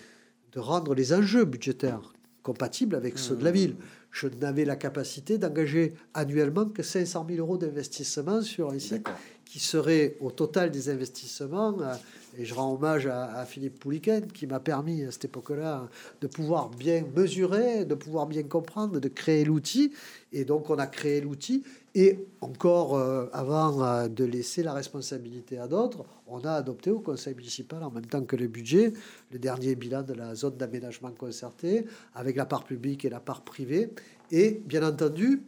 [0.53, 2.13] De rendre les enjeux budgétaires
[2.43, 3.55] compatibles avec ceux de la Mmh.
[3.55, 3.77] ville.
[4.13, 9.07] Je n'avais la capacité d'engager annuellement que 500 000 euros d'investissement sur un site
[9.45, 11.77] qui serait au total des investissements.
[11.81, 11.95] euh,
[12.39, 15.89] Et je rends hommage à, à Philippe Pouliken qui m'a permis à cette époque-là
[16.21, 19.93] de pouvoir bien mesurer, de pouvoir bien comprendre, de créer l'outil.
[20.33, 21.65] Et donc on a créé l'outil.
[21.95, 27.01] Et encore euh, avant euh, de laisser la responsabilité à d'autres, on a adopté au
[27.01, 28.93] conseil municipal en même temps que le budget
[29.33, 33.43] le dernier bilan de la zone d'aménagement concerté avec la part publique et la part
[33.43, 33.91] privée.
[34.31, 35.43] Et bien entendu,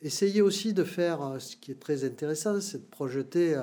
[0.00, 3.60] essayer aussi de faire euh, ce qui est très intéressant, c'est de projeter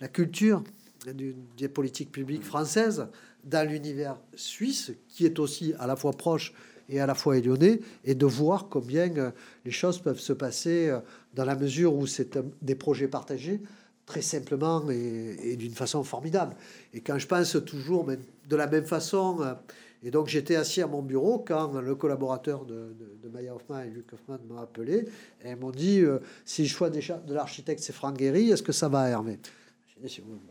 [0.00, 0.62] la culture
[1.04, 3.08] des politiques publiques françaises
[3.42, 6.54] dans l'univers suisse, qui est aussi à la fois proche
[6.92, 9.30] et à la fois éloigné, et de voir combien euh,
[9.64, 11.00] les choses peuvent se passer euh,
[11.34, 13.60] dans la mesure où c'est des projets partagés
[14.06, 16.54] très simplement et, d'une façon formidable.
[16.92, 19.54] Et quand je pense toujours de la même façon, euh,
[20.02, 22.94] et donc j'étais assis à mon bureau quand le collaborateur de,
[23.32, 25.06] Maya Hoffman et Luc Hoffman m'ont appelé
[25.42, 27.00] et m'ont dit euh, si le choix de
[27.32, 29.38] l'architecte c'est Franck Guéry, est-ce que ça va Hervé?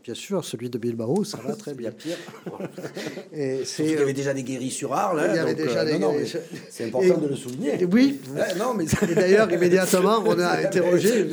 [0.02, 1.90] Bien sûr, celui de Bilbao, ça va très bien.
[1.90, 2.16] pire.
[3.32, 5.22] Et qu'il y avait déjà des guéris sur Arles.
[5.30, 6.32] Il y avait donc, déjà euh, des non, non, guéris.
[6.52, 7.82] mais C'est important Et- de le souligner.
[7.82, 8.18] et oui.
[8.58, 11.26] Non, mais Et d'ailleurs, immédiatement, on a interrogé.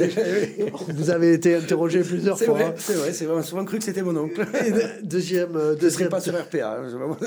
[0.89, 2.55] Vous avez été interrogé plusieurs C'est fois.
[2.55, 3.35] vrai, c'est vrai, c'est vrai.
[3.35, 4.45] On a souvent cru que c'était mon oncle.
[4.65, 6.77] Et de- deuxième, euh, deuxième, pas sur RPA.
[6.81, 6.87] hein,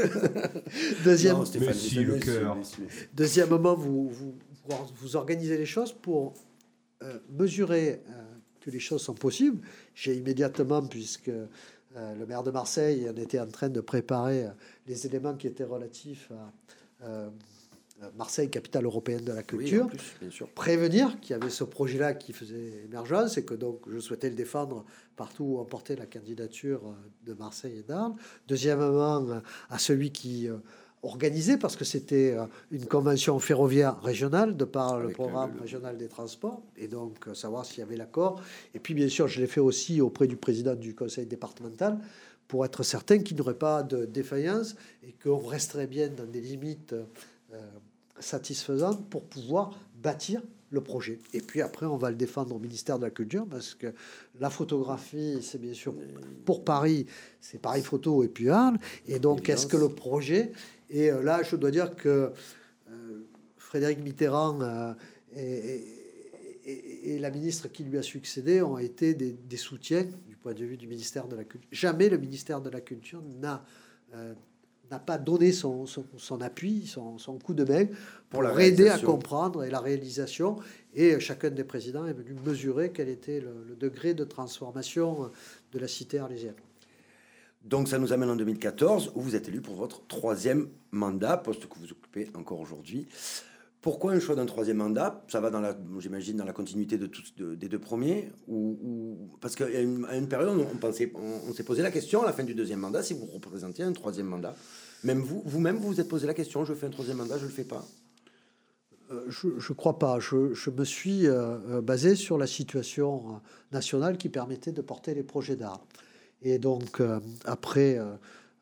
[1.04, 2.56] deuxième, Non, Stéphane, Messi, le cœur.
[3.14, 4.34] Deuxièmement, vous, vous,
[4.68, 6.34] vous, vous organisez les choses pour
[7.02, 8.12] euh, mesurer euh,
[8.62, 9.58] que les choses sont possibles.
[9.94, 14.50] J'ai immédiatement, puisque euh, le maire de Marseille on était en train de préparer euh,
[14.86, 17.28] les éléments qui étaient relatifs à, euh,
[18.16, 19.84] Marseille, capitale européenne de la culture.
[19.84, 20.48] en plus, bien sûr.
[20.48, 24.34] Prévenir qu'il y avait ce projet-là qui faisait émergence et que donc je souhaitais le
[24.34, 24.84] défendre
[25.14, 26.80] partout où on portait la candidature
[27.24, 28.14] de Marseille et d'Arles.
[28.48, 29.24] Deuxièmement,
[29.70, 30.56] à celui qui euh,
[31.02, 35.60] organisait, parce que c'était euh, une convention ferroviaire régionale de par le Avec, programme le-
[35.62, 38.40] régional des transports, et donc euh, savoir s'il y avait l'accord.
[38.74, 41.98] Et puis bien sûr, je l'ai fait aussi auprès du président du conseil départemental
[42.46, 46.40] pour être certain qu'il n'y aurait pas de défaillance et qu'on resterait bien dans des
[46.40, 47.56] limites euh,
[48.20, 49.70] satisfaisantes pour pouvoir
[50.02, 50.42] bâtir
[50.72, 51.18] le projet.
[51.32, 53.92] Et puis après, on va le défendre au ministère de la Culture parce que
[54.40, 55.94] la photographie, c'est bien sûr
[56.44, 57.06] pour Paris,
[57.40, 58.78] c'est Paris Photo et puis Arles.
[59.06, 60.52] Et donc, est-ce que le projet
[60.90, 62.32] Et euh, là, je dois dire que
[62.90, 63.20] euh,
[63.58, 64.92] Frédéric Mitterrand euh,
[65.36, 65.98] et, et-
[66.64, 70.54] et- et la ministre qui lui a succédé ont été des, des soutiens du point
[70.54, 71.68] de vue du ministère de la Culture.
[71.72, 73.64] Jamais le ministère de la Culture n'a
[74.14, 74.32] euh,
[74.92, 77.86] n'a pas donné son, son, son appui, son, son coup de main
[78.30, 80.56] pour, la aider à comprendre et la réalisation.
[80.94, 85.30] Et chacun des présidents est venu mesurer quel était le, le degré de transformation
[85.72, 86.54] de la cité arlésienne.
[87.64, 91.66] Donc ça nous amène en 2014 où vous êtes élu pour votre troisième mandat, poste
[91.68, 93.06] que vous occupez encore aujourd'hui.
[93.80, 95.24] Pourquoi un choix d'un troisième mandat?
[95.28, 98.78] Ça va dans la, j'imagine, dans la continuité de tous de- des deux premiers, ou,
[98.82, 102.22] ou- parce qu'à une, à une période, on pensait, on, on s'est posé la question
[102.22, 104.54] à la fin du deuxième mandat si vous représentiez un troisième mandat.
[105.04, 107.44] Même vous, vous-même, vous vous êtes posé la question je fais un troisième mandat, je
[107.44, 107.84] le fais pas.
[109.12, 110.18] Euh, Je ne crois pas.
[110.20, 113.40] Je, me suis euh, euh, basé sur la situation
[113.72, 115.84] nationale qui permettait de porter les projets d'art.
[116.42, 117.00] Et donc,
[117.44, 118.00] après,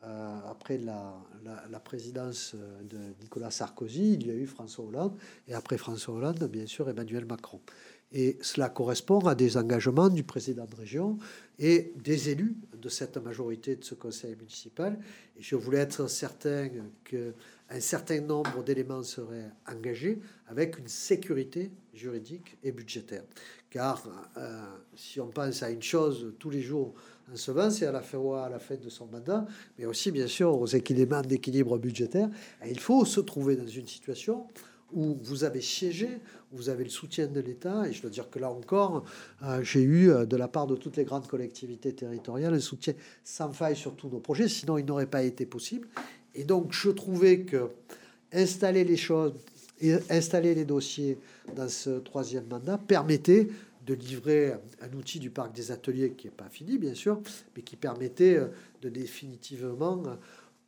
[0.03, 5.17] après la, présidence de Nicolas Sarkozy, il y a eu François Hollande.
[5.49, 7.59] Et après François Hollande, bien sûr, Emmanuel Macron.
[8.13, 11.17] Et cela correspond à des engagements du président de région
[11.61, 14.99] et des élus de cette majorité de ce conseil municipal.
[15.39, 16.71] Je voulais être certain
[17.05, 23.25] qu'un certain nombre d'éléments seraient engagés avec une sécurité juridique et budgétaire.
[23.69, 24.03] Car
[24.39, 24.63] euh,
[24.97, 26.95] si on pense à une chose tous les jours
[27.31, 29.47] en se vend, c'est à la fois à la fin de son mandat,
[29.79, 32.31] mais aussi bien sûr aux équilibres d'équilibre budgétaire.
[32.67, 34.47] Il faut se trouver dans une situation
[34.93, 36.09] où vous avez siégé,
[36.53, 39.05] où vous avez le soutien de l'État, et je dois dire que là encore,
[39.43, 42.95] euh, j'ai eu euh, de la part de toutes les grandes collectivités territoriales un soutien
[43.25, 45.89] sans faille sur tous nos projets, sinon il n'aurait pas été possible.
[46.35, 47.71] Et donc je trouvais que
[48.33, 49.35] installer les choses
[49.81, 51.19] et installer les dossiers
[51.57, 53.49] dans ce troisième mandat permettait
[53.87, 57.21] de livrer un outil du parc des ateliers qui n'est pas fini, bien sûr,
[57.57, 58.49] mais qui permettait euh,
[58.83, 60.03] de définitivement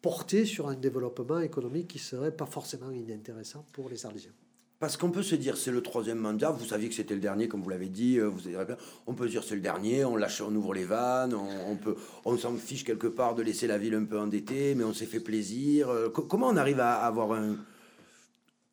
[0.02, 4.32] porter sur un développement économique qui serait pas forcément inintéressant pour les Arlésiens.
[4.80, 7.46] Parce qu'on peut se dire c'est le troisième mandat, vous saviez que c'était le dernier,
[7.46, 8.74] comme vous l'avez dit, euh, vous avez-
[9.06, 11.76] on peut se dire c'est le dernier, on lâche, on ouvre les vannes, on, on
[11.76, 11.94] peut,
[12.24, 15.06] on s'en fiche quelque part de laisser la ville un peu endettée, mais on s'est
[15.06, 15.88] fait plaisir.
[15.88, 17.56] Euh, co- comment on arrive à avoir un-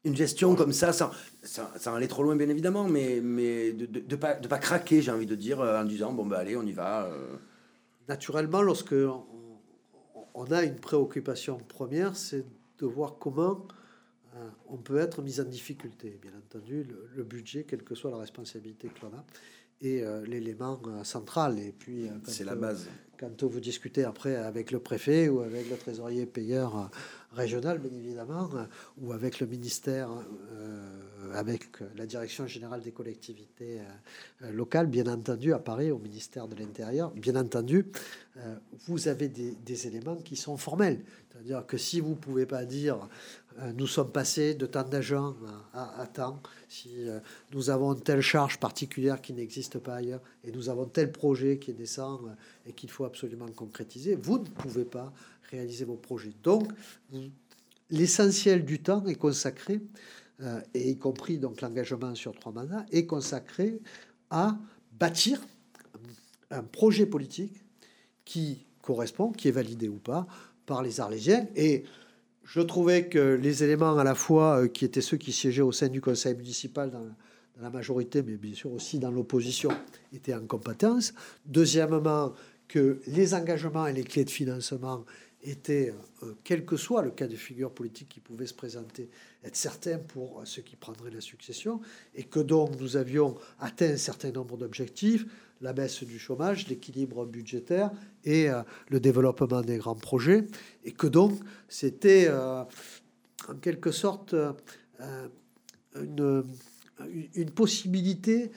[0.04, 1.12] une gestion comme ça, sans,
[1.44, 5.04] sans, sans aller trop loin bien évidemment, mais, mais de ne pas, de pas craquer,
[5.04, 7.08] j'ai envie de dire, euh, en disant bon bah allez, on y va.
[8.08, 8.96] Naturellement, lorsque
[10.34, 12.46] on, a une préoccupation première, c'est
[12.80, 13.68] de voir comment
[14.36, 16.20] euh, on peut être mis en difficulté.
[16.22, 19.26] Bien entendu, le, le budget, quelle que soit la responsabilité que l'on a,
[19.82, 21.60] est euh, l'élément euh, central.
[21.60, 22.88] Et puis, C'est la base.
[23.18, 26.90] Quand vous discutez après avec le préfet ou avec le trésorier payeur
[27.34, 28.50] régional, bien évidemment,
[28.98, 30.10] ou avec le ministère,
[31.34, 31.66] avec
[31.96, 36.56] la direction générale des collectivités euh, euh, locales, bien entendu, à Paris, au ministère de
[36.56, 37.86] l'Intérieur, bien entendu,
[38.38, 38.56] euh,
[38.88, 41.02] vous avez des, éléments qui sont formels.
[41.32, 43.08] C'est-à-dire que si vous ne pouvez pas dire
[43.62, 45.36] euh, nous sommes passés de tant d'agents
[45.74, 47.20] à, à, tant, si euh,
[47.52, 51.72] nous avons telle charge particulière qui n'existe pas ailleurs, et nous avons tel projet qui
[51.72, 52.30] est naissant euh,
[52.68, 55.12] et qu'il faut absolument concrétiser, vous ne pouvez pas
[55.50, 56.32] réaliser vos projets.
[56.44, 56.70] Donc,
[57.90, 59.82] l'essentiel du temps est consacré,
[60.42, 63.80] euh, et y compris donc l'engagement sur trois mandats, est consacré
[64.30, 64.58] à
[64.94, 65.42] bâtir
[66.52, 67.64] un projet politique
[68.26, 70.28] qui correspond, qui est validé ou pas
[70.66, 71.48] par les Arlésiens.
[71.56, 71.84] Et
[72.44, 75.72] je trouvais que les éléments à la fois euh, qui étaient ceux qui siégeaient au
[75.72, 79.70] sein du conseil municipal dans, dans la majorité, mais bien sûr aussi dans l'opposition,
[80.14, 81.14] étaient en compétence.
[81.46, 82.34] Deuxièmement,
[82.70, 85.04] que les engagements et les clés de financement
[85.42, 89.10] étaient, euh, quel que soit le cas de figure politique qui pouvait se présenter,
[89.44, 91.80] être certains pour ceux qui prendraient la succession,
[92.16, 95.26] et que donc nous avions atteint un certain nombre d'objectifs,
[95.62, 97.92] la baisse du chômage, l'équilibre budgétaire
[98.24, 100.46] et euh, le développement des grands projets,
[100.84, 102.64] et que donc c'était euh,
[103.48, 104.36] en quelque sorte
[105.96, 106.44] une,
[107.34, 108.52] une possibilité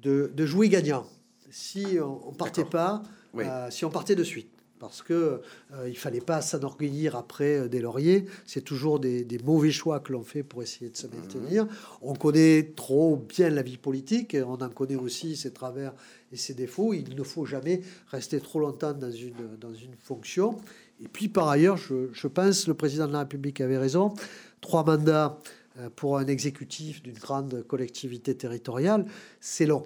[0.00, 1.06] de, de jouer gagnant
[1.50, 3.02] si on, on partait pas,
[3.34, 3.44] Oui.
[3.70, 4.50] si on partait de suite.
[4.78, 5.40] Parce que
[5.74, 8.26] euh, il fallait pas s'enorgueillir après euh, des lauriers.
[8.46, 11.66] C'est toujours des, des mauvais choix que l'on fait pour essayer de se maintenir.
[12.02, 15.92] On connaît trop bien la vie politique, et on en connaît aussi ses travers
[16.32, 16.94] et ses défauts.
[16.94, 20.56] Il ne faut jamais rester trop longtemps dans une, dans une fonction.
[21.02, 24.14] Et puis par ailleurs, je, je pense le président de la République avait raison.
[24.60, 25.40] Trois mandats
[25.78, 29.06] euh, pour un exécutif d'une grande collectivité territoriale,
[29.40, 29.84] c'est long.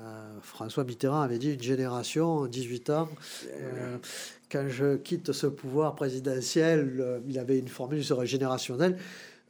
[0.00, 3.08] Euh, François Mitterrand avait dit une génération, 18 ans.
[3.50, 3.96] Euh,
[4.50, 8.98] quand je quitte ce pouvoir présidentiel, euh, il avait une formule sur générationnel.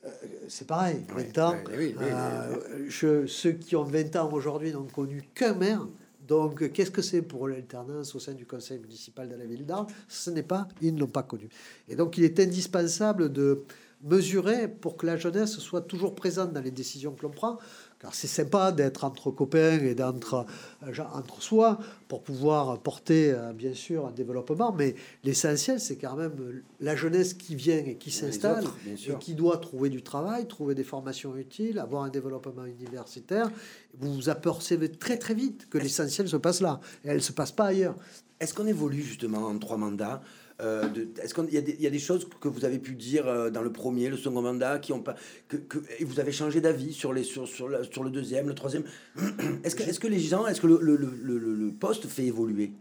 [0.04, 0.08] Euh,
[0.48, 1.54] c'est pareil, 20 ans.
[1.76, 5.86] oui, oui, oui, je- ceux qui ont 20 ans aujourd'hui n'ont connu qu'un maire.
[6.28, 9.86] Donc, qu'est-ce que c'est pour l'alternance au sein du conseil municipal de la ville d'Arles?
[10.08, 11.48] Ce n'est pas, ils ne l'ont pas connu.
[11.88, 13.62] Et donc, il est indispensable de
[14.02, 17.58] mesurer pour que la jeunesse soit toujours présente dans les décisions que l'on prend.
[18.06, 20.46] Car c'est sympa d'être entre copains et d'entre
[20.86, 24.70] euh, entre soi pour pouvoir porter, euh, bien sûr, un développement.
[24.70, 24.94] Mais
[25.24, 29.88] l'essentiel, c'est quand même la jeunesse qui vient et qui s'installe et qui doit trouver
[29.88, 33.50] du travail, trouver des formations utiles, avoir un développement universitaire.
[33.98, 37.50] Vous vous apercevez très très vite que l'essentiel se passe là et elle se passe
[37.50, 37.96] pas ailleurs.
[38.38, 40.22] Est-ce qu'on évolue justement en trois mandats?
[40.62, 40.88] Euh,
[41.22, 43.26] Est-ce qu'il y, a des- il y a des choses que vous avez pu dire
[43.26, 45.14] euh, dans le premier, le second mandat, qui ont pas,
[45.48, 48.48] que, que- et vous avez changé d'avis sur, les, sur, sur, la- sur le deuxième,
[48.48, 48.84] le troisième?
[49.64, 52.24] Est-ce que, est que les gens, est-ce que le, le, le, le- le poste fait
[52.24, 52.72] évoluer?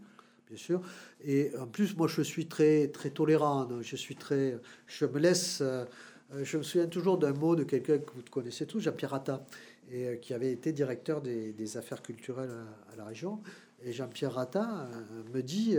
[0.48, 0.80] Bien sûr.
[1.24, 3.68] Et en plus, moi, je suis très, très tolérant.
[3.82, 5.58] Je suis très, je me laisse.
[5.60, 5.84] euh,
[6.42, 9.44] je me souviens toujours d'un mot de quelqu'un que vous connaissez tous, Jean-Pierre Rata,
[9.92, 13.40] et qui avait été directeur des, des affaires culturelles à, à la région.
[13.84, 14.88] Et Jean-Pierre Rata
[15.34, 15.76] me dit.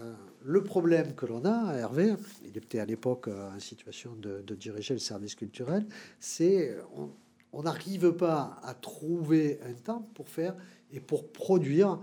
[0.00, 4.42] Euh, le problème que l'on a, Hervé, il était à l'époque euh, en situation de,
[4.42, 5.86] de diriger le service culturel,
[6.20, 7.10] c'est euh, on-
[7.52, 10.54] on n'arrive pas à trouver un temps pour faire
[10.92, 11.98] et pour produire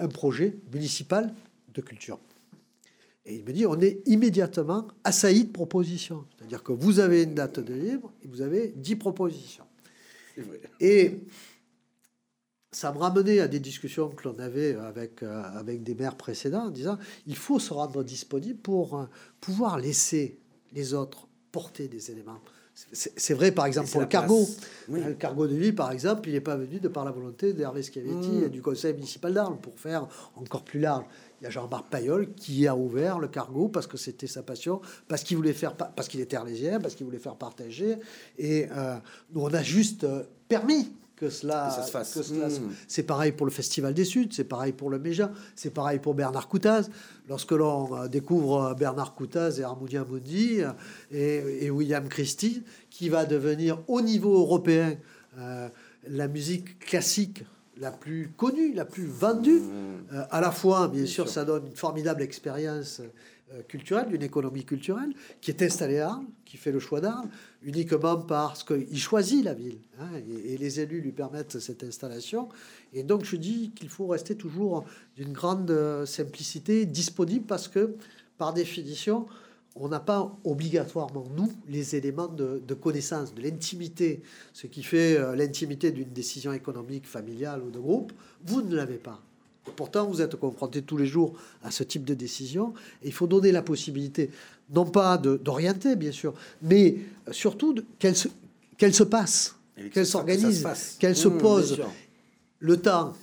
[0.00, 1.32] un projet municipal
[1.72, 2.18] de culture.
[3.24, 6.24] Et il me dit, on est immédiatement assailli de propositions.
[6.36, 9.64] C'est-à-dire que vous avez une date de libre et vous avez 10 propositions.
[10.80, 11.20] Et
[12.72, 16.66] ça me ramenait à des discussions que l'on avait avec, euh, avec des maires précédents
[16.66, 19.04] en disant, il faut se rendre disponible pour euh,
[19.40, 20.38] pouvoir laisser
[20.72, 22.38] les autres porter des éléments.
[22.92, 24.48] C'est vrai, par exemple, pour le cargo.
[24.88, 25.02] Oui.
[25.04, 27.82] Le cargo de vie, par exemple, il n'est pas venu de par la volonté d'Hervé
[27.82, 28.44] Schiavetti Mm.
[28.44, 30.06] et du conseil municipal d'Arles pour faire
[30.36, 31.04] encore plus large.
[31.40, 34.80] Il y a Jean-Marc Payol qui a ouvert le cargo parce que c'était sa passion,
[35.08, 37.96] parce qu'il voulait faire, pa- parce qu'il était arlésien, parce qu'il voulait faire partager.
[38.38, 38.96] Et euh,
[39.34, 40.90] nous, on a juste euh, permis
[41.20, 42.14] que cela, Que ça se fasse.
[42.14, 42.70] que cela se- Mm.
[42.88, 46.14] C'est pareil pour le Festival des Suds, c'est pareil pour le Méja, c'est pareil pour
[46.14, 46.88] Bernard Coutaz.
[47.28, 50.72] Lorsque l'on euh, découvre euh, Bernard Coutaz et Armoudi Amoudi euh,
[51.12, 54.96] et, et William Christie, qui va devenir au niveau européen
[55.38, 55.68] euh,
[56.08, 57.44] la musique classique
[57.78, 59.60] la plus connue, la plus vendue,
[60.12, 63.00] euh, à la fois, bien, sûr, ça donne une formidable expérience
[63.68, 67.28] culturelle, d'une économie culturelle, qui est installée à Arles, qui fait le choix d'Arles,
[67.62, 70.08] uniquement parce qu'il choisit la ville, hein,
[70.44, 72.48] et, les élus lui permettent cette installation.
[72.92, 74.84] Et donc je dis qu'il faut rester toujours
[75.16, 77.94] d'une grande euh, simplicité, disponible, parce que,
[78.38, 79.26] par définition,
[79.76, 84.22] on n'a pas obligatoirement, nous, les éléments de, de connaissance, de l'intimité,
[84.52, 88.12] ce qui fait euh, l'intimité d'une décision économique, familiale ou de groupe,
[88.44, 89.22] vous ne l'avez pas.
[89.74, 92.74] Pourtant, vous êtes confronté tous les jours à ce type de décision.
[93.02, 94.30] Et il faut donner la possibilité,
[94.74, 96.96] non pas d'orienter, bien sûr, mais
[97.30, 98.28] surtout qu'elle se,
[98.76, 99.56] qu'elle se passe,
[99.92, 100.66] qu'elle s'organise,
[100.98, 101.80] qu'elle se Mmh, pose.
[102.58, 103.14] Le temps,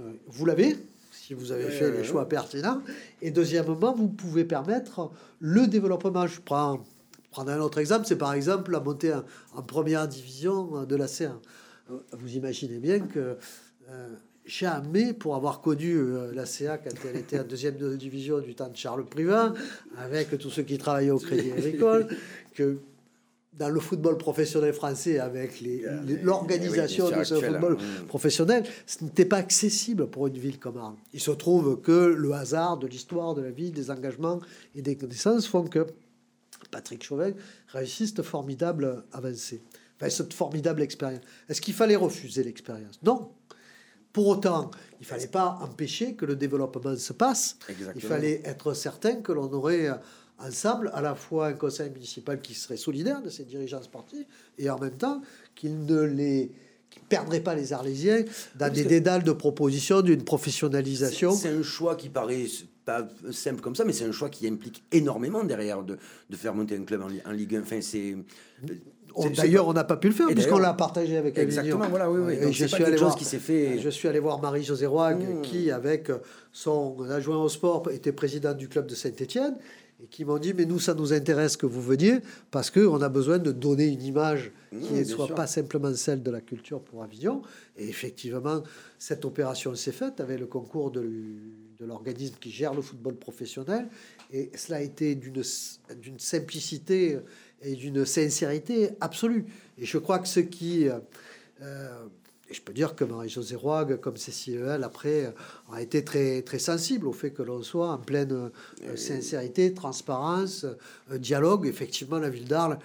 [0.00, 0.76] euh, vous l'avez,
[1.12, 2.28] si vous avez fait les choix ouais.
[2.28, 2.80] pertinents.
[3.20, 6.26] Et deuxièmement, vous pouvez permettre le développement.
[6.26, 6.80] Je prends,
[7.30, 11.06] prendre un autre exemple, c'est par exemple la montée en, en première division de la
[11.06, 11.32] C1.
[11.90, 13.36] Euh, Vous imaginez bien que
[13.90, 14.08] euh,
[14.46, 18.68] jamais, pour avoir connu euh, la CA quand elle était en deuxième division du temps
[18.68, 19.54] de Charles Privin,
[19.98, 22.06] avec tous ceux qui travaillaient au Crédit Agricole,
[22.54, 22.78] que
[23.58, 28.04] dans le football professionnel français, avec les- les- l'organisation oui, de ce football hein.
[28.06, 30.96] professionnel, ce n'était pas accessible pour une ville comme Arles.
[31.14, 34.40] Il se trouve que le hasard de l'histoire de la ville, des engagements
[34.74, 35.86] et des connaissances font que
[36.70, 37.32] Patrick Chauvin
[37.68, 39.62] réussit cette formidable avancée,
[39.98, 41.22] enfin, cette formidable expérience.
[41.48, 42.98] Est-ce qu'il fallait refuser l'expérience?
[43.02, 43.30] Non.
[44.16, 47.58] Pour autant, il ne fallait pas empêcher que le développement se passe.
[47.68, 48.02] Exactement.
[48.02, 49.94] Il fallait être certain que l'on aurait euh,
[50.38, 54.24] ensemble à la fois un conseil municipal qui serait solidaire de ses dirigeants sportifs
[54.56, 55.20] et en même temps
[55.54, 56.50] qu'il ne les
[56.88, 58.24] qui perdrait pas les Arlésiens
[58.58, 61.32] dans des dédales de propositions d'une professionnalisation.
[61.32, 62.46] C'est un choix qui paraît
[62.86, 65.98] pas simple comme ça, mais c'est un choix qui implique énormément derrière de,
[66.30, 67.60] de faire monter un club en, en Ligue 1.
[67.60, 68.16] Enfin, c'est.
[69.36, 71.90] D'ailleurs, on n'a pas pu le faire puisqu'on l'a partagé avec Exactement, Avignon.
[71.90, 72.48] voilà, oui, oui.
[72.48, 75.42] Et je suis allé voir, qui s'est fait- Je suis allé voir Marie-Josée Roig, Mmh.
[75.42, 76.10] qui, avec
[76.52, 79.56] son adjoint au sport, était président du club de Saint-Étienne,
[80.02, 82.16] et qui m'ont dit Mais nous, ça nous intéresse que vous veniez,
[82.50, 85.34] parce qu'on a besoin de donner une image qui Mmh, ne bien soit sûr.
[85.34, 87.40] pas simplement celle de la culture pour Avignon.
[87.78, 88.62] Et effectivement,
[88.98, 91.08] cette opération s'est faite avec le concours de,
[91.80, 93.86] l'organisme qui gère le football professionnel.
[94.32, 95.42] Et cela a été d'une
[96.18, 97.18] simplicité
[97.62, 99.46] et d'une sincérité absolue.
[99.78, 100.88] Et je crois que ce qui...
[100.88, 100.98] euh,
[101.62, 102.06] euh,
[102.48, 105.30] et je peux dire que Marie-Josée Roig, comme Cécile après, euh,
[105.72, 108.50] a été très, très sensible au fait que l'on soit en pleine
[108.84, 110.64] euh, sincérité, transparence,
[111.10, 111.66] euh, dialogue.
[111.66, 112.78] Effectivement, la ville d'Arles,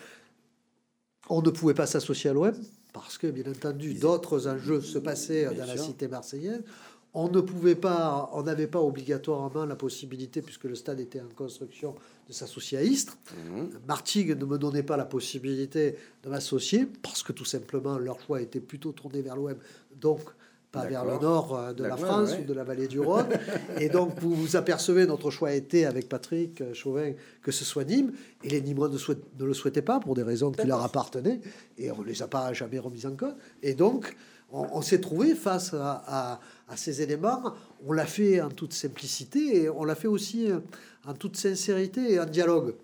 [1.30, 2.54] on ne pouvait pas s'associer à l'OM
[2.92, 6.64] parce que, bien entendu, d'autres enjeux se passaient dans la cité marseillaise.
[7.14, 11.30] On ne pouvait pas, on n'avait pas obligatoirement la possibilité, puisque le stade était en
[11.36, 11.96] construction,
[12.32, 13.18] de s'associer à Istres.
[13.88, 18.42] Martigues ne me donnait pas la possibilité de m'associer parce que tout simplement leur choix
[18.42, 19.58] était plutôt tourné vers l'OM,
[20.00, 20.22] donc
[20.72, 22.40] pas vers le nord euh, de la France ouais.
[22.40, 23.28] ou de la vallée du Rhône.
[23.78, 27.12] Et donc vous vous apercevez, notre choix était avec Patrick euh, Chauvin
[27.44, 30.66] que ce soit Nîmes, et les Nîmois ne le souhaitaient pas pour des raisons qui
[30.66, 31.42] leur appartenaient,
[31.78, 33.36] et on ne les a pas jamais remis en cause.
[33.62, 34.16] Et donc
[34.52, 36.40] on, s'est trouvé face à,
[36.76, 37.54] ces éléments.
[37.86, 40.60] On l'a fait en toute simplicité et on l'a fait aussi euh,
[41.06, 42.76] en toute sincérité et en dialogue.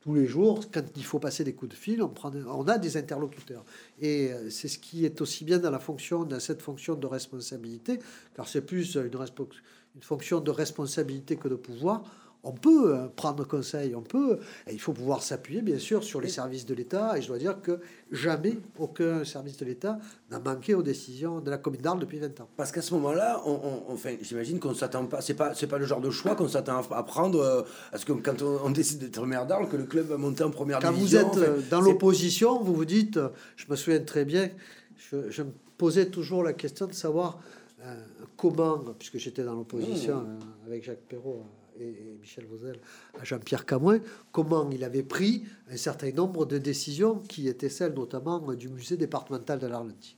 [0.00, 2.78] Tous les jours, quand il faut passer des coups de fil, on, prend, on a
[2.78, 3.64] des interlocuteurs.
[4.00, 7.98] Et euh, c'est ce qui est aussi bien dans cette fonction de responsabilité,
[8.34, 12.04] car c'est plus une fonction de responsabilité que de pouvoir.
[12.42, 16.22] On peut euh, prendre conseil, on peut, et il faut pouvoir s'appuyer bien sûr sur
[16.22, 17.18] les services de l'État.
[17.18, 17.80] Et je dois dire que
[18.10, 19.98] jamais aucun service de l'État
[20.30, 22.48] n'a manqué aux décisions de la commune d'Arles depuis 20 ans.
[22.56, 25.20] Parce qu'à ce moment-là, on, on- enfin, j'imagine qu'on s'attend pas.
[25.20, 27.40] C'est pas, c'est pas le genre de choix qu'on s'attend à, prendre.
[27.40, 30.42] euh, parce que quand on, on décide d'être maire d'Arles, que le club va monter
[30.42, 31.30] en première Quand vous division.
[31.32, 34.48] êtes euh, enfin, dans l'opposition, vous vous dites, euh, je me souviens très bien,
[34.96, 37.38] je, je me posais toujours la question de savoir
[37.84, 37.94] euh,
[38.38, 40.38] comment, puisque j'étais dans l'opposition Mmh.
[40.40, 42.78] euh, avec Jacques Perrault euh, et, Michel Vauzel
[43.18, 43.98] à Jean-Pierre Camoin,
[44.32, 48.96] comment il avait pris un certain nombre de décisions qui étaient celles notamment du musée
[48.96, 50.16] départemental de l'Arlentie.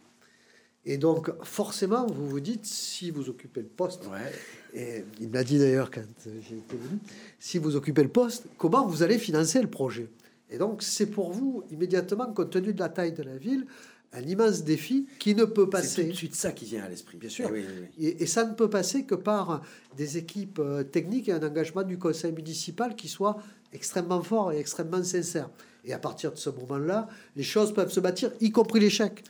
[0.84, 4.08] Et donc, forcément, vous vous dites, si vous occupez le poste,
[4.74, 6.98] et il m'a dit d'ailleurs quand j'ai été venu,
[7.38, 10.08] si vous occupez le poste, comment vous allez financer le projet?
[10.50, 13.66] Et donc, c'est pour vous, immédiatement, compte tenu de la taille de la ville,
[14.14, 16.02] un immense défi qui ne peut C'est passer.
[16.04, 17.16] tout de suite ça qui vient à l'esprit.
[17.18, 17.46] Bien sûr.
[17.48, 18.06] Eh oui, oui, oui.
[18.06, 19.62] Et, et ça ne peut passer que par
[19.96, 23.38] des équipes euh, techniques et un engagement du conseil municipal qui soit
[23.72, 25.48] extrêmement fort et extrêmement sincère.
[25.84, 29.24] Et à partir de ce moment-là, les choses peuvent se bâtir, y compris l'échec.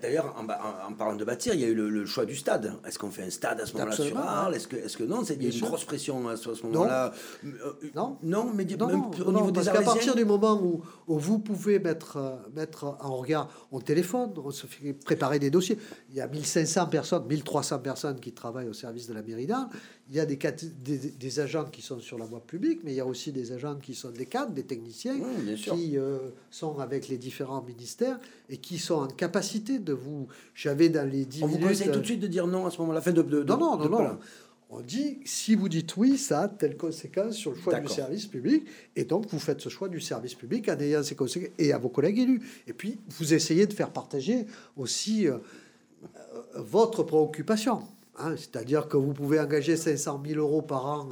[0.00, 2.24] D'ailleurs, en, ba- en- en parlant de bâtir, il y a eu le, le choix
[2.24, 2.72] du stade.
[2.86, 5.22] Est-ce qu'on fait un stade à ce moment-là sur Arles Est-ce que, est-ce que non
[5.24, 7.12] il y a une grosse pression à ce, moment-là.
[7.44, 8.16] Euh, Non.
[8.22, 10.80] Non, mais Non, même non, au non, niveau des parce qu'à partir du moment où,
[11.08, 15.50] où vous pouvez mettre, euh, mettre en regard, on téléphone, on se fait préparer des
[15.50, 15.76] dossiers.
[16.08, 19.68] Il y a 1500 personnes, 1300 personnes qui travaillent au service de la mairie d'Arles.
[20.08, 20.52] Il y a des, cat-
[20.84, 23.50] des, des agents qui sont sur la voie publique, mais il y a aussi des
[23.50, 25.16] agents qui sont des cadres, des techniciens,
[25.74, 30.28] qui euh, sont avec les différents ministères et qui sont en capacité de vous.
[30.54, 32.78] J'avais dans les 10 On vous conseille tout de suite de dire non à ce
[32.82, 33.00] moment-là.
[33.00, 33.28] Fin de, Non,
[33.58, 33.88] non, de- non, non.
[33.88, 34.18] voilà.
[34.70, 38.26] On dit, si vous dites oui, ça a telle conséquence sur le choix du service
[38.26, 38.64] public.
[38.96, 41.78] Et donc, vous faites ce choix du service public en ayant ces conséquences et à
[41.78, 42.42] vos collègues élus.
[42.66, 44.46] Et puis, vous essayez de faire partager
[44.76, 45.38] aussi euh,
[46.04, 47.82] euh, votre préoccupation.
[48.18, 48.34] Hein.
[48.36, 51.08] C'est-à-dire que vous pouvez engager 500 000 euros par an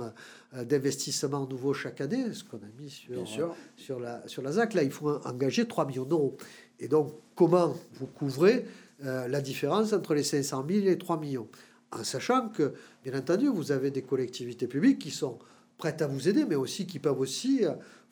[0.55, 3.49] euh, d'investissement nouveau chaque année, ce qu'on a mis sur, sûr.
[3.49, 4.75] euh, sur, la, sur la ZAC.
[4.75, 6.37] Là, il faut engager 3 millions d'euros.
[6.81, 8.67] Et donc, comment vous couvrez
[9.05, 11.49] euh, la différence entre les 500 000 et les 3 millions?
[11.93, 12.75] En sachant que,
[13.05, 15.39] bien entendu, vous avez des collectivités publiques qui sont
[15.79, 17.63] prêtes à vous aider, mais aussi qui peuvent aussi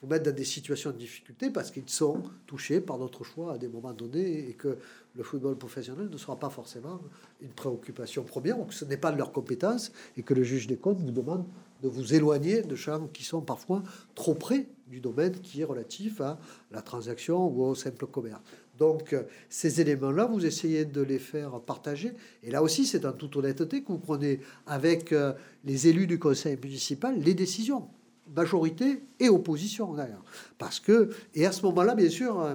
[0.03, 3.59] vous mettre dans des situations de difficulté parce qu'ils sont touchés par d'autres choix à
[3.59, 4.76] des moments donnés et que
[5.14, 7.00] le football professionnel ne sera pas forcément
[7.40, 10.66] une préoccupation première ou que ce n'est pas de leur compétence et que le juge
[10.66, 11.44] des comptes vous demande
[11.82, 13.82] de vous éloigner de champs qui sont parfois
[14.14, 16.38] trop près du domaine qui est relatif à
[16.70, 18.40] la transaction ou au simple commerce.
[18.78, 22.12] Donc euh, ces éléments-là, vous essayez de les faire partager.
[22.42, 25.32] Et là aussi, c'est en toute honnêteté que vous prenez avec euh,
[25.64, 27.88] les élus du conseil municipal les décisions,
[28.34, 30.24] majorité et opposition d'ailleurs.
[30.58, 32.54] Parce que, et à ce moment-là, bien sûr, euh,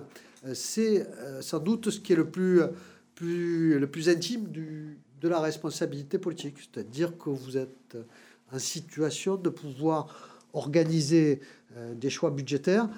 [0.53, 2.61] c'est euh, sans doute ce qui est le plus,
[3.21, 6.55] le plus intime du, de la responsabilité politique.
[6.59, 7.97] C'est-à-dire que vous êtes
[8.51, 11.41] en situation de pouvoir organiser
[11.75, 12.89] euh, des choix budgétaires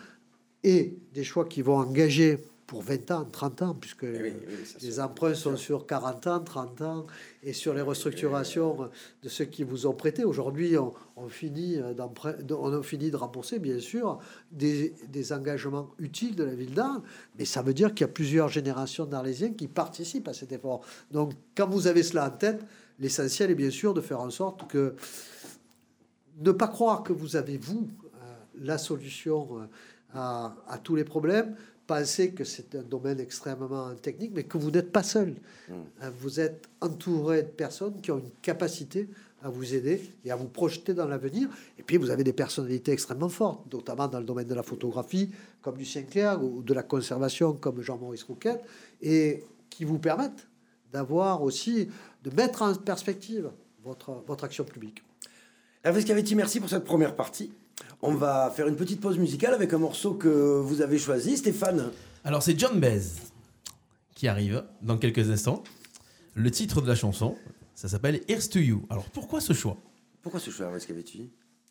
[0.64, 2.38] et des choix qui vont engager
[2.70, 6.28] pour 20 ans, 30 ans, puisque Eh oui, oui, ça, les emprunts sont sur 40
[6.28, 7.06] ans, 30 ans,
[7.42, 8.92] et sur les restructurations
[9.24, 10.24] de ceux qui vous ont prêté.
[10.24, 14.20] Aujourd'hui, on, on finit de- on a fini de rembourser, bien sûr,
[14.52, 17.02] des, des engagements utiles de la ville d'Arles,
[17.40, 20.82] mais ça veut dire qu'il y a plusieurs générations d'Arlésiens qui participent à cet effort.
[21.10, 22.64] Donc, quand vous avez cela en tête,
[23.00, 24.94] l'essentiel est bien sûr de faire en sorte que
[26.40, 28.18] ne pas croire que vous avez, vous, euh,
[28.62, 29.66] la solution euh,
[30.14, 31.56] à, à tous les problèmes.
[31.90, 35.34] Pensez que c'est un domaine extrêmement technique, mais que vous n'êtes pas seul.
[35.72, 39.10] Euh, Vous êtes entouré de personnes qui ont une capacité
[39.42, 41.50] à vous aider et à vous projeter dans l'avenir.
[41.80, 45.32] Et puis, vous avez des personnalités extrêmement fortes, notamment dans le domaine de la photographie,
[45.64, 48.64] comme Lucien Clerc, ou de la conservation, comme Jean-Maurice Rouquette,
[49.02, 50.48] et qui vous permettent
[50.94, 51.90] d'avoir aussi,
[52.24, 53.50] de mettre en perspective
[53.84, 55.02] votre, votre action publique.
[55.84, 57.52] Hervé Scavetti, merci pour cette première partie.
[58.02, 61.92] On va faire une petite pause musicale avec un morceau que vous avez choisi, Stéphane.
[62.24, 63.02] Alors c'est John Baez
[64.16, 65.64] qui arrive dans quelques instants.
[66.36, 67.36] Le titre de la chanson,
[67.76, 68.86] ça s'appelle Here's to You.
[68.90, 69.78] Alors pourquoi ce choix?
[70.22, 70.70] Pourquoi ce choix,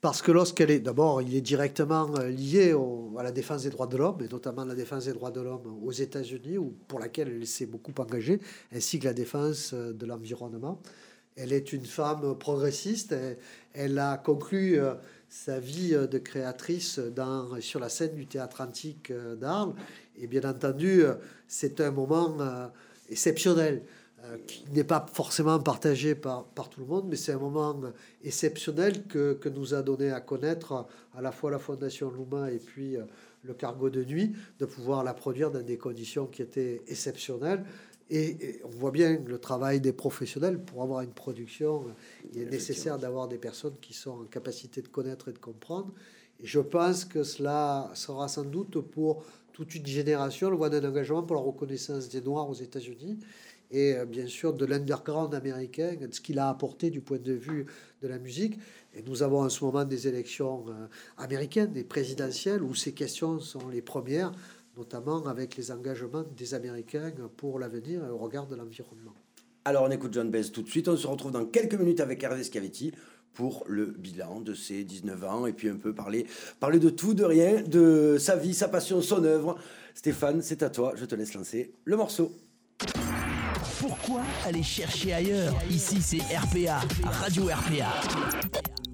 [0.01, 3.71] Parce que lorsqu'elle est, d'abord, il est directement euh, lié au- à la défense des
[3.71, 6.99] droits de l'homme, et notamment la défense des droits de l'homme aux États-Unis, où- pour
[6.99, 8.41] laquelle elle s'est beaucoup engagée,
[8.75, 10.81] ainsi que la défense euh, de l'environnement.
[11.37, 13.15] Elle est une femme progressiste.
[13.75, 14.95] elle a conclu euh,
[15.29, 19.75] sa vie euh, de créatrice dans, sur la scène du théâtre antique euh, d'Arles.
[20.19, 21.15] Et bien entendu, euh,
[21.47, 22.67] c'est un moment euh,
[23.11, 23.83] exceptionnel
[24.25, 27.79] euh, qui n'est pas forcément partagé par, par tout le monde, mais c'est un moment
[27.85, 27.91] euh,
[28.25, 32.51] exceptionnel que, que nous a donné à connaître euh, à la fois la Fondation Louma
[32.51, 33.05] et puis euh,
[33.45, 37.65] le cargo de nuit, de pouvoir la produire dans des conditions qui étaient exceptionnelles.
[38.11, 41.85] Et, et on voit bien le travail des professionnels pour avoir une production.
[42.33, 45.93] Il est nécessaire d'avoir des personnes qui sont en capacité de connaître et de comprendre.
[46.41, 50.89] Et je pense que cela sera sans doute pour toute une génération le voie d'un
[50.89, 53.19] engagement pour la reconnaissance des Noirs aux États-Unis
[53.71, 57.33] et euh, bien sûr de l'underground américain, de ce qu'il a apporté du point de
[57.33, 57.67] vue
[58.03, 58.59] de la musique.
[58.95, 60.87] Et nous avons en ce moment des élections euh,
[61.19, 64.33] américaines, des présidentielles, où ces questions sont les premières,
[64.79, 69.15] notamment avec les engagements des Américains pour l'avenir et au regard de l'environnement.
[69.65, 70.89] Alors on écoute John Baez tout de suite.
[70.89, 72.93] On se retrouve dans quelques minutes avec Hervé Scavetti
[73.35, 76.27] pour le bilan de ses 19 ans et puis un peu parler,
[76.61, 79.57] parler de tout, de rien, de sa vie, sa passion, son œuvre.
[79.95, 80.93] Stéphane, c'est à toi.
[80.97, 82.33] Je te laisse lancer le morceau.
[83.81, 85.55] Pourquoi aller chercher ailleurs?
[85.71, 88.88] Ici, c'est RPA, Radio RPA.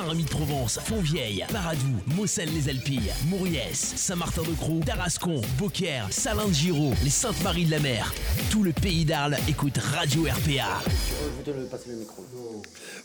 [0.00, 8.12] Saint-Rémy-de-Provence, Fontvieille, Paradou, Moselle-les-Alpilles, Mouriès, Saint-Martin-de-Croix, Tarascon, Beaucaire, Salin-de-Giraud, les Saintes-Maries de la Mer.
[8.50, 10.82] Tout le pays d'Arles écoute Radio RPA.
[10.84, 12.22] Je vais te le passer le micro.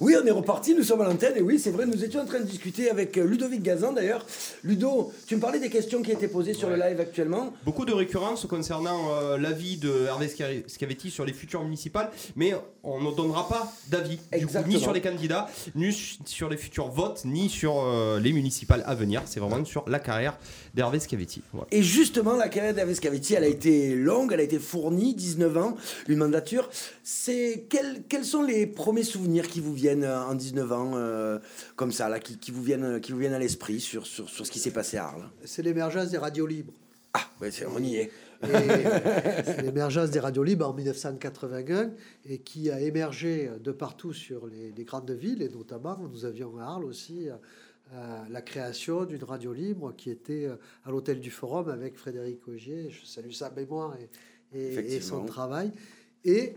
[0.01, 2.25] Oui, on est reparti, nous sommes à l'antenne, et oui, c'est vrai, nous étions en
[2.25, 4.25] train de discuter avec euh, Ludovic Gazan d'ailleurs.
[4.65, 7.53] Ludo, tu me parlais des questions qui étaient posées sur le live actuellement.
[7.63, 12.53] Beaucoup de récurrences concernant euh, l'avis de Hervé Sca- Scavetti sur les futures municipales, mais
[12.83, 14.73] on ne donnera pas d'avis, du coup, Exactement.
[14.75, 18.83] ni sur les candidats, ni su- sur les futurs votes, ni sur euh, les municipales
[18.85, 19.21] à venir.
[19.25, 20.37] C'est vraiment sur la carrière
[20.73, 21.41] d'Hervé Scavetti.
[21.53, 21.67] Voilà.
[21.71, 25.57] Et justement, la carrière d'Hervé Scavetti, elle a été longue, elle a été fournie, 19
[25.57, 25.75] ans,
[26.07, 26.69] une mandature.
[27.03, 31.39] C'est quels, quels sont les premiers souvenirs qui vous viennent euh, en 19 ans, euh,
[31.75, 34.45] comme ça, là, qui, qui vous viennent, qui vous viennent à l'esprit sur, sur, sur
[34.45, 35.29] ce qui s'est passé à Arles?
[35.45, 36.73] C'est l'émergence des radios libres.
[37.13, 38.11] Ah, ouais, c'est- on y est.
[39.63, 41.91] L'émergence des radios libres en 1981
[42.25, 46.57] et qui a émergé de partout sur les, les grandes villes et notamment nous avions
[46.57, 50.55] à Arles aussi euh, la création d'une radio libre qui était euh,
[50.85, 52.89] à l'hôtel du Forum avec Frédéric Augier.
[52.89, 53.95] Je salue sa mémoire
[54.53, 55.71] et, et- et son travail.
[56.23, 56.53] Et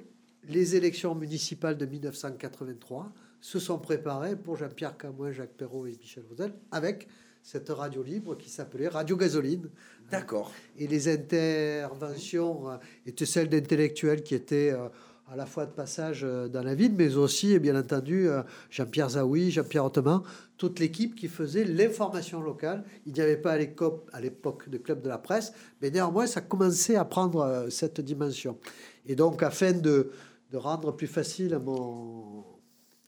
[0.48, 6.24] les élections municipales de 1983 se sont préparées pour Jean-Pierre Camoin, Jacques Perrault et Michel
[6.28, 7.08] Vauzel avec
[7.42, 9.68] cette radio libre qui s'appelait Radio Gasoline.
[10.10, 10.52] D'accord.
[10.78, 12.76] Et les interventions euh,
[13.06, 14.88] étaient celles d'intellectuels qui étaient euh,
[15.30, 18.28] à la fois de passage euh, dans la ville, mais aussi, et bien entendu,
[18.70, 20.22] Jean-Pierre Zaoui, Jean-Pierre Ottoman,
[20.56, 22.84] toute l'équipe qui faisait l'information locale.
[23.06, 26.96] Il n'y avait pas à l'époque de club de la presse, mais néanmoins, ça commençait
[26.96, 28.58] à prendre cette dimension.
[29.06, 30.10] Et donc, afin de,
[30.52, 31.58] rendre plus facile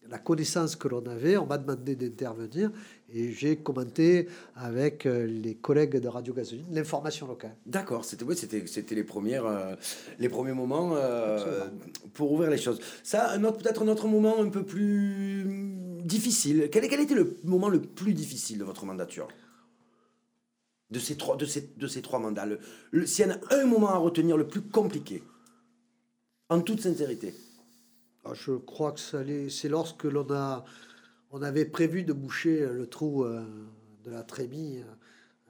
[0.09, 2.71] la connaissance que l'on avait, on m'a demandé d'intervenir
[3.09, 7.55] et j'ai commenté avec euh, les collègues de Radio Gasoline l'information locale.
[7.65, 9.75] D'accord, c'était ouais, c'était c'était les premières euh,
[10.19, 11.67] les premiers moments euh,
[12.13, 12.79] pour ouvrir les choses.
[13.03, 15.45] Ça, un autre peut-être un autre moment un peu plus
[16.03, 16.69] difficile.
[16.71, 19.27] Quel, quel était le moment le plus difficile de votre mandature?
[20.89, 22.59] De ces trois de ces de ces trois mandats, le,
[22.91, 25.21] le- s'il y en a un moment à retenir le plus compliqué,
[26.49, 27.33] en toute sincérité.
[28.23, 29.19] Ah, Je crois que ça
[29.49, 30.63] c'est lorsque l'on a,
[31.31, 33.43] on avait prévu de boucher le trou euh,
[34.05, 34.81] de la trémie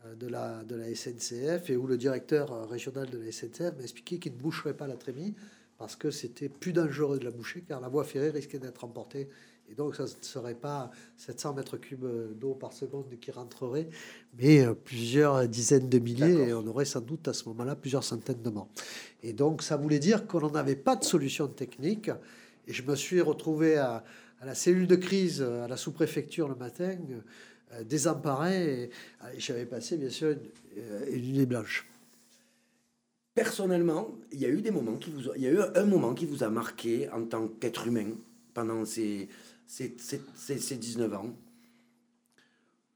[0.05, 3.77] euh, de la, de la SNCF et où le directeur euh, régional de la SNCF
[3.77, 5.35] m'a expliqué qu'il ne boucherait pas la trémie
[5.77, 9.29] parce que c'était plus dangereux de la boucher car la voie ferrée risquait d'être emportée
[9.69, 12.05] et donc ça ne serait pas 700 mètres cubes
[12.39, 13.89] d'eau par seconde qui rentreraient
[14.39, 18.03] mais euh, plusieurs dizaines de milliers et on aurait sans doute à ce moment-là plusieurs
[18.03, 18.69] centaines de morts.
[19.23, 22.09] Et donc ça voulait dire qu'on n'avait pas de solution technique
[22.67, 24.03] et je me suis retrouvé à,
[24.39, 26.97] à la cellule de crise, euh, à la sous-préfecture le matin,
[27.73, 28.83] euh, désemparé.
[28.83, 28.89] Et,
[29.23, 30.39] euh, j'avais passé, bien sûr, une,
[30.79, 31.87] euh, une nuit blanche.
[33.33, 36.13] Personnellement, il y a eu des moments qui vous, il y a eu un moment
[36.15, 38.09] qui vous a marqué en tant qu'être humain
[38.53, 39.29] pendant ces,
[39.67, 41.35] ces, ces, ces- ces 19 ans?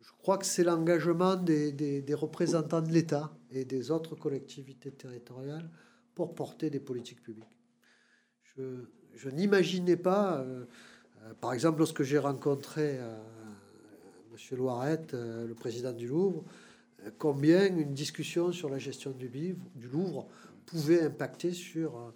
[0.02, 4.92] Je crois que c'est l'engagement des, des- des représentants de l'État et des autres collectivités
[4.92, 5.70] territoriales
[6.16, 7.58] pour porter des politiques publiques.
[8.58, 8.86] Je,
[9.16, 10.66] je n'imaginais pas, euh, euh,
[11.40, 13.18] par exemple, lorsque j'ai rencontré euh,
[14.34, 14.58] M.
[14.58, 16.44] Loiret, euh, le président du Louvre,
[17.06, 20.28] euh, combien une discussion sur la gestion du, livre, du Louvre
[20.66, 22.12] pouvait impacter sur euh,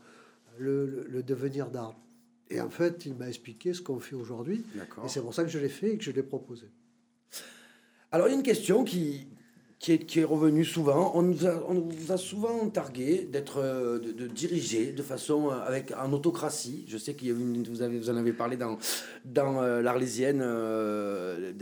[0.58, 1.96] le, le- le devenir d'art.
[2.50, 4.64] Et en fait, il m'a expliqué ce qu'on fait aujourd'hui.
[5.06, 6.68] Et c'est pour ça que je l'ai fait et que je l'ai proposé.
[8.12, 9.28] Alors, il y a une question qui,
[9.86, 11.12] qui, est, qui est revenue souvent.
[11.14, 15.52] On nous a, on nous a souvent targué d'être, euh, de, de diriger de façon
[15.52, 16.86] euh, avec en autocratie.
[16.88, 18.80] Je sais qu'il y a eu une- vous, avez, vous en avez parlé dans,
[19.26, 20.42] dans euh, l'Arlésienne.
[20.44, 21.54] euh.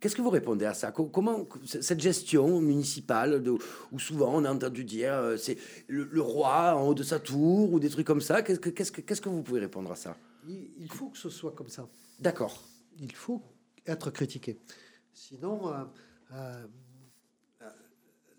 [0.00, 0.90] Qu'est-ce que vous répondez à ça?
[0.90, 3.52] Co- Comment cette gestion municipale, de,
[3.92, 5.56] où souvent on a entendu dire euh, c'est
[5.86, 8.70] le, le roi en haut de sa tour ou des trucs comme ça, qu'est-ce que,
[8.70, 10.16] qu'est-ce que, qu'est-ce que vous pouvez répondre à ça?
[10.48, 11.86] Il, il faut que ce soit comme ça.
[12.18, 12.60] D'accord.
[12.98, 13.40] Il faut
[13.86, 14.58] être critiqué.
[15.12, 15.72] Sinon, euh,
[16.32, 16.66] euh, euh,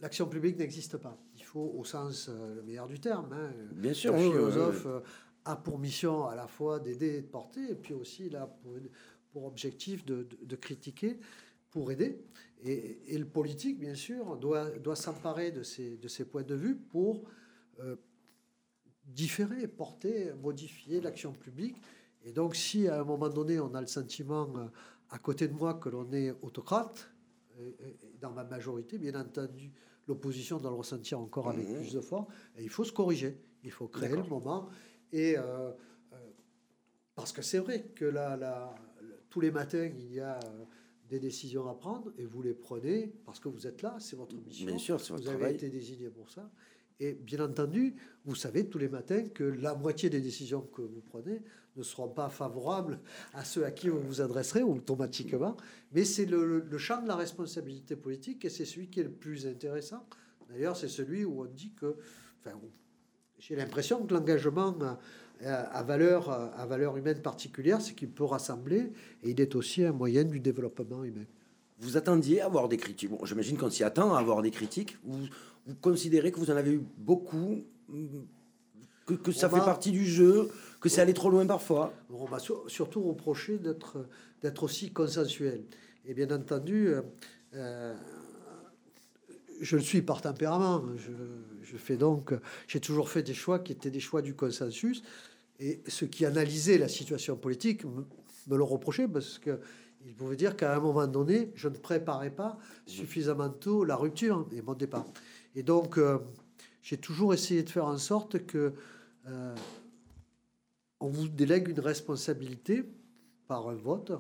[0.06, 1.18] l'action publique n'existe pas.
[1.36, 4.92] Il faut, au sens euh, le meilleur du terme, hein, Bien sûr, le philosophe oui.
[4.92, 5.00] euh,
[5.46, 8.74] a pour mission à la fois d'aider et de porter, et puis aussi là pour,
[9.32, 11.18] pour objectif de, de- de critiquer,
[11.72, 12.24] pour aider.
[12.64, 16.54] Et, et le politique, bien sûr, doit, doit s'emparer de ces, de ces points de
[16.56, 17.24] vue pour
[17.80, 17.96] euh,
[19.06, 21.78] différer, porter, modifier l'action publique.
[22.24, 24.68] Et donc, si à un moment donné, on a le sentiment euh,
[25.10, 27.10] à côté de moi que l'on est autocrate,
[28.20, 29.72] dans ma majorité, bien entendu,
[30.08, 31.76] l'opposition doit le ressentir encore avec Mhm.
[31.78, 32.28] plus de force,
[32.58, 34.70] et il faut se corriger, il faut créer le moment.
[35.12, 35.72] Et euh,
[36.14, 36.18] euh,
[37.16, 38.76] parce que c'est vrai que là,
[39.30, 40.66] tous les matins, il y a euh,
[41.10, 44.36] des décisions à prendre, et vous les prenez parce que vous êtes là, c'est votre
[44.36, 44.66] mission.
[44.68, 45.56] Bien sûr, c'est votre vous avez travail.
[45.56, 46.50] été désigné pour ça.
[47.00, 51.02] Et bien entendu, vous savez tous les matins que la moitié des décisions que vous
[51.02, 51.42] prenez
[51.76, 53.00] ne seront pas favorables
[53.34, 55.58] à ceux à qui vous vous adresserez automatiquement.
[55.92, 59.46] Mais c'est le, champ de la responsabilité politique et c'est celui qui est le plus
[59.46, 60.06] intéressant.
[60.50, 61.98] D'ailleurs, c'est celui où on dit que,
[62.40, 62.58] enfin,
[63.40, 64.74] j'ai l'impression que l'engagement
[65.44, 69.92] à, valeur, à valeur humaine particulière, c'est qu'il peut rassembler et il est aussi un
[69.92, 71.26] moyen du développement humain.
[71.80, 73.12] Vous attendiez à avoir des critiques?
[73.26, 74.98] J'imagine qu'on s'y attend à avoir des critiques.
[75.66, 77.64] Vous considérez que vous en avez eu beaucoup,
[79.06, 81.94] que, que ça fait partie du jeu, que c'est allé trop loin parfois?
[82.10, 84.08] On m'a sur- surtout reproché d'être
[84.42, 85.64] d'être aussi consensuel.
[86.06, 87.02] Et bien entendu, euh,
[87.56, 87.96] euh,
[89.60, 90.84] je le suis par tempérament.
[90.98, 91.12] Je,
[91.64, 92.34] je fais donc,
[92.68, 95.02] j'ai toujours fait des choix qui étaient des choix du consensus.
[95.60, 98.06] Et ceux qui analysaient la situation politique me,
[98.48, 99.60] me le reprochaient parce que
[100.06, 104.48] ils pouvaient dire qu'à un moment donné, je ne préparais pas suffisamment tôt la rupture
[104.52, 105.06] et mon départ.
[105.56, 106.20] Et donc, euh,
[106.82, 108.74] j'ai toujours essayé de faire en sorte que
[109.28, 109.56] euh,
[111.00, 112.84] on vous délègue une responsabilité
[113.48, 114.12] par un vote.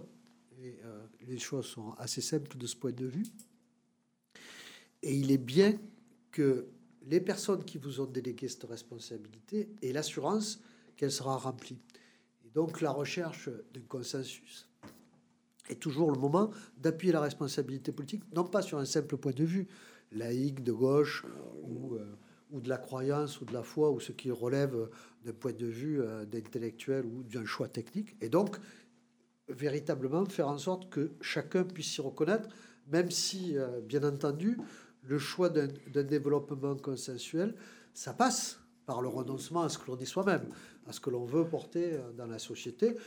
[0.61, 3.25] Euh, les choses sont assez simples de ce point de vue.
[5.03, 5.77] Et il est bien
[6.31, 6.67] que
[7.05, 10.61] les personnes qui vous ont délégué cette responsabilité aient l'assurance
[10.95, 11.77] qu'elle sera remplie.
[12.45, 14.67] Et donc la recherche d'un consensus
[15.69, 19.43] est toujours le moment d'appuyer la responsabilité politique, non pas sur un simple point de
[19.43, 19.67] vue
[20.15, 21.25] laïque, de gauche,
[21.63, 22.15] ou, euh,
[22.51, 24.89] ou de la croyance, ou de la foi, ou ce qui relève
[25.23, 28.15] d'un point de vue euh, d'intellectuel ou d'un choix technique.
[28.21, 28.57] Et donc,
[29.47, 32.49] véritablement faire en sorte que chacun puisse s'y reconnaître,
[32.87, 34.57] même si, euh, bien entendu,
[35.03, 37.53] le choix d'un développement consensuel,
[37.93, 40.47] ça passe par le renoncement à ce que l'on est soi-même,
[40.87, 42.97] à ce que l'on veut porter dans la société.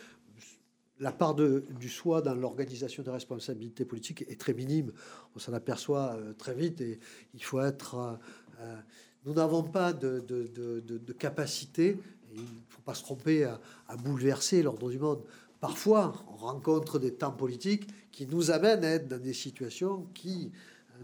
[1.00, 4.92] La part de, du soi dans l'organisation des responsabilités politiques est très minime.
[5.36, 6.98] On s'en aperçoit euh, très vite et
[7.34, 7.94] il faut être...
[7.94, 8.12] euh,
[8.60, 8.76] euh,
[9.24, 10.46] nous n'avons pas de, de-
[10.80, 11.98] de- capacité,
[12.32, 15.22] il ne faut pas se tromper, à, à bouleverser l'ordre du monde.
[15.60, 20.52] Parfois, on rencontre des temps politiques qui nous amènent à être dans des situations qui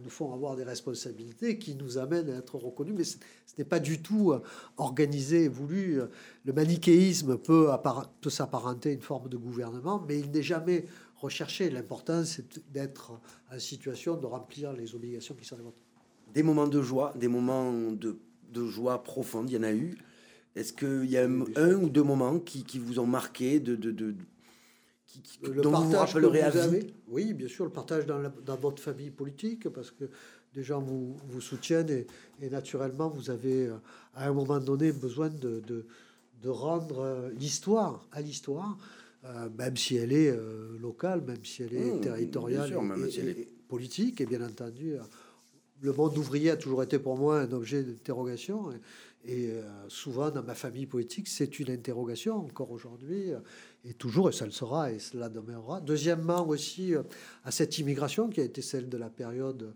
[0.03, 3.17] nous font avoir des responsabilités, qui nous amènent à être reconnus, mais ce
[3.47, 4.41] ce n'est pas du tout euh,
[4.77, 6.01] organisé et voulu.
[6.45, 7.69] Le manichéisme peut,
[8.21, 11.71] peut s'apparenter à une forme de gouvernement, mais il n'est jamais recherché.
[11.71, 13.13] L'important, c'est d'être
[13.53, 15.79] en situation de remplir les obligations qui sont les vôtres.
[16.35, 18.19] Des moments de joie, des moments de,
[18.53, 19.97] de joie profonde, il y en a eu.
[20.57, 23.77] Est-ce qu'il y a un, un ou deux moments qui, qui vous ont marqué, de,
[23.77, 24.15] de, de-
[25.23, 25.91] qui- qui- Le dont vous
[26.43, 30.05] à vie oui, bien sûr, le partage dans, la- dans votre famille politique, parce que
[30.55, 32.07] des gens vous, vous soutiennent et,
[32.41, 33.75] et naturellement, vous avez euh,
[34.15, 35.87] à un moment donné besoin de, de,
[36.43, 38.77] de rendre euh, l'histoire à l'histoire,
[39.25, 43.11] euh, même si elle est euh, locale, même si elle est Mmh, territoriale sûr, et,
[43.11, 44.95] si elle est- et politique, et bien entendu.
[45.83, 48.71] le monde ouvrier a toujours été pour moi un objet d'interrogation.
[49.27, 53.33] Et, euh, souvent, dans ma famille politique, c'est une interrogation encore aujourd'hui.
[53.33, 53.41] euh,
[53.87, 55.81] Et toujours, et ça le sera, et cela demeurera.
[55.81, 57.03] Deuxièmement, aussi, euh,
[57.45, 59.75] à cette immigration qui a été celle de la période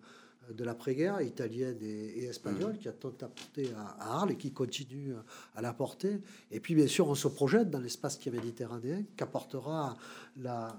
[0.50, 4.50] de l'après-guerre, italienne et, et espagnole, qui a tant apporté à, à Arles et qui
[4.50, 5.12] continue
[5.54, 6.20] à l'apporter.
[6.50, 9.94] Et puis, bien sûr, on se projette dans l'espace qui est méditerranéen, qu'apportera
[10.40, 10.74] la,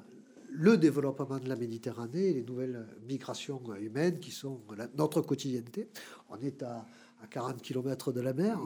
[0.50, 5.88] le développement de la Méditerranée et les nouvelles migrations humaines qui sont la- notre quotidienneté.
[6.30, 6.84] On est à,
[7.22, 8.60] à 40 km de la mer.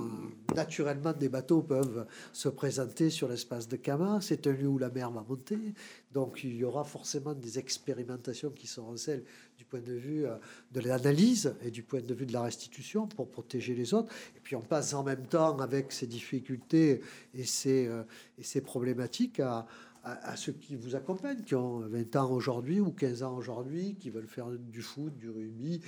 [0.56, 4.20] Naturellement, des bateaux peuvent se présenter sur l'espace de Kama.
[4.22, 5.58] C'est un lieu où la mer va monter.
[6.12, 9.24] Donc, il y aura forcément des expérimentations qui seront celles
[9.58, 10.36] du point de vue euh,
[10.72, 14.14] de l'analyse et du point de vue de la restitution pour protéger les autres.
[14.36, 17.02] Et puis, on passe en même temps avec ces difficultés
[17.34, 18.04] et ces, euh,
[18.38, 19.66] et ces problématiques à,
[20.04, 24.10] à, ceux qui vous accompagnent, qui ont 20 ans aujourd'hui ou 15 ans aujourd'hui, qui
[24.10, 25.80] veulent faire du foot, du rugby,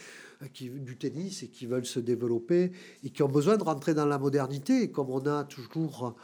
[0.41, 2.71] euh, qui, du tennis et qui veulent se développer
[3.03, 4.83] et qui ont besoin de rentrer dans la modernité.
[4.83, 6.15] Et comme on a toujours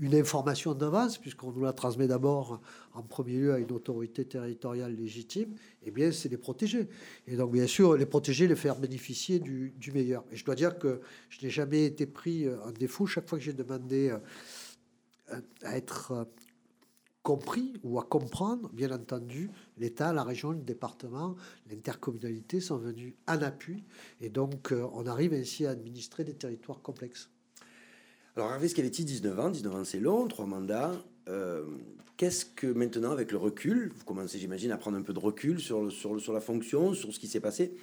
[0.00, 2.60] une information d'avance, puisqu'on nous la transmet d'abord
[2.94, 6.88] en premier lieu à une autorité territoriale légitime, eh bien, c'est les protéger.
[7.26, 10.24] Et donc, bien sûr, les protéger, les faire bénéficier du, meilleur.
[10.32, 13.38] Et je dois dire que je n'ai jamais été pris euh, en défaut chaque fois
[13.38, 16.24] que j'ai demandé euh, à être euh,
[17.22, 21.36] compris ou à comprendre, bien entendu, l'État, la région, le département,
[21.70, 23.84] l'intercommunalité sont venus en appui.
[24.20, 27.28] Et donc, euh, on arrive ainsi à administrer des territoires complexes.
[28.36, 30.92] Alors Hervé Scavetti, 19 ans, 19 ans c'est long, trois mandats.
[31.28, 31.64] Euh,
[32.20, 35.58] Qu'est-ce que maintenant, avec le recul, vous commencez, j'imagine, à prendre un peu de recul
[35.58, 35.88] sur,
[36.34, 37.74] la fonction, sur ce qui s'est passé.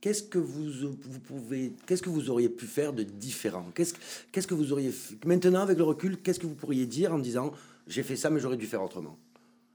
[0.00, 1.40] Qu'est-ce que vous, vous
[1.86, 3.64] que vous auriez pu faire de différent?
[3.76, 4.92] Qu'est-ce que vous auriez
[5.24, 7.52] maintenant avec le recul Qu'est-ce que vous pourriez dire en disant
[7.86, 9.18] j'ai fait ça mais j'aurais dû faire autrement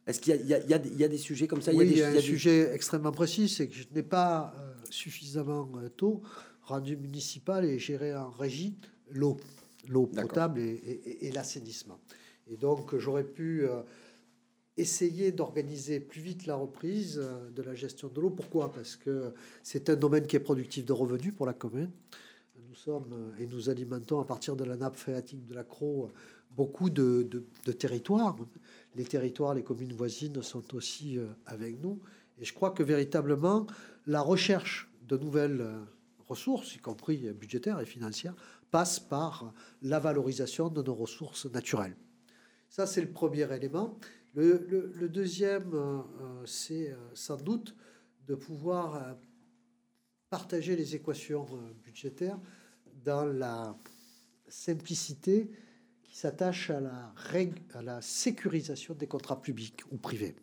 [0.08, 1.72] Est-ce qu'il y, a- y y des- il y a des sujets comme ça?
[1.74, 4.74] Oui, il y a un des- sujet extrêmement précis, c'est que je n'ai pas euh,
[4.90, 6.22] suffisamment euh, tôt
[6.64, 8.76] rendu municipal et gérer en régie
[9.10, 9.38] l'eau,
[9.88, 12.00] l'eau potable et, et- et l'assainissement.
[12.50, 13.82] Et donc j'aurais pu euh,
[14.78, 17.22] essayer d'organiser plus vite la reprise
[17.56, 18.30] de la gestion de l'eau.
[18.30, 18.72] Pourquoi?
[18.72, 19.34] Parce que
[19.64, 21.92] c'est un domaine qui est productif de revenus pour la commune.
[22.70, 25.64] Nous sommes et nous alimentons à partir de la nappe phréatique de la
[26.06, 26.10] euh,
[26.56, 27.46] beaucoup de,
[27.78, 28.36] territoires.
[28.96, 32.02] Les territoires, les communes voisines sont aussi euh, avec nous.
[32.40, 33.68] Et je crois que véritablement,
[34.06, 35.80] la recherche de nouvelles euh,
[36.28, 38.36] ressources, y compris budgétaires et financières,
[38.70, 41.96] passe par la valorisation de nos ressources naturelles.
[42.70, 43.98] Ça, c'est le premier élément.
[44.34, 46.02] Le, deuxième, euh,
[46.46, 47.76] c'est sans doute
[48.28, 49.18] de pouvoir
[50.30, 51.46] partager les équations
[51.84, 52.40] budgétaires
[53.04, 53.76] dans la
[54.48, 55.52] simplicité
[56.12, 60.36] qui s'attache à la, règle, à la sécurisation des contrats publics ou privés.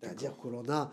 [0.00, 0.90] C'est-à-dire que l'on a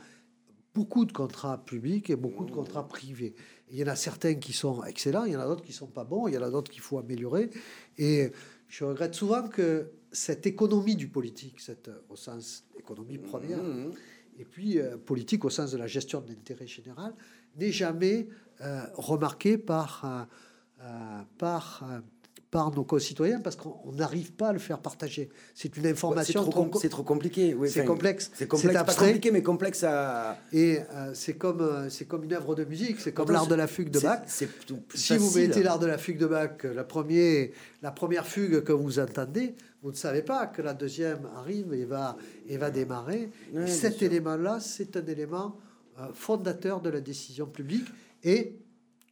[0.75, 3.33] beaucoup de contrats publics et beaucoup de contrats privés.
[3.71, 5.87] Il y en a certains qui sont excellents, il y en a d'autres qui sont
[5.87, 7.49] pas bons, il y en a d'autres qu'il faut améliorer.
[7.97, 8.31] Et
[8.67, 13.59] je regrette souvent que cette économie du politique, cette, au sens économie première,
[14.37, 17.15] et puis euh, politique au sens de la gestion de l'intérêt général,
[17.55, 18.27] n'est jamais
[18.61, 20.23] euh, remarquée par, euh,
[20.81, 21.99] euh, par, euh,
[22.53, 25.29] par nos concitoyens parce qu'on on n'arrive pas à le faire partager.
[25.55, 28.29] C'est une information c'est trop com- trop compliqué, oui, c'est complexe.
[28.35, 30.37] c'est complexe, pas compliqué, mais complexe à.
[30.53, 33.55] Et euh, c'est comme, euh, c'est comme une œuvre de musique, c'est comme l'art de
[33.55, 34.21] la fugue de Bach.
[34.27, 34.47] c'est
[34.93, 38.71] si vous mettez l'art de la fugue de Bach, la, premier, la première fugue que
[38.71, 42.17] vous entendez, vous ne savez pas que la deuxième arrive et va,
[42.47, 43.31] et va démarrer.
[43.51, 45.57] Ouais, cet élément-là, c'est un élément
[45.99, 47.87] euh, fondateur de la décision publique.
[48.23, 48.59] Et,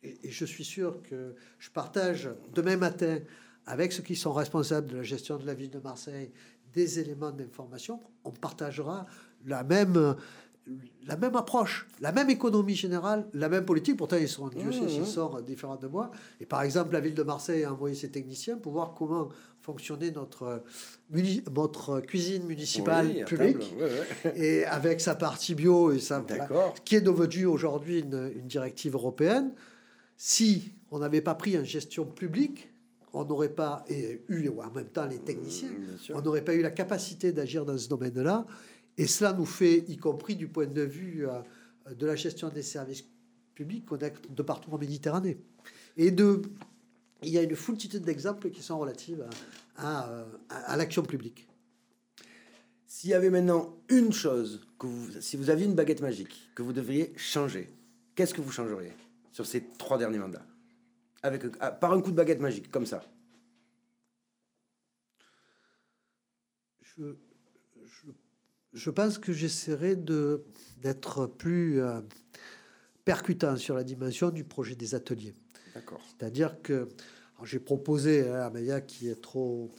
[0.04, 3.20] et, et je suis sûr que je partage demain matin
[3.66, 6.32] avec ceux qui sont responsables de la gestion de la ville de Marseille
[6.74, 8.00] des éléments d'information.
[8.24, 9.06] On partagera
[9.46, 10.16] la même,
[11.06, 13.98] la même approche, la même économie générale, la même politique.
[13.98, 16.12] Pourtant, ils sont, Dieu sait s'ils sont différents de moi.
[16.40, 19.30] Et par exemple, la ville de Marseille a envoyé ses techniciens pour voir comment
[19.62, 20.64] fonctionnait notre,
[22.08, 23.76] cuisine municipale Oui, publique.
[23.80, 26.74] ouais, Et avec sa partie bio et ça, voilà, D'accord.
[26.84, 29.52] qui est devenu aujourd'hui une, une directive européenne.
[30.24, 32.70] Si on n'avait pas pris en gestion publique,
[33.12, 35.72] on n'aurait pas et eu en même temps les techniciens,
[36.14, 38.46] on n'aurait pas eu la capacité d'agir dans ce domaine-là.
[39.00, 41.40] Et cela nous fait, y compris du point de vue euh,
[41.96, 43.04] de la gestion des services
[43.56, 45.40] publics, connaître de partout en Méditerranée.
[45.98, 46.44] Et de,
[47.24, 49.18] il y a une foultitude d'exemples qui sont relatifs
[49.78, 51.48] à, à, euh, à- à l'action publique.
[52.86, 56.62] S'il y avait maintenant une chose, que vous, si vous aviez une baguette magique, que
[56.62, 57.70] vous devriez changer,
[58.14, 58.92] qu'est-ce que vous changeriez?
[59.32, 60.46] Sur ces trois derniers mandats
[61.24, 63.02] Avec, ah, Par un coup de baguette magique, comme ça.
[66.82, 67.16] je,
[67.86, 68.08] je,
[68.74, 72.02] je pense que j'essaierai d'être plus euh,
[73.06, 75.34] percutant sur la dimension du projet des ateliers.
[75.74, 76.02] D'accord.
[76.06, 76.90] C'est-à-dire que
[77.44, 79.72] j'ai proposé hein, à Maya qui est trop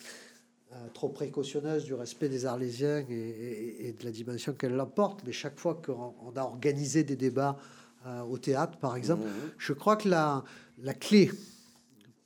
[0.73, 5.23] euh, trop précautionneuse du respect des Arlésiens et, et- et de la dimension qu'elle l'emporte,
[5.27, 7.59] mais chaque fois qu'on on a organisé des débats
[8.07, 9.25] euh, au théâtre, par exemple,
[9.59, 10.45] je crois que la,
[10.79, 11.31] la clé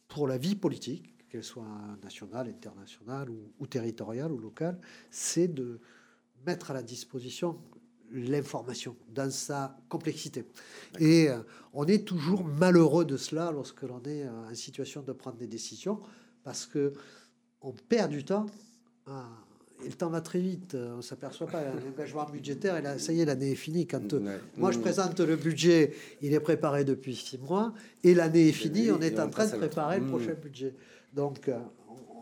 [0.08, 1.64] pour la vie politique, qu'elle soit
[2.02, 4.78] nationale, internationale ou, ou territoriale ou locale,
[5.10, 5.80] c'est de
[6.46, 7.58] mettre à la disposition
[8.12, 10.44] l'information dans sa complexité.
[10.98, 11.40] Et euh,
[11.72, 15.48] on est toujours malheureux de cela lorsque l'on est euh, en situation de prendre des
[15.48, 16.00] décisions,
[16.44, 16.92] parce que
[17.60, 18.46] on perd du temps.
[19.06, 19.28] Ah,
[19.84, 20.74] et le temps va très vite.
[20.74, 21.62] euh, On s'aperçoit pas.
[21.84, 23.86] L'engagement budgétaire, et là, ça y est, l'année est finie.
[23.86, 25.92] Quand euh, moi je présente le budget,
[26.22, 27.72] il est préparé depuis six mois,
[28.02, 28.90] et l'année est finie.
[28.90, 30.08] On est en train de préparer le Mm.
[30.08, 30.74] prochain budget.
[31.12, 31.58] Donc, euh,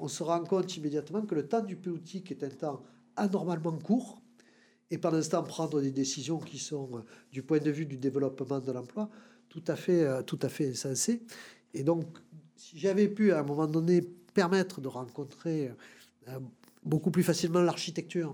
[0.00, 2.82] on- se rend compte immédiatement que le temps du politique est un temps
[3.16, 4.20] anormalement court.
[4.90, 8.60] Et pendant ce temps, prendre des décisions qui sont, du point de vue du développement
[8.60, 9.08] de l'emploi,
[9.48, 11.22] tout à fait, tout à fait insensées.
[11.72, 12.04] Et donc,
[12.56, 14.02] si j'avais pu, à un moment donné,
[14.34, 15.70] permettre de rencontrer
[16.84, 18.32] beaucoup plus facilement l'architecture,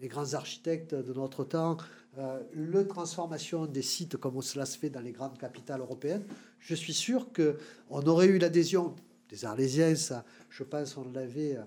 [0.00, 1.76] les grands architectes de notre temps,
[2.18, 6.24] euh, le transformation des sites comme cela se fait dans les grandes capitales européennes,
[6.58, 7.58] je suis sûr que
[7.88, 8.94] on aurait eu l'adhésion
[9.28, 11.62] des Arlésiens, ça, je pense, on l'avait euh,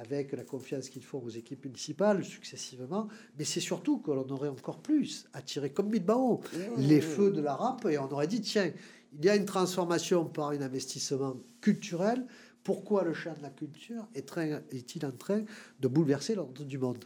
[0.00, 4.48] avec la confiance qu'ils font aux équipes municipales successivement, mais c'est surtout que l'on aurait
[4.48, 6.40] encore plus attiré, comme Bilbao,
[6.76, 8.70] les feux de la rampe et on aurait dit, tiens,
[9.18, 12.24] il y a une transformation par un investissement culturel,
[12.68, 15.42] pourquoi le champ de la culture est-il en train
[15.80, 17.02] de bouleverser l'ordre du monde?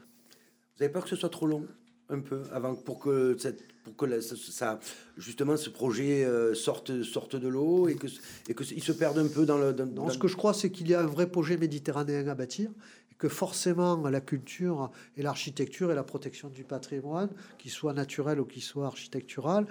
[0.76, 1.64] Vous avez peur que ce soit trop long
[2.08, 4.80] un peu avant pour que cette, pour que la- ça, ça-
[5.16, 8.08] justement ce projet euh, sorte sorte de l'eau et que
[8.48, 10.52] et que il se perde un peu dans le dans, Non, ce que je crois,
[10.52, 12.68] c'est qu'il y a un vrai projet méditerranéen à bâtir,
[13.12, 18.40] et que forcément la culture et l'architecture et la protection du patrimoine, qu'il soit naturel
[18.40, 19.66] ou qu'il soit architectural,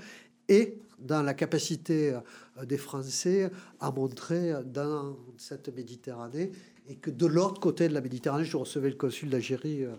[0.51, 3.49] et dans la capacité euh, des Français
[3.79, 6.51] à montrer dans cette Méditerranée
[6.87, 9.95] et que de l'autre côté de la Méditerranée, je recevais le consul d'Algérie euh,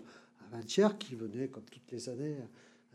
[0.51, 2.37] avant-hier qui venait, comme toutes les années,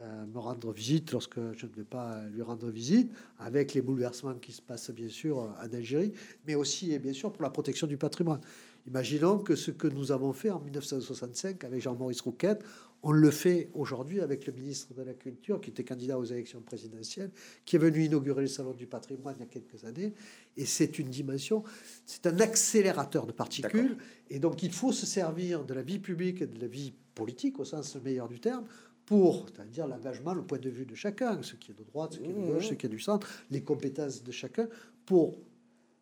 [0.01, 4.35] euh, me rendre visite lorsque je ne vais pas lui rendre visite, avec les bouleversements
[4.35, 6.13] qui se passent bien sûr en Algérie,
[6.47, 8.41] mais aussi et bien sûr pour la protection du patrimoine.
[8.87, 12.63] Imaginons que ce que nous avons fait en 1965 avec Jean-Maurice Rouquette,
[13.03, 16.61] on le fait aujourd'hui avec le ministre de la Culture, qui était candidat aux élections
[16.61, 17.31] présidentielles,
[17.65, 20.15] qui est venu inaugurer le Salon du patrimoine il y a quelques années.
[20.57, 21.63] Et c'est une dimension,
[22.07, 23.97] c'est un accélérateur de particules.
[24.31, 27.59] Et donc il faut se servir de la vie publique et de la vie politique,
[27.61, 28.65] au sens meilleur du terme,
[29.07, 32.19] pour, c'est-à-dire l'engagement, le point de vue de chacun, ce qui est de droite, ce
[32.19, 34.69] qui est de gauche, ce qui est du centre, les compétences de chacun,
[35.07, 35.39] pour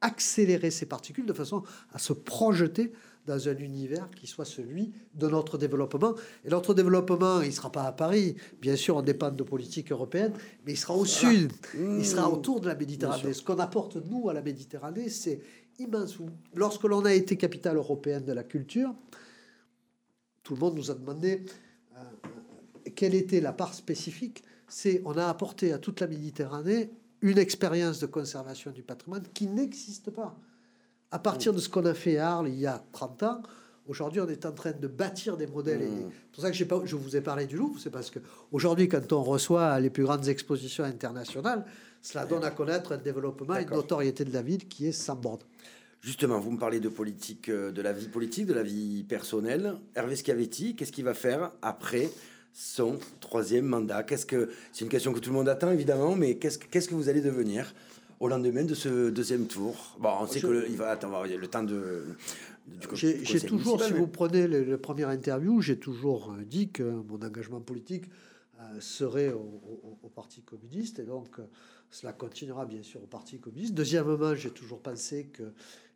[0.01, 1.62] accélérer ces particules de façon
[1.93, 2.93] à se projeter
[3.27, 6.15] dans un univers qui soit celui de notre développement.
[6.44, 8.36] Et notre développement, il ne sera pas à Paris.
[8.61, 10.32] Bien sûr, on dépend de politique européenne,
[10.65, 11.53] mais il sera au sud.
[11.74, 12.32] Il sera Mmh.
[12.32, 13.32] autour de la Méditerranée.
[13.32, 15.40] Ce qu'on apporte, nous, à la Méditerranée, c'est
[15.78, 16.19] immense.
[16.55, 18.94] Lorsque l'on a été capitale européenne de la culture,
[20.43, 21.44] tout le monde nous a demandé
[21.97, 22.03] euh,
[22.94, 24.43] quelle était la part spécifique.
[24.69, 26.90] C'est on a apporté à toute la Méditerranée
[27.20, 30.39] une expérience de conservation du patrimoine qui n'existe pas.
[31.10, 33.42] À partir de ce qu'on a fait à Arles il y a 30 ans,
[33.86, 35.82] aujourd'hui on est en train de bâtir des modèles.
[35.82, 38.18] Et C'est pour ça que pas, je vous ai parlé du Louvre, c'est parce que
[38.50, 41.64] aujourd'hui quand on reçoit les plus grandes expositions internationales,
[42.02, 45.14] cela donne à connaître un développement et une notoriété de la ville qui est sans
[45.16, 45.40] borne.
[46.02, 49.74] Justement, vous me parlez de politique, euh, de la vie politique, de la vie personnelle.
[49.94, 52.10] Hervé Schiavetti, qu'est-ce qu'il va faire après
[52.52, 54.02] son troisième mandat?
[54.02, 56.88] Qu'est-ce que c'est une question que tout le monde attend évidemment, mais qu'est-ce que qu'est-ce
[56.88, 57.74] que vous allez devenir?
[58.20, 61.24] Au lendemain de ce deuxième tour Bon, on sait Je- que le, il va attendre
[61.26, 62.05] le temps de.
[62.94, 66.82] J'ai toujours, si mais- vous prenez le, le premier interview, j'ai toujours euh, dit que
[66.82, 68.05] mon engagement politique
[68.60, 71.43] euh, serait au, au- au Parti communiste et donc euh,
[71.90, 73.74] cela continuera bien sûr au Parti communiste.
[73.74, 75.44] Deuxièmement, j'ai toujours pensé que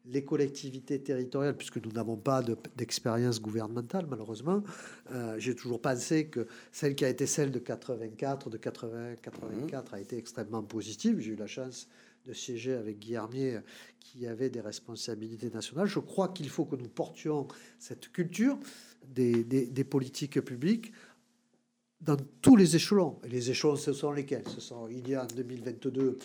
[0.07, 4.63] les collectivités territoriales, puisque nous n'avons pas de- d'expérience gouvernementale malheureusement,
[5.11, 9.95] euh, j'ai toujours pensé que celle qui a été celle de 84, de 80, 84
[9.95, 11.19] a été extrêmement positive.
[11.19, 11.89] J'ai eu la chance
[12.27, 13.61] de siéger avec Guillermier euh,
[13.99, 15.87] qui avait des responsabilités nationales.
[15.87, 17.47] Je crois qu'il faut que nous portions
[17.79, 18.59] cette culture
[19.07, 20.93] des, des- des politiques publiques
[22.01, 23.19] dans tous les échelons.
[23.25, 24.45] Et les échelons, ce sont lesquels?
[24.49, 26.19] Ce sont, Il y a en 2022 euh,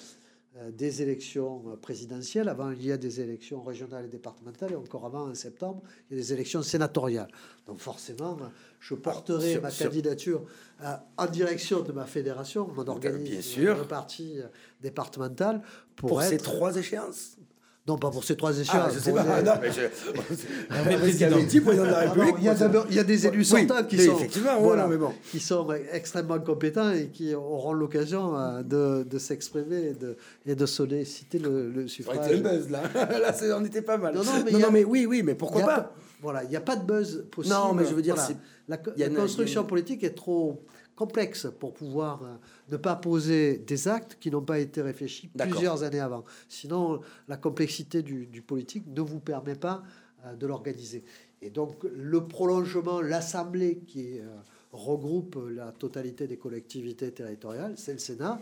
[0.71, 5.05] des élections euh, présidentielles, avant il y a des élections régionales et départementales, et encore
[5.05, 7.29] avant, en septembre, il y a des élections sénatoriales.
[7.65, 8.37] Donc forcément,
[8.79, 10.45] je porterai sur- ma candidature
[10.81, 13.87] euh, en direction de ma fédération, mon organisme, bien sûr.
[13.87, 14.47] parti euh,
[14.81, 15.61] départemental,
[15.95, 17.37] pour, Pour ces trois échéances
[17.87, 18.93] Non, pas pour ces trois Ah, échéances.
[18.95, 19.21] je sais pas.
[19.23, 22.35] les- Non, mais je- Hervé Schiavetti, président de la Ah République.
[22.39, 24.63] il, y a d'abord- il y a des élus Oui, sortants qui sont, effectivement, ouais,
[24.63, 25.11] voilà, non, mais bon.
[25.29, 30.17] qui sont extrêmement compétents et qui auront l'occasion euh, de, de s'exprimer et de,
[30.47, 32.31] et de solliciter le, le Ça aurait suffrage.
[32.31, 32.81] été un buzz là.
[32.95, 34.15] là, on était pas mal.
[34.15, 35.93] Non, non, mais non, il y a- non, mais oui, oui, mais pourquoi pas?
[36.23, 37.53] Voilà, il n'y a pas de buzz possible.
[37.53, 38.81] Non, mais je veux dire, Voilà.
[38.97, 40.59] la, construction a politique est trop
[40.95, 42.35] complexe pour pouvoir euh,
[42.71, 46.23] ne pas poser des actes qui n'ont pas été réfléchis plusieurs années avant.
[46.47, 49.83] Sinon, la complexité du, du politique ne vous permet pas
[50.25, 51.03] euh, de l'organiser.
[51.41, 54.23] Et donc, le prolongement, l'Assemblée qui euh,
[54.71, 58.39] regroupe la totalité des collectivités territoriales, c'est le Sénat.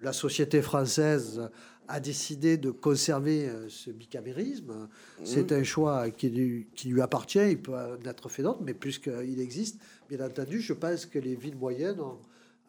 [0.00, 1.50] La société française
[1.86, 4.88] a décidé de conserver ce bicamérisme.
[5.24, 7.50] C'est un choix qui lui, qui lui appartient.
[7.50, 9.78] Il peut en être fait d'autres, mais puisqu'il existe,
[10.10, 12.18] bien entendu, je pense que les villes moyennes ont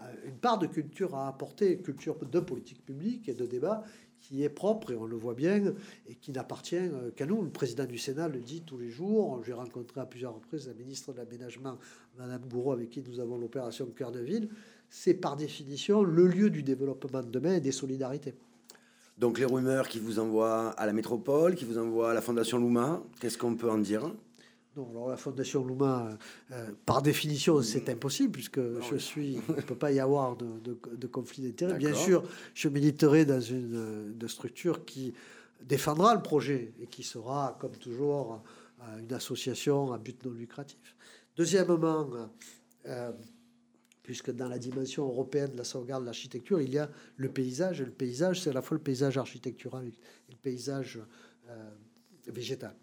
[0.01, 3.83] euh, une part de culture à apporter, culture de politique publique et de débat
[4.19, 5.73] qui est propre, et on le voit bien,
[6.07, 7.41] et qui n'appartient euh, qu'à nous.
[7.41, 9.41] Le président du Sénat le dit tous les jours.
[9.43, 11.79] J'ai rencontré à plusieurs reprises la ministre de l'Aménagement,
[12.19, 14.49] Madame Gouraud, avec qui nous avons l'opération Cœur de Ville.
[14.89, 18.35] C'est par définition le lieu du développement de demain et des solidarités.
[19.17, 22.59] Donc les rumeurs qui vous envoient à la métropole, qui vous envoient à la Fondation
[22.59, 24.13] Louma, qu'est-ce qu'on peut en dire?
[24.77, 26.17] Non, alors la Fondation Louma,
[26.51, 29.33] euh, par définition, c'est impossible, puisque je suis.
[29.49, 31.77] Il ne peut pas y avoir de, de- de conflit d'intérêts.
[31.77, 32.23] Bien sûr,
[32.53, 33.75] je militerai dans une
[34.23, 35.13] euh, structure qui
[35.61, 38.41] défendra le projet et qui sera, comme toujours,
[38.81, 40.95] euh, une association à but non lucratif.
[41.35, 42.09] Deuxièmement,
[42.87, 43.11] euh,
[44.03, 47.81] puisque dans la dimension européenne de la sauvegarde de l'architecture, il y a le paysage.
[47.81, 50.97] Et le paysage, c'est à la fois le paysage architectural et le paysage
[51.49, 51.69] euh,
[52.27, 52.73] végétal.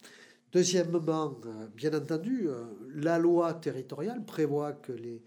[0.53, 2.65] Deuxièmement, euh, bien entendu, euh,
[2.95, 5.23] la loi territoriale prévoit que les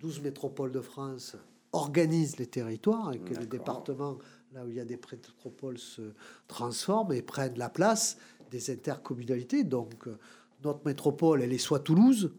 [0.00, 1.36] 12 métropoles de France
[1.72, 4.18] organisent les territoires et que les départements,
[4.52, 6.12] là où il y a des métropoles, se
[6.46, 8.18] transforment et prennent la place
[8.50, 9.64] des intercommunalités.
[9.64, 10.18] Donc, euh,
[10.64, 12.32] notre métropole, elle est soit Toulouse,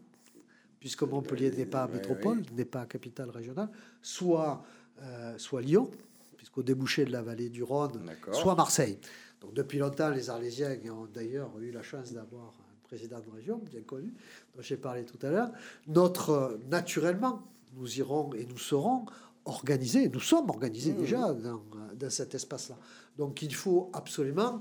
[0.78, 3.70] puisque Montpellier n'est pas métropole, n'est pas capitale régionale,
[4.02, 4.62] soit,
[5.02, 5.90] euh, soit Lyon,
[6.36, 8.02] puisqu'au débouché de la vallée du Rhône,
[8.32, 8.98] soit Marseille.
[9.40, 13.58] Donc depuis longtemps, les Arlésiens ont d'ailleurs eu la chance d'avoir un président de région
[13.58, 14.12] bien connu,
[14.54, 15.50] dont j'ai parlé tout à l'heure.
[15.86, 17.42] Notre, naturellement,
[17.74, 19.06] nous irons et nous serons
[19.44, 21.00] organisés, nous sommes organisés Mmh.
[21.00, 21.62] déjà dans,
[21.94, 22.76] dans cet espace-là.
[23.16, 24.60] Donc il faut absolument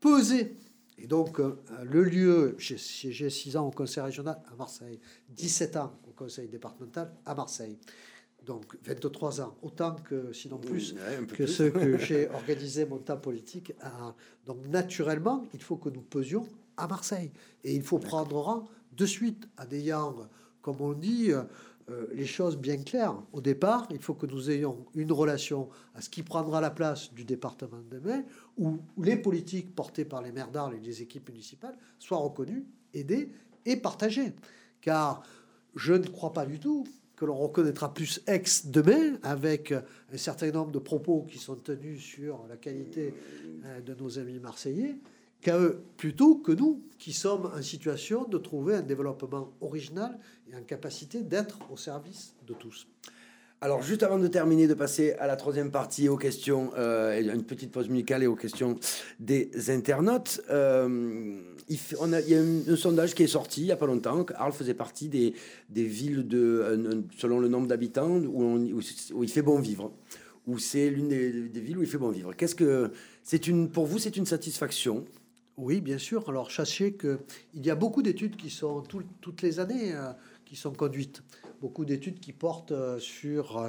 [0.00, 0.56] peser.
[0.98, 5.00] Et donc, euh, le lieu, j'ai siégé 6 ans au conseil régional à Marseille,
[5.30, 7.78] 17 ans au conseil départemental à Marseille.
[8.50, 11.46] Donc, 23 ans, autant que, sinon plus, Ouais, que plus.
[11.46, 13.72] ceux que j'ai organisé mon temps politique.
[13.80, 14.12] à-
[14.44, 17.30] Donc, naturellement, il faut que nous pesions à Marseille.
[17.62, 18.64] Et il faut prendre rang
[18.96, 20.16] de suite, en ayant,
[20.62, 21.44] comme on dit, euh,
[22.12, 23.14] les choses bien claires.
[23.32, 27.14] Au départ, il faut que nous ayons une relation à ce qui prendra la place
[27.14, 28.24] du département de demain,
[28.58, 32.66] où, où les politiques portées par les maires d'Arles et les équipes municipales soient reconnues,
[32.94, 33.30] aidées
[33.64, 34.32] et partagées.
[34.80, 35.22] Car
[35.76, 36.82] je ne crois pas du tout
[37.20, 42.02] que l'on reconnaîtra plus ex demain avec un certain nombre de propos qui sont tenus
[42.02, 43.12] sur la qualité
[43.66, 44.96] euh, de nos amis marseillais
[45.42, 50.18] qu'à eux, plutôt que nous, qui sommes en situation de trouver un développement original
[50.50, 52.88] et en capacité d'être au service de tous.
[53.60, 57.44] Alors, juste avant de terminer, de passer à la troisième partie, aux questions, euh, une
[57.44, 58.76] petite pause musicale et aux questions
[59.18, 60.40] des internautes.
[60.48, 62.40] euh, il, il y a
[62.72, 64.24] un, sondage qui est sorti il n'y a pas longtemps.
[64.24, 65.34] que Arles faisait partie des,
[65.68, 68.58] des villes, de, selon le nombre d'habitants, où,
[69.22, 69.92] il fait bon vivre.
[70.46, 71.30] Où c'est l'une des,
[71.60, 72.34] villes où il fait bon vivre.
[72.34, 72.90] Qu'est-ce que
[73.22, 75.04] c'est une, pour vous, c'est une satisfaction?
[75.56, 76.28] Oui, bien sûr.
[76.28, 77.18] Alors, sachez qu'il
[77.54, 80.10] y a beaucoup d'études qui sont tout- toutes les années euh,
[80.50, 81.22] qui sont conduites.
[81.60, 83.68] Beaucoup d'études qui portent euh, sur euh,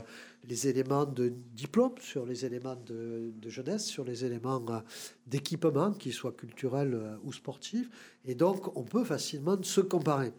[0.50, 4.80] les éléments de diplôme, sur les éléments de, jeunesse, sur les éléments euh,
[5.28, 7.88] d'équipement, qu'ils soient culturels ou sportifs.
[8.26, 10.34] Et donc, on peut facilement se comparer.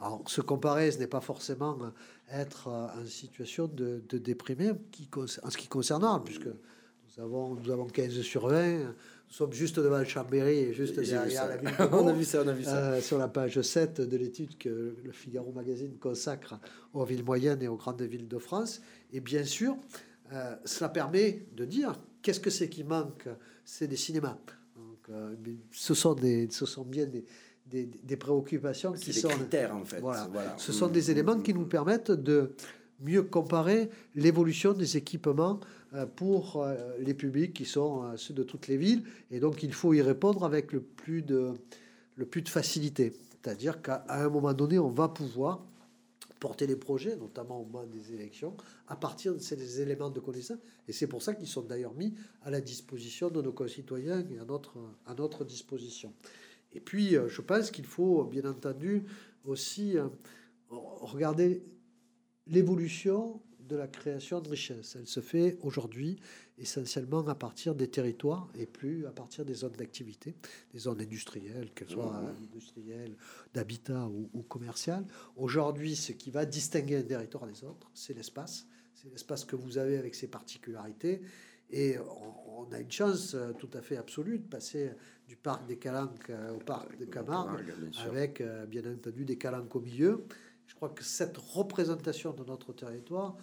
[0.00, 1.76] Alors, se comparer, ce n'est pas forcément
[2.30, 4.32] être en situation de, de
[5.10, 8.94] concer- en ce qui concerne puisque nous avons, nous avons 15 sur 20.
[9.28, 12.24] Nous sommes juste devant le Chambéry et juste derrière la ville de On a vu
[12.24, 12.76] ça, on a vu ça.
[12.76, 16.58] Euh, sur la page 7 de l'étude que le Figaro Magazine consacre
[16.94, 18.80] aux villes moyennes et aux grandes villes de France.
[19.12, 19.76] Et bien sûr,
[20.32, 21.92] euh, cela permet de dire
[22.22, 23.28] qu'est-ce que c'est qui manque
[23.66, 24.38] C'est des cinémas.
[24.76, 25.34] Donc, euh,
[25.72, 27.26] ce, sont des, ce sont bien des,
[27.66, 29.28] des, des préoccupations qui C'est sont.
[29.28, 30.00] des critères, en fait.
[30.00, 30.26] Voilà.
[30.32, 30.54] Voilà.
[30.56, 32.52] Ce sont des éléments qui nous permettent de
[33.00, 35.60] mieux comparer l'évolution des équipements
[36.16, 39.02] pour euh, les publics qui sont euh, ceux de toutes les villes.
[39.30, 41.54] Et donc, il faut y répondre avec le plus de,
[42.46, 43.12] facilité.
[43.42, 45.64] C'est-à-dire qu'à un moment donné, on va pouvoir
[46.40, 48.54] porter les projets, notamment au moment des élections,
[48.86, 50.58] à partir de ces éléments de connaissance.
[50.86, 54.38] Et c'est pour ça qu'ils sont d'ailleurs mis à la disposition de nos concitoyens et
[54.38, 56.12] à notre, disposition.
[56.72, 59.04] Et puis, euh, je pense qu'il faut, bien entendu,
[59.44, 60.06] aussi euh,
[60.70, 61.64] regarder
[62.46, 64.96] l'évolution de la création de richesse.
[64.98, 66.18] Elle se fait aujourd'hui
[66.58, 70.34] essentiellement à partir des territoires et plus à partir des zones d'activité,
[70.72, 73.16] des zones industrielles, qu'elles soient euh, industrielles,
[73.54, 75.06] d'habitat ou, ou commerciales.
[75.36, 78.66] Aujourd'hui, ce qui va distinguer un territoire des autres, c'est l'espace.
[78.94, 81.20] C'est l'espace que vous avez avec ses particularités.
[81.70, 84.90] Et on, on a une chance euh, tout à fait absolue de passer
[85.28, 87.64] du parc des Calanques euh, au parc de Camargue,
[88.04, 90.24] avec euh, bien entendu des Calanques au milieu.
[90.66, 93.36] Je crois que cette représentation de notre territoire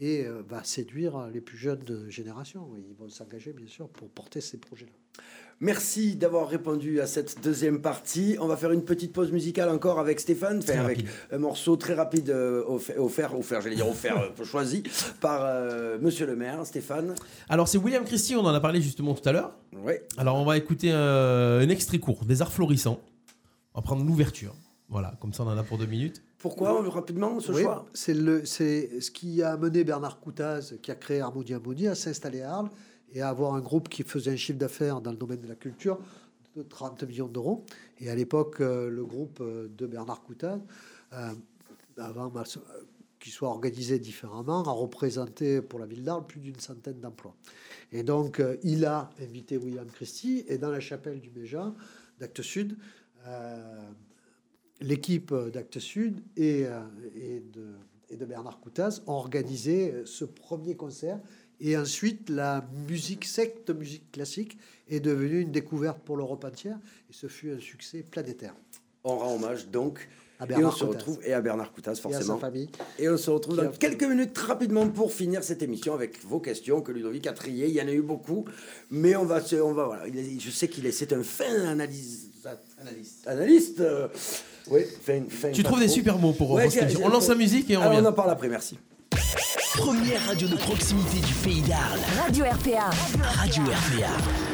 [0.00, 2.68] et, euh, va séduire les plus jeunes de génération.
[2.76, 4.92] Et ils vont s'engager, bien sûr, pour porter ces projets-là.
[5.62, 8.38] Merci d'avoir répondu à cette deuxième partie.
[8.40, 11.08] On va faire une petite pause musicale encore avec Stéphane, enfin, avec rapide.
[11.32, 14.82] un morceau très rapide euh, offert, offert, offert, j'allais dire offert, euh, choisi
[15.20, 17.14] par euh, Monsieur le maire, Stéphane.
[17.50, 19.52] Alors c'est William Christie, on en a parlé justement tout à l'heure.
[19.84, 20.02] Ouais.
[20.16, 22.98] Alors on va écouter un extrait court des arts florissants.
[23.74, 24.54] On va prendre l'ouverture.
[24.88, 26.22] Voilà, comme ça on en a pour deux minutes.
[26.40, 27.86] Pourquoi rapidement ce Oui, choix?
[27.94, 31.94] c'est le, c'est ce qui a amené Bernard Coutaz, qui a créé Harmonie Harmonie, à
[31.94, 32.70] s'installer à Arles
[33.12, 35.54] et à avoir un groupe qui faisait un chiffre d'affaires dans le domaine de la
[35.54, 35.98] culture
[36.56, 37.64] de 30 millions d'euros.
[38.00, 40.58] Et à l'époque, euh, le groupe euh, de Bernard Coutaz,
[41.12, 41.32] euh,
[41.98, 42.32] avant
[43.18, 47.34] qu'il soit organisé différemment, a représenté pour la ville d'Arles plus d'une centaine d'emplois.
[47.92, 51.74] Et donc, euh, il a invité William Christie, et dans la chapelle du Méjean,
[52.18, 52.76] d'Actes Sud,
[53.26, 53.90] euh,
[54.80, 56.80] l'équipe d'Actes Sud et, euh,
[57.16, 57.66] et, de,
[58.08, 61.18] et de Bernard Coutaz ont organisé ce premier concert.
[61.60, 64.56] Et ensuite, la musique secte, musique classique,
[64.88, 66.78] est devenue une découverte pour l'Europe entière.
[67.10, 68.54] Et ce fut un succès planétaire.
[69.04, 70.08] On rend hommage donc.
[70.38, 72.38] À et on Bernard se retrouve et à Bernard Coutaz Et à sa forcément.
[72.38, 72.70] famille.
[72.98, 76.80] Et on se retrouve dans quelques minutes rapidement pour finir cette émission avec vos questions
[76.80, 77.68] que Ludovic a triées.
[77.68, 78.46] Il y en a eu beaucoup,
[78.90, 80.04] mais on va, se- on va voilà.
[80.08, 82.30] Je sais qu'il est, c'est un fin analyse,
[82.78, 83.26] analyste.
[83.28, 83.80] Analyste.
[83.80, 84.08] euh,
[84.70, 87.70] oui, fin Tu trouves des super mots pour, Ouais, pour cette On lance la musique
[87.70, 88.06] et on Alors, revient.
[88.06, 88.48] on en parle après.
[88.48, 88.78] Merci.
[89.76, 92.00] Première radio de proximité du pays d'Arles.
[92.22, 92.90] Radio RPA.
[93.38, 94.49] Radio RPA.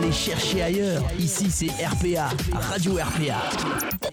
[0.00, 4.09] Aller chercher ailleurs Ici, c'est RPA, Radio RPA.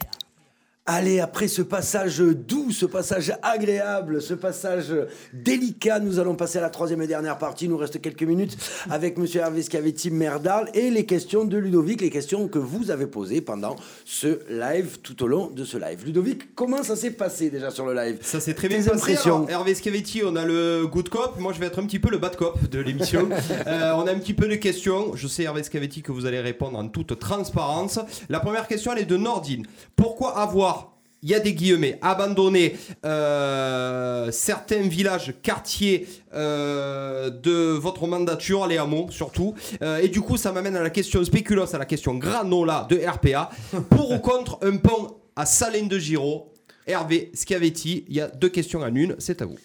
[0.90, 4.96] Allez, après ce passage doux, ce passage agréable, ce passage
[5.34, 7.66] délicat, nous allons passer à la troisième et dernière partie.
[7.66, 8.58] Il nous reste quelques minutes
[8.90, 13.06] avec Monsieur Hervé Scavetti Merdal et les questions de Ludovic, les questions que vous avez
[13.06, 16.06] posées pendant ce live, tout au long de ce live.
[16.06, 18.20] Ludovic, comment ça s'est passé déjà sur le live?
[18.22, 19.18] Ça s'est très bien passé.
[19.26, 21.38] Alors, Hervé Scavetti, on a le good cop.
[21.38, 23.28] Moi, je vais être un petit peu le bad cop de l'émission.
[23.66, 25.16] Euh, on a un petit peu de questions.
[25.16, 28.00] Je sais, Hervé Scavetti, que vous allez répondre en toute transparence.
[28.30, 29.66] La première question, elle est de Nordine.
[29.96, 30.77] Pourquoi avoir
[31.24, 32.76] il y a des guillemets, abandonné
[33.06, 39.56] euh, certains villages, quartiers euh, de votre mandature, les hameaux surtout.
[39.82, 42.98] Euh, et du coup, ça m'amène à la question spéculos, à la question granola de
[42.98, 43.50] RPA.
[43.90, 46.54] Pour ou contre un pont à Salène de Giraud
[46.86, 49.58] Hervé Schiavetti, il y a deux questions en une, c'est à vous.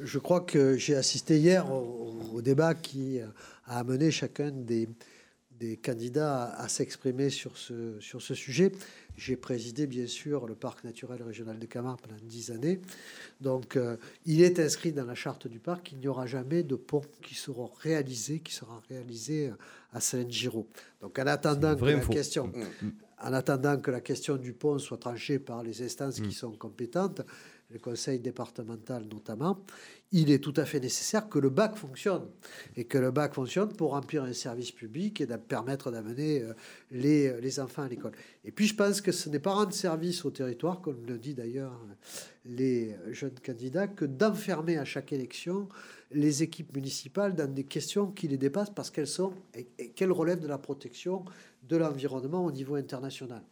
[0.00, 3.20] Je crois que j'ai assisté hier au, au débat qui
[3.66, 4.88] a amené chacun des,
[5.60, 8.72] des candidats à, à s'exprimer sur ce, sur ce sujet.
[9.16, 12.80] J'ai présidé bien sûr le parc naturel régional de Camargue pendant dix années.
[13.40, 16.74] Donc euh, il est inscrit dans la charte du parc qu'il n'y aura jamais de
[16.74, 19.52] pont qui seront réalisés, qui sera réalisé
[19.92, 20.66] à Salène-Giraud.
[21.00, 22.12] Donc en attendant que la info.
[22.12, 22.88] question, Mm.
[23.22, 26.26] en attendant que la question du pont soit tranchée par les instances Mm.
[26.26, 27.22] qui sont compétentes,
[27.74, 29.58] le conseil départemental notamment,
[30.12, 32.24] il est tout à fait nécessaire que le bac fonctionne
[32.76, 36.54] et que le bac fonctionne pour remplir un service public et de permettre d'amener euh,
[36.92, 38.12] les, les enfants à l'école.
[38.44, 41.34] Et puis je pense que ce n'est pas rendre service au territoire, comme le dit
[41.34, 41.94] d'ailleurs euh,
[42.46, 45.68] les jeunes candidats, que d'enfermer à chaque élection
[46.12, 50.40] les équipes municipales dans des questions qui les dépassent parce qu'elles sont et, qu'elles relèvent
[50.40, 51.24] de la protection
[51.68, 53.42] de l'environnement au niveau international.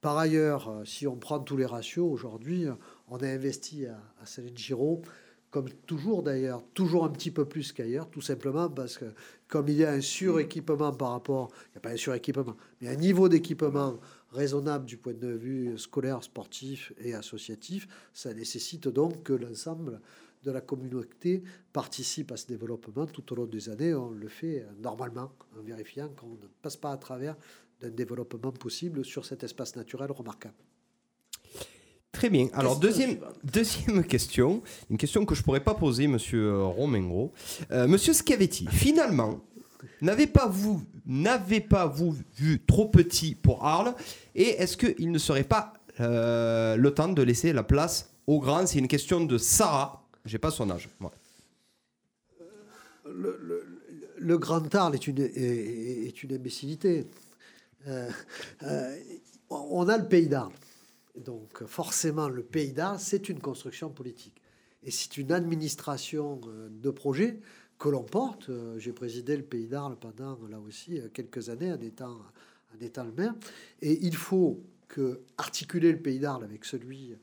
[0.00, 2.74] Par ailleurs, euh, si on prend tous les ratios, aujourd'hui, euh,
[3.08, 5.02] on a investi à, à Céline Giraud,
[5.50, 9.06] comme toujours d'ailleurs, toujours un petit peu plus qu'ailleurs, tout simplement parce que
[9.48, 12.88] comme il y a un suréquipement par rapport, il n'y a pas un suréquipement, mais
[12.88, 13.98] un niveau d'équipement
[14.32, 20.00] raisonnable du point de vue scolaire, sportif et associatif, ça nécessite donc que l'ensemble
[20.44, 21.42] de la communauté
[21.72, 23.94] participe à ce développement tout au long des années.
[23.94, 27.36] On le fait normalement en vérifiant qu'on ne passe pas à travers
[27.80, 30.65] d'un développement possible sur cet espace naturel remarquable.
[32.16, 32.48] Très bien.
[32.54, 34.62] Alors, deuxième, deuxième question.
[34.90, 37.32] Une question que je ne pourrais pas poser, monsieur euh, Romengro.
[37.70, 39.40] Euh, monsieur Scavetti, finalement,
[40.00, 43.94] n'avez pas vous, n'avez pas vous vu trop petit pour Arles
[44.34, 48.66] Et est-ce qu'il ne serait pas euh, le temps de laisser la place aux grands
[48.66, 50.02] C'est une question de Sarah.
[50.24, 50.88] J'ai pas son âge.
[50.98, 51.12] moi.
[53.04, 53.66] le, le-
[54.18, 57.06] le Grand Arles est une, est, est une imbécilité.
[57.86, 58.08] Euh,
[58.62, 58.96] euh,
[59.50, 60.52] on a le pays d'Arles.
[61.16, 64.40] Donc forcément, le pays d'Arles, c'est une construction politique.
[64.82, 67.40] Et c'est une administration euh, de projet
[67.78, 68.48] que l'on porte.
[68.48, 72.18] Euh, J'ai présidé le pays d'Arles pendant, là aussi, euh, quelques années en étant,
[72.74, 73.34] en étant le maire.
[73.82, 74.62] Et il faut
[75.36, 77.16] articuler le pays d'Arles avec celui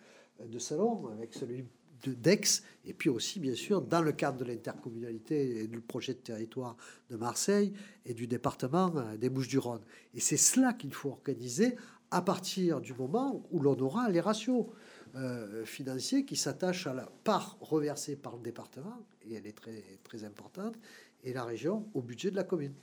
[0.45, 1.63] de Salon, avec celui
[2.03, 6.13] de d'Aix, et puis aussi, bien sûr, dans le cadre de l'intercommunalité et du projet
[6.13, 6.75] de territoire
[7.09, 7.71] de Marseille
[8.05, 9.79] et du département des Bouches-du-Rhône.
[10.13, 11.77] Et c'est cela qu'il faut organiser
[12.13, 14.67] à partir du moment où l'on aura les ratios
[15.15, 19.83] euh, financiers qui s'attachent à la part reversée par le département, et elle est très,
[20.03, 20.75] très importante,
[21.23, 22.73] et la région au budget de la commune.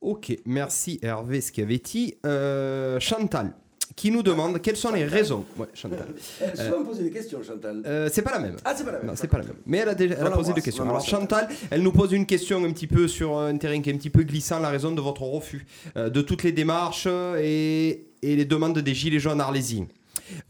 [0.00, 2.18] Ok, merci Hervé Scavetti.
[2.24, 3.54] Euh, Chantal,
[3.96, 5.44] qui nous demande quelles sont les raisons.
[5.56, 6.06] Ouais, Chantal.
[6.40, 7.82] Elle Euh, souvent poser des questions, Chantal.
[7.86, 8.56] Euh, c'est pas la même.
[8.64, 9.06] Ah, c'est pas la même.
[9.06, 9.56] Non, c'est pas la même.
[9.66, 10.84] Mais elle a déjà elle a Voilà, posé deux questions.
[10.84, 13.94] Alors Chantal, elle nous pose une question un petit peu sur un terrain qui est
[13.94, 15.66] un petit peu glissant, la raison de votre refus
[15.96, 17.06] euh, de toutes les démarches
[17.38, 19.86] et, et les demandes des gilets jaunes arlésiens.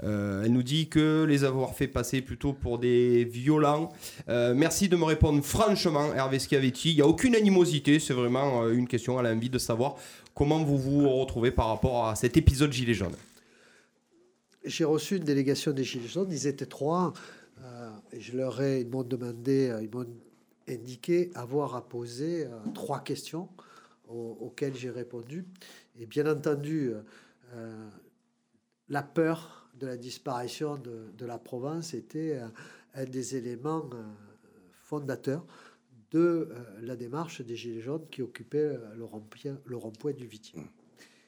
[0.02, 3.90] Euh, elle nous dit que les avoir fait passer plutôt pour des violents.
[4.28, 6.90] Euh, merci de me répondre franchement, Hervé Scavetti.
[6.92, 9.18] Il n'y a aucune animosité, c'est vraiment euh, une question.
[9.20, 9.96] Elle a envie de savoir
[10.34, 13.14] comment vous vous retrouvez par rapport à cet épisode gilet jaune.
[14.64, 17.12] J'ai reçu une délégation des Gilets jaunes, ils étaient trois,
[17.60, 20.06] euh, et je leur ai, ils m'ont demandé, euh, ils m'ont
[20.66, 23.48] indiqué avoir à poser euh, trois questions
[24.08, 25.44] au- auxquelles j'ai répondu.
[25.98, 26.92] Et bien entendu,
[28.88, 32.40] la peur de la disparition de, la Provence était
[32.94, 33.88] un des éléments
[34.82, 35.46] fondateurs
[36.10, 36.48] de
[36.82, 40.60] la démarche des Gilets jaunes qui occupait le rond-point du Vitier.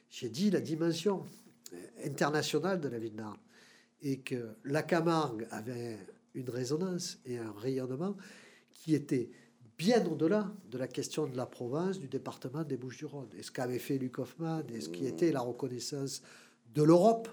[0.09, 1.23] J'ai dit la dimension
[2.03, 3.39] internationale de la ville d'Arles
[4.01, 5.97] et que la Camargue avait
[6.33, 8.15] une résonance et un rayonnement
[8.71, 9.29] qui était
[9.77, 13.29] bien au-delà de la question de la province, du département des Bouches-du-Rhône.
[13.37, 16.21] Et ce qu'avait fait Luc Hoffman et ce qui était la reconnaissance
[16.73, 17.27] de l'Europe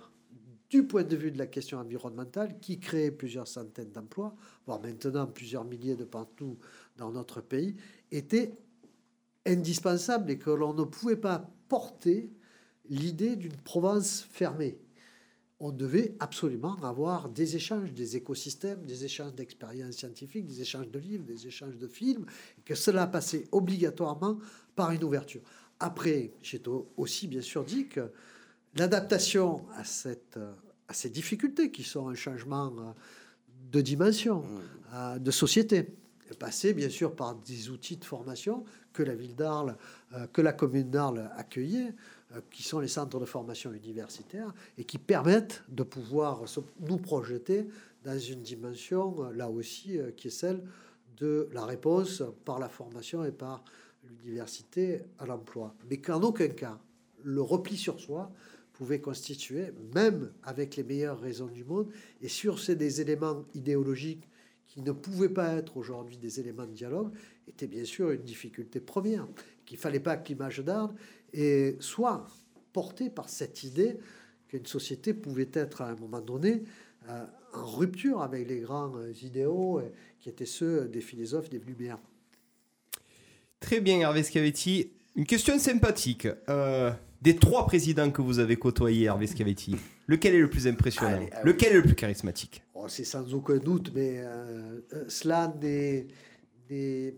[0.70, 4.34] du point de vue de la question environnementale, qui créait plusieurs centaines d'emplois,
[4.66, 6.58] voire maintenant plusieurs milliers de partout
[6.96, 7.76] dans notre pays,
[8.10, 8.56] était
[9.46, 12.30] indispensable et que l'on ne pouvait pas porter
[12.88, 14.78] l'idée d'une Provence fermée.
[15.60, 20.98] On devait absolument avoir des échanges, des écosystèmes, des échanges d'expériences scientifiques, des échanges de
[20.98, 22.26] livres, des échanges de films,
[22.58, 24.38] et que cela passait obligatoirement
[24.74, 25.42] par une ouverture.
[25.80, 28.10] Après, j'ai au- aussi bien sûr dit que
[28.76, 30.38] l'adaptation à, cette,
[30.88, 32.92] à ces difficultés qui sont un changement euh,
[33.70, 34.44] de dimension,
[34.92, 35.94] euh, de société,
[36.38, 39.76] passé bien sûr par des outils de formation que la ville d'Arles,
[40.14, 41.94] euh, que la commune d'Arles accueillait,
[42.50, 46.44] qui sont les centres de formation universitaire et qui permettent de pouvoir
[46.80, 47.66] nous projeter
[48.04, 50.62] dans une dimension, euh, là aussi, euh, qui est celle
[51.16, 53.64] de la réponse par la formation et par
[54.22, 55.74] l'université à l'emploi.
[55.88, 56.78] Mais qu'en aucun cas,
[57.22, 58.30] le repli sur soi
[58.74, 61.88] pouvait constituer, même avec les meilleures raisons du monde,
[62.20, 64.28] et sur ces des éléments idéologiques
[64.66, 67.12] qui ne pouvaient pas être aujourd'hui des éléments de dialogue,
[67.48, 69.28] était bien sûr une difficulté première,
[69.64, 70.94] qu'il fallait pas que l'image d'Arles
[71.34, 72.26] et soit
[72.72, 73.98] portée par cette idée
[74.48, 76.62] qu'une société pouvait être à un moment donné
[77.08, 79.82] euh, en rupture avec les grands euh, idéaux euh,
[80.20, 81.98] qui étaient ceux des philosophes des Lumières.
[83.60, 84.90] Très bien, Hervé Scavetti.
[85.16, 86.28] Une question sympathique.
[86.48, 86.90] Euh,
[87.22, 91.30] des trois présidents que vous avez côtoyés, Hervé Scavetti, lequel est le plus impressionnant Allez.
[91.44, 94.22] Lequel est le plus charismatique Oh, c'est sans aucun doute, mais
[95.08, 96.06] cela des,
[96.68, 97.16] des-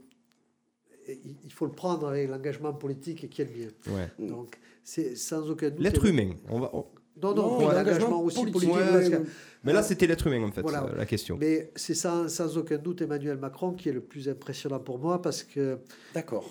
[1.09, 3.71] il faut le prendre avec l'engagement politique qui est le mien.
[4.19, 4.27] Ouais.
[4.29, 5.81] Donc, c'est sans aucun doute.
[5.81, 6.31] L'être humain.
[6.49, 6.87] On va, on-
[7.23, 7.75] Non, non, Ouais.
[7.75, 8.75] l'engagement aussi politique.
[8.75, 9.23] Ouais, que- ouais.
[9.65, 10.85] Mais là, c'était l'être humain, en fait, Voilà.
[10.85, 11.39] euh, la question.
[11.41, 15.23] Mais c'est sans, sans aucun doute Emmanuel Macron qui est le plus impressionnant pour moi
[15.23, 15.79] parce que.
[16.15, 16.49] D'accord.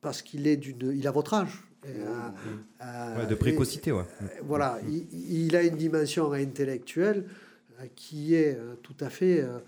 [0.00, 0.92] Parce qu'il est d'une.
[0.94, 1.62] Il a votre âge.
[1.86, 1.92] Et, euh,
[2.82, 3.18] euh, Mmh.
[3.20, 4.02] Ouais, de et- précocité, ouais.
[4.22, 5.06] euh, voilà, il,
[5.46, 7.26] il a une dimension intellectuelle
[7.78, 9.58] euh, qui est euh, tout à fait euh,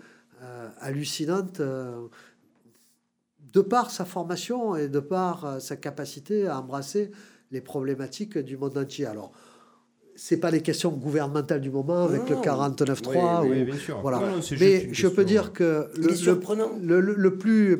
[0.41, 2.07] euh, hallucinante euh,
[3.53, 7.11] de par sa formation et de par euh, sa capacité à embrasser
[7.51, 9.05] les problématiques du monde entier.
[9.05, 9.31] Alors,
[10.15, 12.39] c'est pas les questions gouvernementales du moment avec Non.
[12.41, 13.99] le 49.3 Oui, oui, ou bien sûr.
[14.01, 14.19] voilà.
[14.19, 16.71] Non, non, c'est Mais je peux dire que est le, surprenant.
[16.81, 17.77] le, le- le plus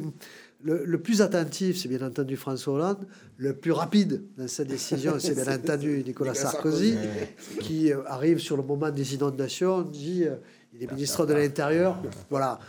[0.63, 3.07] le, plus attentif, c'est bien entendu François Hollande.
[3.37, 6.95] Le plus rapide dans sa décision, c'est bien entendu Nicolas Sarkozy,
[7.61, 10.35] qui euh, arrive sur le moment des inondations, dit euh,
[10.73, 11.97] il est ministre de l'Intérieur.
[12.29, 12.59] Voilà.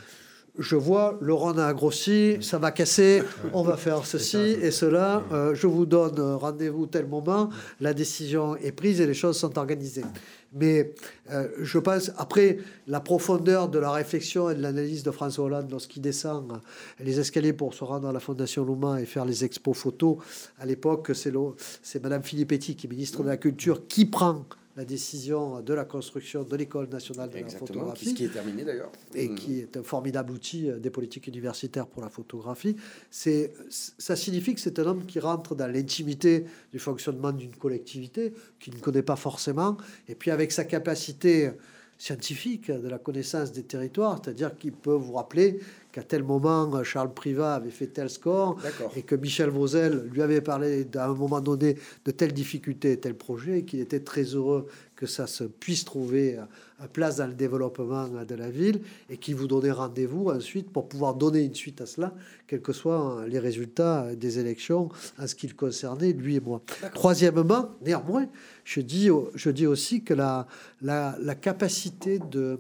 [0.59, 3.23] Je vois, Rhône a grossi, ça va casser,
[3.53, 5.23] on va faire ceci et cela.
[5.33, 7.49] euh, je vous donne rendez-vous tel moment,
[7.81, 10.05] la décision est prise et les choses sont organisées.
[10.53, 10.95] Mais
[11.31, 12.59] euh, je pense, après,
[12.89, 16.61] la profondeur de la réflexion et de l'analyse de François Hollande lorsqu'il descend
[16.99, 20.17] les escaliers pour se rendre à la Fondation Louma et faire les expos photos,
[20.59, 24.45] à l'époque, c'est Madame Filippetti, qui est ministre de la Culture, qui prend
[24.79, 28.93] la décision de la construction de l'École nationale de la photographie qui, est terminé d'ailleurs.
[29.13, 29.35] et Mm.
[29.35, 32.77] qui est un formidable outil euh, des politiques universitaires pour la photographie.
[33.11, 38.33] C'est, ça signifie que c'est un homme qui rentre dans l'intimité du fonctionnement d'une collectivité
[38.61, 39.77] qu'il ne connaît pas forcément,
[40.09, 41.51] et puis avec sa capacité
[41.99, 45.59] scientifique de la connaissance des territoires, c'est-à-dire qu'il peut vous rappeler
[45.99, 48.57] qu'à tel moment euh, Charles Privat avait fait tel score
[48.97, 53.01] et que Michel Vauzel lui avait parlé à un moment donné de telle difficulté et
[53.01, 56.43] tel projet et qu'il était très heureux que ça se puisse trouver euh,
[56.81, 58.81] à place dans le développement euh, de la ville
[59.11, 62.15] et qui vous donnait rendez-vous ensuite pour pouvoir donner une suite à cela,
[62.47, 64.89] quels que soient euh, les résultats euh, des élections
[65.19, 66.63] en ce qui le concernait, lui et moi.
[66.95, 68.27] Troisièmement, néanmoins,
[68.65, 70.47] je dis, au- je dis aussi que la,
[70.83, 72.59] la, la capacité de,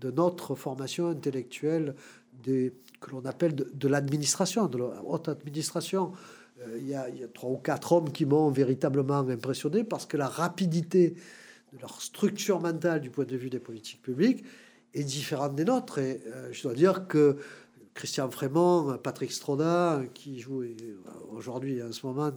[0.00, 1.94] de notre formation intellectuelle
[2.44, 6.12] que l'on appelle de, l'administration, de la haute administration.
[6.60, 10.28] Euh, Il y, a, trois ou quatre hommes qui m'ont véritablement impressionné parce que la
[10.28, 11.14] rapidité
[11.72, 14.44] de leur structure mentale du point de vue des politiques publiques
[14.94, 15.98] est différente des nôtres.
[15.98, 17.36] Et euh, je dois dire que
[17.94, 20.74] Christian Frémont, Patrick Stroda, qui joue euh,
[21.30, 22.32] aujourd'hui en ce moment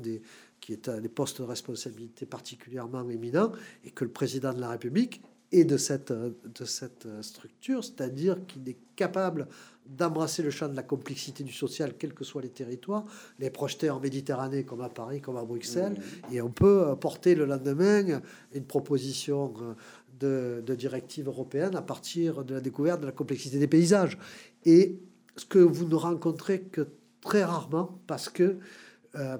[0.60, 3.52] qui est à des postes de responsabilité particulièrement éminents,
[3.84, 5.22] et que le président de la République
[5.52, 9.48] est de cette, de cette structure, c'est-à-dire qu'il est capable
[9.86, 13.04] d'embrasser le champ de la complexité du social, quels que soient les territoires,
[13.40, 16.02] les projeter en Méditerranée comme à Paris, comme à Bruxelles,
[16.32, 18.22] et on peut euh, porter le lendemain
[18.54, 19.74] une proposition euh,
[20.20, 24.18] de, de directive européenne à partir de la découverte de la complexité des paysages.
[24.66, 25.00] Et
[25.36, 26.88] ce que vous ne rencontrez que
[27.22, 28.58] très rarement, parce que
[29.16, 29.38] euh,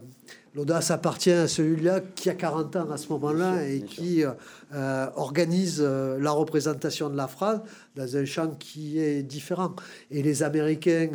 [0.54, 4.32] l'audace appartient à celui-là qui a 40 ans à ce moment-là et qui euh,
[4.74, 7.62] euh, organise la représentation de la phrase
[7.96, 9.76] dans un champ qui est différent.
[10.10, 11.10] Et les Américains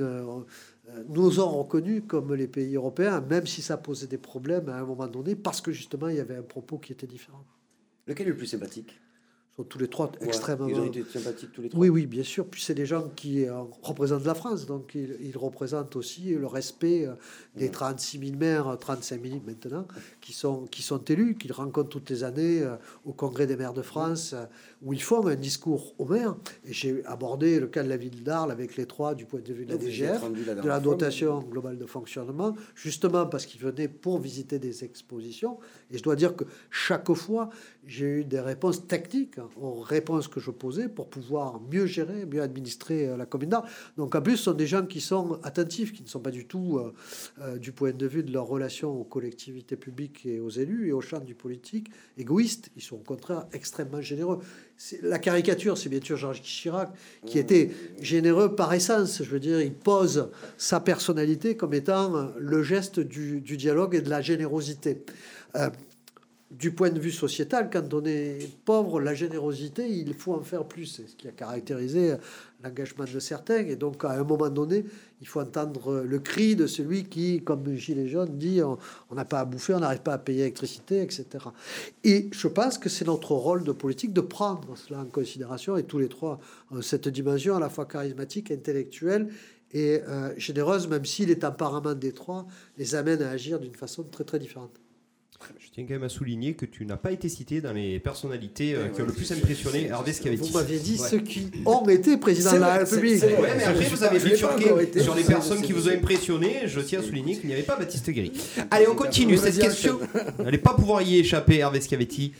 [1.08, 4.84] nous ont reconnus comme les pays européens, même si ça posait des problèmes à un
[4.84, 7.44] moment donné, parce que justement il y avait un propos qui était différent.
[8.06, 8.98] Lequel est le plus sympathique?
[9.56, 10.68] Sont tous les trois Ouais, extrêmement.
[10.68, 11.80] Ils ont été sympathiques tous les trois.
[11.80, 12.46] Oui, oui, bien sûr.
[12.46, 16.46] Puis c'est des gens qui euh, représentent la France, donc ils, ils représentent aussi le
[16.46, 17.14] respect euh,
[17.56, 19.86] des 36 000 maires, 35 000 maintenant,
[20.20, 23.72] qui sont, qui sont élus, qu'ils rencontrent toutes les années euh, au Congrès des maires
[23.72, 24.34] de France,
[24.82, 26.36] où ils font un discours aux maires.
[26.66, 29.52] Et j'ai abordé le cas de la ville d'Arles avec les trois du point de
[29.52, 30.22] vue de la êtes DGF,
[30.62, 35.58] de la dotation globale de fonctionnement, justement parce qu'ils venaient pour visiter des expositions.
[35.90, 37.50] Et je dois dire que chaque fois,
[37.86, 42.42] j'ai eu des réponses techniques aux réponses que je posais pour pouvoir mieux gérer, mieux
[42.42, 43.68] administrer euh, la commune d'Arles.
[43.96, 46.46] Donc en plus, ce sont des gens qui sont attentifs, qui ne sont pas du
[46.46, 46.92] tout, euh,
[47.40, 50.92] euh, du point de vue de leur relation aux collectivités publiques et aux élus et
[50.92, 51.88] au champ du politique,
[52.18, 52.70] égoïstes.
[52.76, 54.40] Ils sont au contraire extrêmement généreux.
[55.02, 56.90] La caricature, c'est bien sûr Georges Chirac,
[57.24, 59.22] qui était généreux par essence.
[59.22, 64.02] Je veux dire, il pose sa personnalité comme étant le geste du, du dialogue et
[64.02, 65.02] de la générosité.
[65.56, 65.70] Euh,
[66.48, 70.64] du point de vue sociétal, quand on est pauvre, la générosité, il faut en faire
[70.64, 70.86] plus.
[70.86, 72.14] C'est ce qui a caractérisé
[72.62, 73.58] l'engagement de certains.
[73.66, 74.84] Et donc, à un moment donné,
[75.20, 79.40] il faut entendre le cri de celui qui, comme Gilet jaune, dit on n'a pas
[79.40, 81.26] à bouffer, on n'arrive pas à payer l'électricité, etc.
[82.04, 85.76] Et je pense que c'est notre rôle de politique de prendre cela en considération.
[85.76, 86.38] Et tous les trois
[86.80, 89.28] cette dimension à la fois charismatique, intellectuelle
[89.72, 92.46] et euh, généreuse, même si les tempéraments des trois
[92.78, 94.70] les amènent à agir d'une façon très très différente.
[95.58, 98.74] Je tiens quand même à souligner que tu n'as pas été cité dans les personnalités
[98.74, 100.50] euh, qui ont le plus impressionné Hervé Scavetti.
[100.50, 101.08] Vous m'aviez dit Ouais.
[101.08, 103.22] ceux qui ont été présidents C'est de la République.
[103.22, 106.62] Ouais, mais après, vous avez bifurqué sur les personnes qui vous ont impressionné.
[106.66, 108.32] Je tiens à souligner qu'il n'y avait pas Baptiste Guéry.
[108.70, 109.36] Allez, on continue.
[109.36, 109.98] Cette question,
[110.38, 112.32] vous n'allez pas pouvoir y échapper, Hervé Scavetti.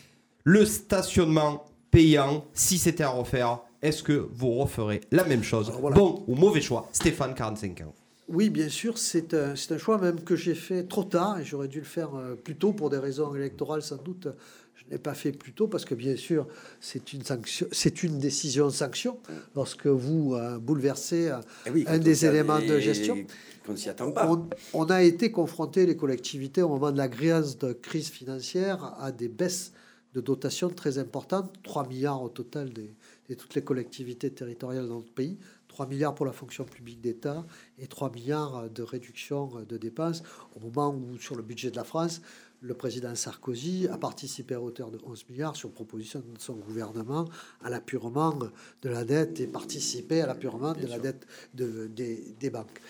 [0.44, 5.72] Le stationnement payant, si c'était à refaire, est-ce que vous referez la même chose?
[5.80, 5.96] Voilà.
[5.96, 7.94] Bon ou mauvais choix Stéphane, 45 ans.
[8.28, 11.44] Oui, bien sûr, c'est un, c'est un choix même que j'ai fait trop tard et
[11.44, 14.28] j'aurais dû le faire euh, plus tôt pour des raisons électorales sans doute.
[14.74, 16.48] Je n'ai pas fait plus tôt parce que bien sûr,
[16.80, 19.18] c'est une sanction, c'est une décision sanction
[19.54, 23.16] lorsque vous euh, bouleversez euh, Eh oui, un on des éléments de gestion.
[23.64, 24.28] Qu'on s'y attend pas.
[24.28, 28.94] On, on a été confronté, les collectivités, au moment de la crise, de crise financière,
[29.00, 29.72] à des baisses
[30.14, 32.94] de dotation très importantes, 3 milliards au total des,
[33.28, 35.36] de toutes les collectivités territoriales dans notre pays,
[35.76, 37.44] 3 milliards pour la fonction publique d'État
[37.78, 40.22] et 3 milliards de réduction de dépenses
[40.54, 42.22] au moment où, sur le budget de la France,
[42.62, 47.26] le président Sarkozy a participé à hauteur de 11 milliards sur proposition de son gouvernement
[47.62, 48.32] à l'apurement
[48.80, 52.80] de la dette et participé à l'apurement de la dette de- des, des banques.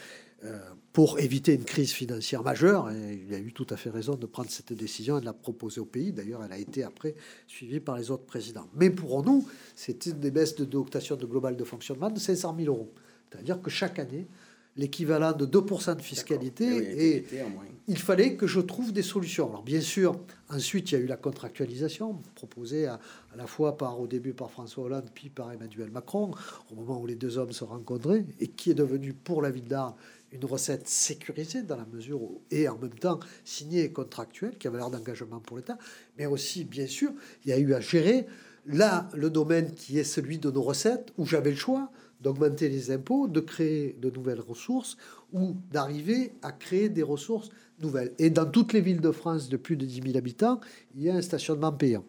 [0.47, 0.59] Euh,
[0.93, 4.25] pour éviter une crise financière majeure, et il a eu tout à fait raison de
[4.25, 6.11] prendre cette décision et de la proposer au pays.
[6.11, 7.15] D'ailleurs, elle a été après
[7.47, 8.67] suivie par les autres présidents.
[8.75, 9.47] Mais pour nous,
[10.07, 12.91] une des baisses de dotation de global de fonctionnement de 500 000 euros.
[13.31, 14.27] C'est-à-dire que chaque année,
[14.77, 17.65] l'équivalent de 2% de fiscalité Eh oui, et moins.
[17.89, 19.49] il fallait que je trouve des solutions.
[19.49, 20.19] Alors bien sûr,
[20.51, 23.01] ensuite il y a eu la contractualisation proposée à,
[23.33, 26.31] à la fois par au début par François Hollande puis par Emmanuel Macron
[26.71, 29.65] au moment où les deux hommes se rencontraient et qui est devenu pour la ville
[29.69, 29.95] d'Arles
[30.33, 34.67] une recette sécurisée dans la mesure où, et en même temps signée et contractuelle qui
[34.67, 35.79] avait l'air d'engagement pour l'État,
[36.19, 37.13] mais aussi bien sûr
[37.45, 38.27] il y a eu à gérer
[38.67, 41.91] là le domaine qui est celui de nos recettes où j'avais le choix
[42.21, 44.97] d'augmenter les impôts, de créer de nouvelles ressources
[45.33, 47.51] ou d'arriver à créer des ressources
[47.81, 48.13] nouvelles.
[48.19, 50.61] Et dans toutes les villes de France de plus de 10 000 habitants,
[50.95, 52.05] il y a un stationnement payant.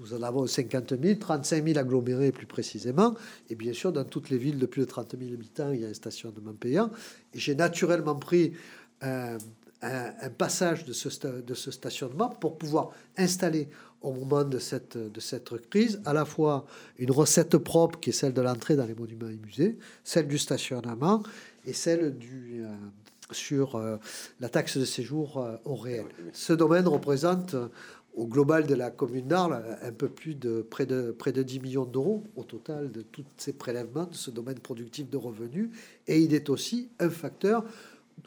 [0.00, 3.14] Nous en avons 50 000, 35 000 agglomérés plus précisément.
[3.50, 5.84] Et bien sûr, dans toutes les villes de plus de 30 000 habitants, il y
[5.84, 6.90] a un stationnement payant.
[7.34, 8.52] Et j'ai naturellement pris
[9.00, 9.38] un,
[9.82, 13.68] un- un passage de ce, sta- de ce stationnement pour pouvoir installer
[14.00, 16.64] au moment de cette, de cette crise à la fois
[16.98, 20.38] une recette propre qui est celle de l'entrée dans les monuments et musées, celle du
[20.38, 21.22] stationnement
[21.66, 22.68] et celle du, euh,
[23.32, 23.96] sur euh,
[24.38, 26.04] la taxe de séjour euh, au réel.
[26.32, 27.66] Ce domaine représente euh,
[28.14, 31.60] au global de la commune d'Arles un peu plus de près de près de 10
[31.60, 35.70] millions d'euros au total de tous ces prélèvements de ce domaine productif de revenus
[36.06, 37.64] et il est aussi un facteur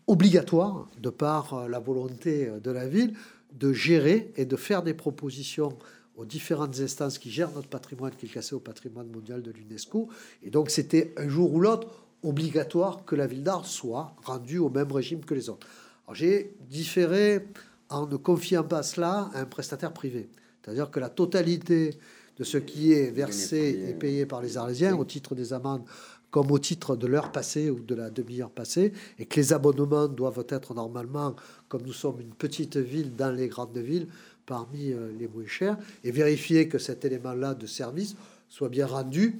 [0.07, 3.13] obligatoire de par euh, la volonté euh, de la ville
[3.53, 5.77] de gérer et de faire des propositions
[6.15, 10.07] aux différentes instances qui gèrent notre patrimoine, qui est classé au patrimoine mondial de l'UNESCO.
[10.43, 11.87] Et donc, c'était un jour ou l'autre
[12.23, 15.67] obligatoire que la ville d'Arles soit rendue au même régime que les autres.
[16.13, 17.47] J'ai différé
[17.91, 20.29] en ne confiant pas cela à un prestataire privé.
[20.61, 21.97] C'est-à-dire que la totalité
[22.37, 25.83] de ce qui est versé et payé par les Arlésiens au titre des amendes
[26.31, 30.07] comme au titre de l'heure passée ou de la demi-heure passée, et que les abonnements
[30.07, 31.35] doivent être normalement,
[31.67, 34.07] comme nous sommes une petite ville dans les grandes villes,
[34.45, 38.15] parmi euh, les moins chers, et vérifier que cet élément-là de service
[38.47, 39.37] soit bien rendu.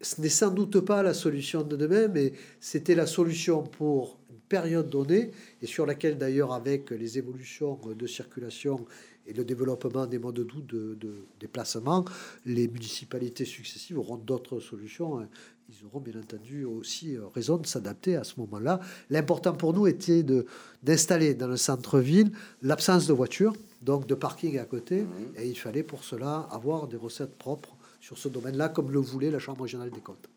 [0.00, 4.19] Ce n'est sans doute pas la solution de demain, mais c'était la solution pour
[4.50, 5.30] période donnée,
[5.62, 8.84] et sur laquelle d'ailleurs, avec les évolutions de circulation
[9.26, 12.04] et le développement des modes doux de, de déplacement,
[12.44, 15.26] les municipalités successives auront d'autres solutions.
[15.68, 18.80] Ils auront bien entendu aussi euh, raison de s'adapter à ce moment-là.
[19.08, 20.46] L'important pour nous était de
[20.82, 22.32] d'installer dans le centre-ville
[22.62, 25.06] l'absence de voitures, donc de parking à côté,
[25.36, 29.30] et il fallait pour cela avoir des recettes propres sur ce domaine-là, comme le voulait
[29.30, 30.28] la Chambre régionale des comptes.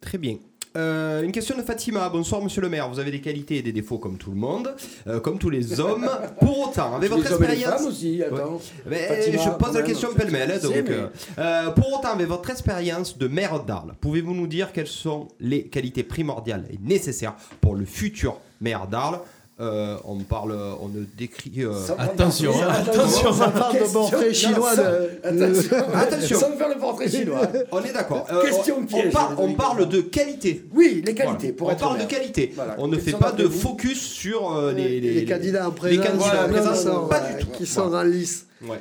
[0.00, 0.36] Très bien.
[0.76, 2.08] Euh, une question de Fatima.
[2.08, 2.88] Bonsoir, monsieur le maire.
[2.88, 4.74] Vous avez des qualités et des défauts comme tout le monde,
[5.06, 6.08] euh, comme tous les hommes.
[6.40, 7.80] Pour autant, avec votre les hommes et les expérience.
[7.80, 8.60] femmes aussi, attends.
[8.90, 10.50] Mais Fatima, je pose la même, question pêle-mêle.
[10.50, 11.06] hein, donc, euh,
[11.38, 15.68] euh, pour autant, avec votre expérience de maire d'Arles, pouvez-vous nous dire quelles sont les
[15.68, 19.20] qualités primordiales et nécessaires pour le futur maire d'Arles
[19.60, 21.52] Euh, On parle, on ne décrit.
[21.62, 23.32] euh, Attention, hein, attention.
[23.32, 26.40] Ça parle de portrait non, chinois sans- de- Attention, Attention.
[26.40, 27.42] Sans faire le portrait chinois.
[27.70, 28.26] On est d'accord.
[28.32, 30.64] Euh, Question on, on par- on parle de qualité.
[30.74, 31.46] Oui, les qualités.
[31.46, 31.56] Voilà.
[31.56, 32.52] Pour on être parle de qualité.
[32.56, 32.74] Voilà.
[32.78, 36.12] On ne fait pas de focus sur euh, les, les, les- candidats en les candidats
[36.16, 36.84] Voilà, en présence.
[36.86, 37.50] non, non, pas du tout.
[37.52, 38.08] qui sont Voilà.
[38.08, 38.46] en lice.
[38.68, 38.80] Ouais.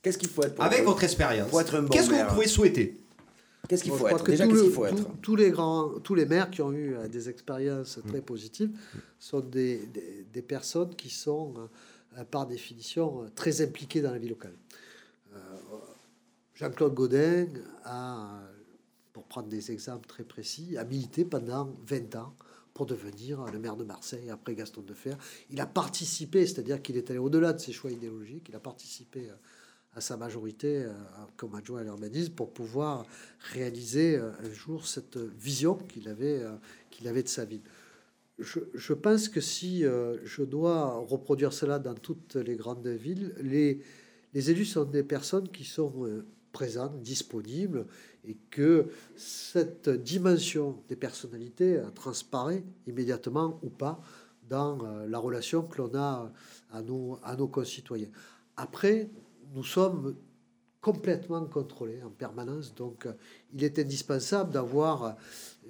[0.00, 1.48] Qu'est-ce qu'il faut être pour Avec votre expérience,
[1.90, 2.97] qu'est-ce que vous pouvez souhaiter
[3.68, 5.50] Qu'est-ce qu'il faut être que Déjà, tout qu'est-ce le- qu'il faut être tout- tous les
[5.50, 8.70] grands, tous les maires qui ont eu euh, des expériences très positives
[9.18, 11.54] sont des, des- des personnes qui sont,
[12.16, 14.54] euh, par définition, euh, très impliquées dans la vie locale.
[15.34, 15.38] Euh,
[16.54, 17.46] Jean-Claude Godin
[17.84, 18.40] a,
[19.12, 22.34] pour prendre des exemples très précis, a milité pendant 20 ans
[22.74, 25.14] pour devenir le maire de Marseille après Gaston Defer.
[25.50, 29.28] Il a participé, c'est-à-dire qu'il est allé au-delà de ses choix idéologiques, il a participé
[29.28, 29.34] euh,
[30.00, 30.92] sa majorité euh,
[31.36, 33.06] comme adjoint à l'urbanisme pour pouvoir
[33.52, 36.56] réaliser euh, un jour cette vision qu'il avait, euh,
[36.90, 37.62] qu'il avait de sa ville.
[38.38, 43.80] Je, je pense que si je dois reproduire cela dans toutes les grandes villes, les,
[44.32, 46.22] les élus sont des personnes qui sont
[46.52, 47.84] présentes, disponibles,
[48.24, 54.00] et que cette dimension des personnalités transparaît immédiatement ou pas
[54.48, 56.32] dans la relation que l'on a
[56.70, 58.10] à nos, à nos concitoyens.
[58.56, 59.08] Après,
[59.54, 60.14] nous sommes
[60.80, 62.72] complètement contrôlé en permanence.
[62.74, 63.12] Donc, euh,
[63.52, 65.16] il est indispensable d'avoir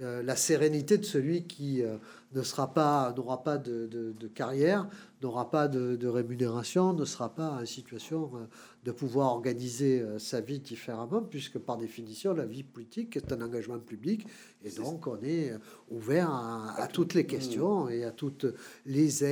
[0.02, 1.96] euh, la sérénité de celui qui euh,
[2.34, 4.86] ne sera pas, n'aura pas de, de- de carrière,
[5.22, 8.46] n'aura pas de, de rémunération, ne sera pas en situation euh,
[8.84, 13.78] de pouvoir organiser sa vie différemment, puisque par définition, la vie politique est un engagement
[13.78, 14.26] public,
[14.62, 15.52] et donc on est
[15.90, 18.46] ouvert à, à toutes les questions et à toutes
[18.86, 19.22] les,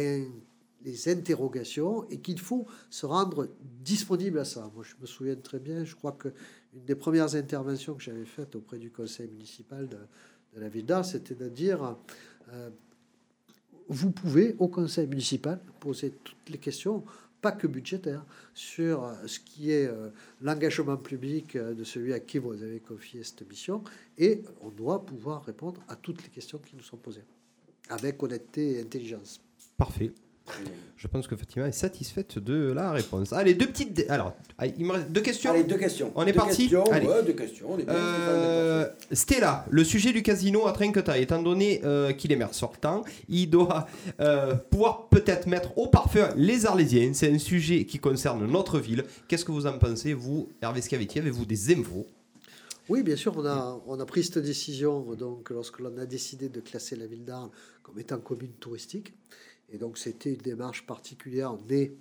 [0.87, 3.49] les interrogations, et qu'il faut se rendre
[3.83, 4.71] disponible à ça.
[4.75, 6.29] Moi, je me souviens très bien, je crois que
[6.75, 9.99] une des premières interventions que j'avais faites auprès du conseil municipal de,
[10.57, 11.97] la ville c'était de dire
[12.53, 12.71] euh,
[13.89, 17.05] vous pouvez, au conseil municipal, poser toutes les questions,
[17.41, 20.11] pas que budgétaires, sur ce qui est euh,
[20.41, 23.83] l'engagement public euh, de celui à qui vous avez confié cette mission,
[24.19, 27.25] et on doit pouvoir répondre à toutes les questions qui nous sont posées,
[27.89, 29.41] avec honnêteté et intelligence.
[29.77, 30.13] Parfait.
[30.97, 33.33] Je pense que Fatima est satisfaite de la réponse.
[33.33, 33.93] Allez, deux petites.
[33.93, 35.51] dé- Alors, allez, il me reste deux questions.
[35.51, 36.11] Allez, deux questions.
[36.15, 36.57] On est Deux parti.
[36.63, 37.07] questions, Allez.
[37.07, 41.43] ouais, deux questions, on est bien, Euh, Stella, le sujet du casino à Trinquetail, étant
[41.43, 43.87] donné euh, qu'il est maire sortant, il doit
[44.21, 47.13] euh, pouvoir peut-être mettre au parfum les Arlésiens.
[47.13, 49.05] C'est un sujet qui concerne notre ville.
[49.29, 52.07] Qu'est-ce que vous en pensez, vous, Hervé Scavetti Avez-vous des infos?
[52.89, 56.49] Oui, bien sûr, on a, on a pris cette décision donc, lorsque l'on a décidé
[56.49, 57.51] de classer la ville d'Arles
[57.83, 59.13] comme étant commune touristique.
[59.73, 61.93] Et donc, c'était une démarche particulière née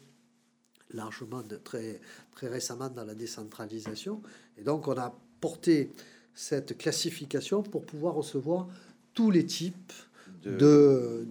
[0.94, 2.00] largement de très,
[2.36, 4.22] très récemment dans la décentralisation.
[4.58, 5.92] Et donc, on a porté
[6.34, 8.68] cette classification pour pouvoir recevoir
[9.14, 9.94] tous les types
[10.44, 11.26] De-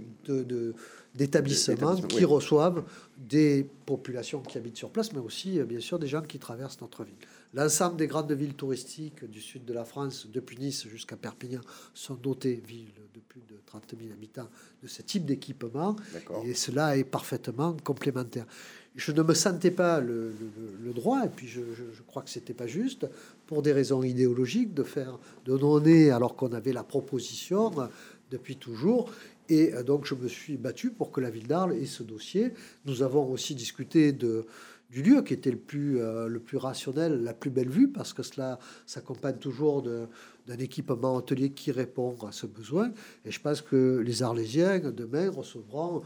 [1.15, 2.25] d'établissements qui oui.
[2.25, 2.83] reçoivent
[3.17, 6.81] des populations qui habitent sur place, mais aussi, euh, bien sûr, des gens qui traversent
[6.81, 7.15] notre ville.
[7.55, 11.61] L'ensemble des grandes villes touristiques du sud de la France, depuis Nice jusqu'à Perpignan,
[11.95, 14.49] sont dotées, villes de plus de 30 000 habitants,
[14.83, 15.95] de ce type d'équipement.
[16.45, 18.47] Et cela est parfaitement complémentaire.
[18.97, 22.23] Je ne me sentais pas le, le- le droit, et puis je, je- je crois
[22.23, 23.07] que c'était pas juste,
[23.47, 27.71] pour des raisons idéologiques, de faire, de donner, alors qu'on avait la proposition
[28.31, 29.11] depuis toujours.
[29.49, 32.53] Et donc, je me suis battu pour que la ville d'Arles ait ce dossier.
[32.87, 34.47] Nous avons aussi discuté de,
[34.95, 38.13] du lieu qui était le plus, euh, le plus rationnel, la plus belle vue, parce
[38.13, 42.93] que cela s'accompagne toujours d'un équipement hôtelier qui répond à ce besoin.
[43.25, 46.03] Et je pense que les Arlésiens, demain, recevront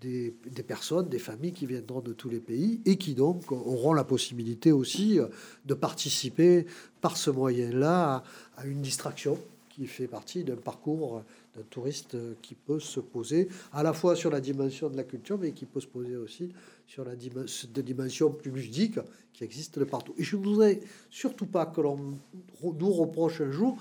[0.00, 0.34] des,
[0.66, 4.72] personnes, des familles qui viendront de tous les pays et qui donc auront la possibilité
[4.72, 5.26] aussi euh,
[5.66, 6.64] de participer
[7.02, 8.24] par ce moyen-là
[8.56, 9.38] à une distraction
[9.68, 11.22] qui fait partie d'un parcours
[11.56, 15.36] d'un touriste qui peut se poser à la fois sur la dimension de la culture,
[15.36, 16.52] mais qui peut se poser aussi
[16.90, 18.98] sur la dimension, plus ludique
[19.32, 20.12] qui existe de partout.
[20.18, 22.18] Et je ne voudrais surtout pas que l'on
[22.64, 23.80] nous reproche un jour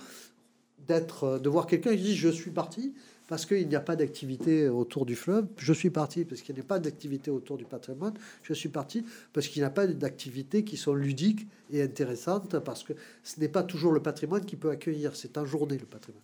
[0.88, 2.94] d'être, de voir quelqu'un qui dit je suis parti
[3.28, 5.48] parce qu'il n'y a pas d'activité autour du fleuve.
[5.58, 8.14] Je suis parti parce qu'il n'y a pas d'activité autour du patrimoine.
[8.44, 9.04] Je suis parti
[9.34, 13.50] parce qu'il n'y a pas d'activités qui sont ludiques et intéressantes parce que ce n'est
[13.50, 15.16] pas toujours le patrimoine qui peut accueillir.
[15.16, 16.22] C'est en journée le patrimoine.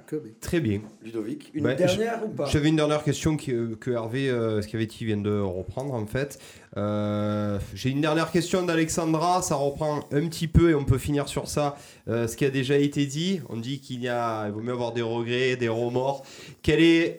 [0.00, 0.32] Que, mais.
[0.40, 0.80] Très bien.
[1.02, 2.46] Ludovic, une Bah, dernière je- ou pas?
[2.46, 6.38] J'avais une dernière question qui, euh, que Hervé euh, Scavetti vient de reprendre en fait.
[6.76, 11.28] Euh, J'ai une dernière question d'Alexandra, ça reprend un petit peu et on peut finir
[11.28, 11.76] sur ça.
[12.08, 14.72] euh, ce qui a déjà été dit, on dit qu'il y a, il vaut mieux
[14.72, 16.24] avoir des regrets, des remords.
[16.62, 17.16] Quelle est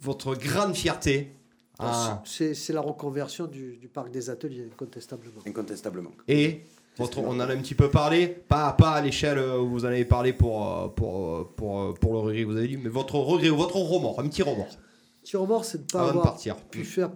[0.00, 1.32] votre grande fierté?
[1.78, 2.22] Ah.
[2.24, 5.40] C'est c'est la reconversion du, du parc des ateliers, incontestablement.
[5.46, 6.10] Incontestablement.
[6.26, 6.62] Et?
[6.98, 9.88] Votre, on en a un petit peu parlé, pas, pas à l'échelle où vous en
[9.88, 12.76] avez parlé pour, euh, pour, euh, pour, euh, pour le regret que vous avez dit,
[12.78, 14.76] mais votre regret ou votre remords, un petit remords.
[15.22, 16.56] Petit remords, c'est de ne pas Avant de avoir partir.
[16.56, 17.10] pu faire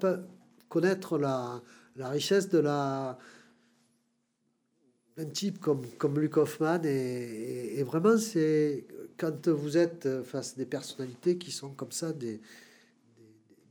[0.69, 1.61] connaître la,
[1.97, 3.19] la richesse de la
[5.17, 6.81] d'un type comme, comme Luc Hoffman.
[6.85, 8.87] Et, et- et vraiment, c'est
[9.17, 12.41] quand vous êtes face à des personnalités qui sont comme ça, des,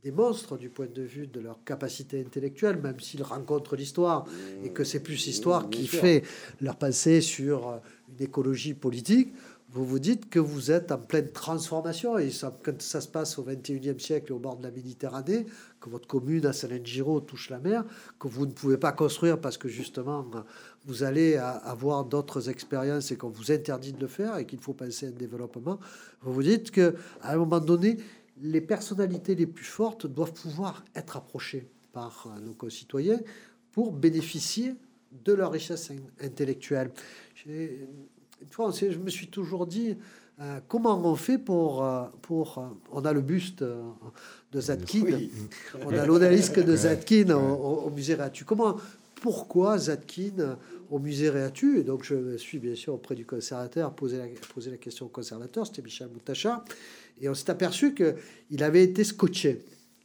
[0.02, 4.26] des, monstres du point de vue de leur capacité intellectuelle, même s'ils rencontrent l'histoire,
[4.64, 6.22] et que c'est plus l'histoire bien qui fait
[6.60, 7.76] leur pensée sur euh,
[8.08, 9.32] une écologie politique,
[9.72, 12.18] vous vous dites que vous êtes en pleine transformation.
[12.18, 15.46] Et ça, quand ça se passe au 21e siècle au bord de la Méditerranée,
[15.80, 17.84] que votre commune à Salengiro touche la mer,
[18.18, 20.26] que vous ne pouvez pas construire parce que justement
[20.86, 24.74] vous allez avoir d'autres expériences et qu'on vous interdit de le faire et qu'il faut
[24.74, 25.78] penser à un développement,
[26.22, 27.98] vous vous dites que à un moment donné,
[28.42, 33.20] les personnalités les plus fortes doivent pouvoir être approchées par euh, nos concitoyens
[33.72, 34.74] pour bénéficier
[35.24, 36.90] de leur richesse in- intellectuelle.
[37.44, 37.78] S'est-
[38.92, 39.96] je me suis toujours dit,
[40.40, 41.84] euh, comment on fait pour...
[41.84, 45.30] euh, pour on a le buste de Zadkine, Oui.
[45.84, 46.74] on a l'odalisque de.
[46.76, 48.44] Zadkine au, musée Réatu.
[48.44, 48.76] Comment,
[49.16, 50.56] pourquoi Zadkine
[50.90, 51.78] au musée Réatu?
[51.78, 55.10] Et donc, je suis bien sûr auprès du conservateur posé la, posé la question au
[55.10, 56.64] conservateur, c'était Michel Moutacha,
[57.20, 59.60] et on s'est aperçu qu'il avait été scotché.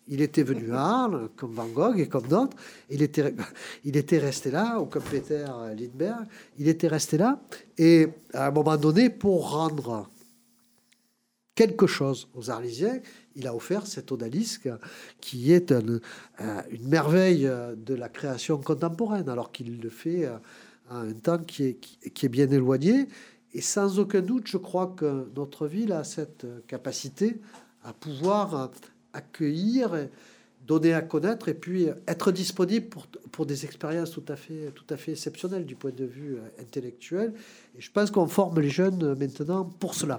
[0.08, 2.56] Il était venu à Arles, comme Van Gogh et comme d'autres.
[2.92, 3.34] Il était,
[3.86, 5.46] il était resté là, ou comme Peter
[5.78, 6.28] Lindbergh.
[6.60, 7.42] Il était resté là.
[7.78, 10.08] Et à un moment donné, pour rendre
[11.56, 13.00] quelque chose aux Arlésiens,
[13.36, 14.70] il a offert cet odalisque
[15.22, 16.00] qui est un-
[16.70, 20.38] une merveille de la création contemporaine, alors qu'il le fait euh,
[20.90, 21.76] à un temps qui est,
[22.14, 23.08] qui est bien éloigné.
[23.56, 27.40] Et sans aucun doute, je crois que notre ville a cette capacité
[27.86, 28.69] à pouvoir
[29.14, 30.10] accueillir,
[30.68, 34.84] donner à connaître et puis être disponible pour, pour des expériences tout à, fait, tout
[34.90, 37.34] à fait exceptionnelles du point de vue intellectuel.
[37.77, 40.18] Et je pense qu'on forme les jeunes maintenant pour cela.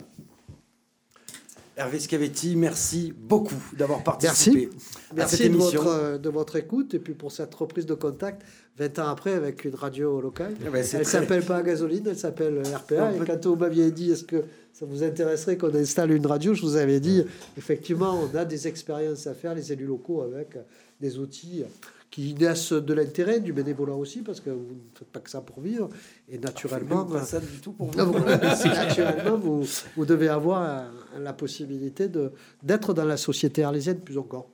[1.78, 4.50] Hervé Scavetti, merci beaucoup d'avoir Merci.
[4.50, 4.70] participé
[5.14, 8.40] Merci de votre, euh, de votre écoute et puis pour cette reprise de contact
[8.78, 10.54] 20 ans après avec une radio locale.
[10.72, 13.12] Ben, c'est elle s'appelle pas Gasoline, elle s'appelle RPA.
[13.14, 16.54] On Et quand vous m'aviez dit est-ce que ça vous intéresserait qu'on installe une radio,
[16.54, 17.22] je vous avais dit
[17.58, 20.62] effectivement on a des expériences à faire, les élus locaux, avec euh,
[20.98, 21.62] des outils
[22.10, 25.40] qui naissent de l'intérêt, du bénévolat aussi, parce que vous ne faites pas que ça
[25.40, 25.88] pour vivre.
[26.28, 27.98] Et naturellement, Même pas ça du tout pour vous.
[28.26, 29.64] Ah, naturellement, vous,
[29.96, 30.84] vous devez avoir
[31.18, 32.08] la possibilité
[32.62, 34.48] d'être dans la société arlésienne plus encore.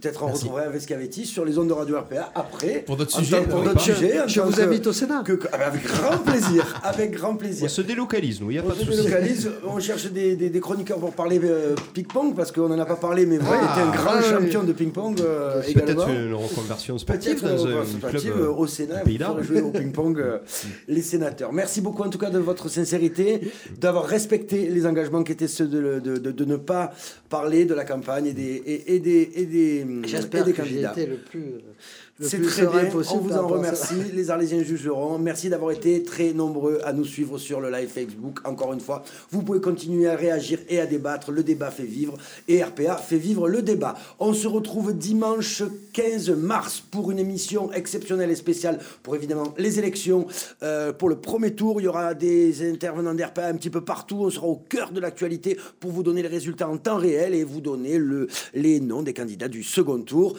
[0.00, 2.84] Peut-être on retrouverait Hervé Scavetti sur les ondes de Radio RPA après.
[2.86, 4.14] Pour d'autres sujets, Pour d'autres sujets.
[4.28, 5.22] Je vous invite au Sénat.
[5.24, 6.80] que- ah, avec grand plaisir.
[6.84, 7.64] Avec grand plaisir.
[7.64, 8.96] On se délocalise, nous, il n'y a On pas de se souci.
[9.02, 12.84] délocalise, on cherche des, des- des chroniqueurs pour parler euh, ping-pong parce qu'on n'en a
[12.86, 14.30] pas parlé, mais vrai, Ah, il était un grand ah, oui.
[14.30, 16.08] champion de ping-pong euh, Peut-être également.
[16.08, 19.70] une reconversion sportive Peut-être dans un sportive, club euh, au Sénat, Pays faudrait jouer au
[19.70, 20.38] ping-pong euh,
[20.88, 21.52] les sénateurs.
[21.52, 23.40] Merci beaucoup en tout cas de votre sincérité,
[23.80, 26.92] d'avoir respecté les engagements qui étaient ceux de, de- de- de ne pas
[27.28, 30.82] parler de la campagne et des, et, et des, et des, et J'espère que j'ai
[30.82, 31.74] été le plus, le
[32.20, 35.18] C'est très bien, possible on vous en remercie, les Arlésiens jugeront.
[35.18, 38.40] Merci d'avoir été très nombreux à nous suivre sur le live Facebook.
[38.44, 41.30] Encore une fois, vous pouvez continuer à réagir et à débattre.
[41.30, 42.16] Le débat fait vivre
[42.48, 43.94] et RPA fait vivre le débat.
[44.18, 45.62] On se retrouve dimanche
[45.92, 50.26] 15 mars pour une émission exceptionnelle et spéciale pour évidemment les élections.
[50.64, 54.22] Euh, pour le premier tour, il y aura des intervenants d'RPA un petit peu partout.
[54.22, 57.44] On sera au cœur de l'actualité pour vous donner les résultats en temps réel et
[57.44, 60.36] vous donner le, les noms des candidats du second tour.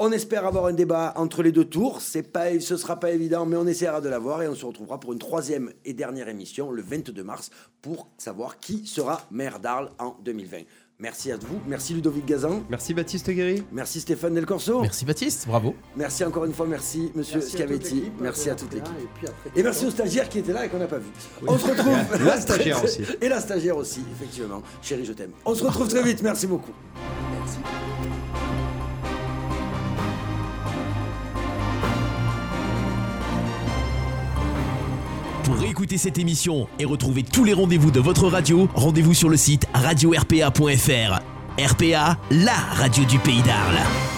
[0.00, 2.00] On espère avoir un débat entre les deux tours.
[2.00, 5.00] C'est pas, ce sera pas évident, mais on essaiera de l'avoir et on se retrouvera
[5.00, 7.50] pour une troisième et dernière émission le 22 mars
[7.82, 10.58] pour savoir qui sera maire d'Arles en 2020.
[11.00, 11.60] Merci à vous.
[11.66, 12.62] Merci Ludovic Gazan.
[12.70, 13.64] Merci Baptiste Guéry.
[13.72, 14.82] Merci Stéphane Del Corso.
[14.82, 15.74] Merci Baptiste, bravo.
[15.96, 16.66] Merci encore une fois.
[16.68, 18.12] Merci Monsieur Merci Scavetti.
[18.20, 18.94] Merci à toute l'équipe.
[19.56, 21.10] Et, merci aux stagiaires qui étaient là et qu'on n'a pas vu.
[21.44, 22.24] On se retrouve.
[22.24, 23.02] La stagiaire aussi.
[23.20, 24.62] Et la stagiaire aussi, effectivement.
[24.80, 25.32] Chérie, je t'aime.
[25.44, 26.22] On se retrouve très vite.
[26.22, 26.72] Merci beaucoup.
[27.40, 27.58] Merci.
[35.48, 39.38] Pour réécouter cette émission et retrouver tous les rendez-vous de votre radio, rendez-vous sur le
[39.38, 41.20] site radio-rpa.fr.
[41.58, 44.17] RPA, la radio du pays d'Arles.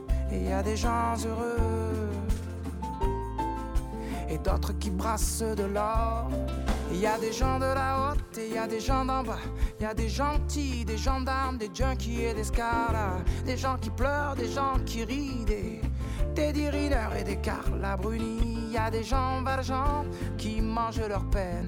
[0.31, 2.11] Et il des gens heureux
[4.31, 6.29] et d'autres qui brassent de l'or.
[6.91, 9.23] Il y a des gens de la haute et il y a des gens d'en
[9.23, 9.39] bas.
[9.79, 13.19] Il y a des gentils, des gendarmes, des junkies et des scaras.
[13.45, 15.81] Des gens qui pleurent, des gens qui rient, des
[16.33, 18.67] Teddy Riner et des Carla Bruni.
[18.67, 20.05] Il y a des gens valjean
[20.37, 21.67] qui mangent leur peine.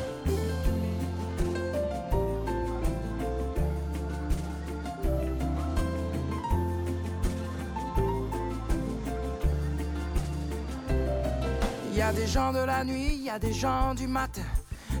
[12.01, 14.41] Y a des gens de la nuit, y a des gens du matin.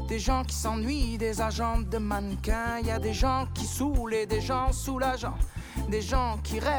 [0.07, 2.77] Des gens qui s'ennuient, des agents de mannequins.
[2.83, 5.39] Y a des gens qui saoulent et des gens soulageants.
[5.89, 6.71] Des gens qui rêvent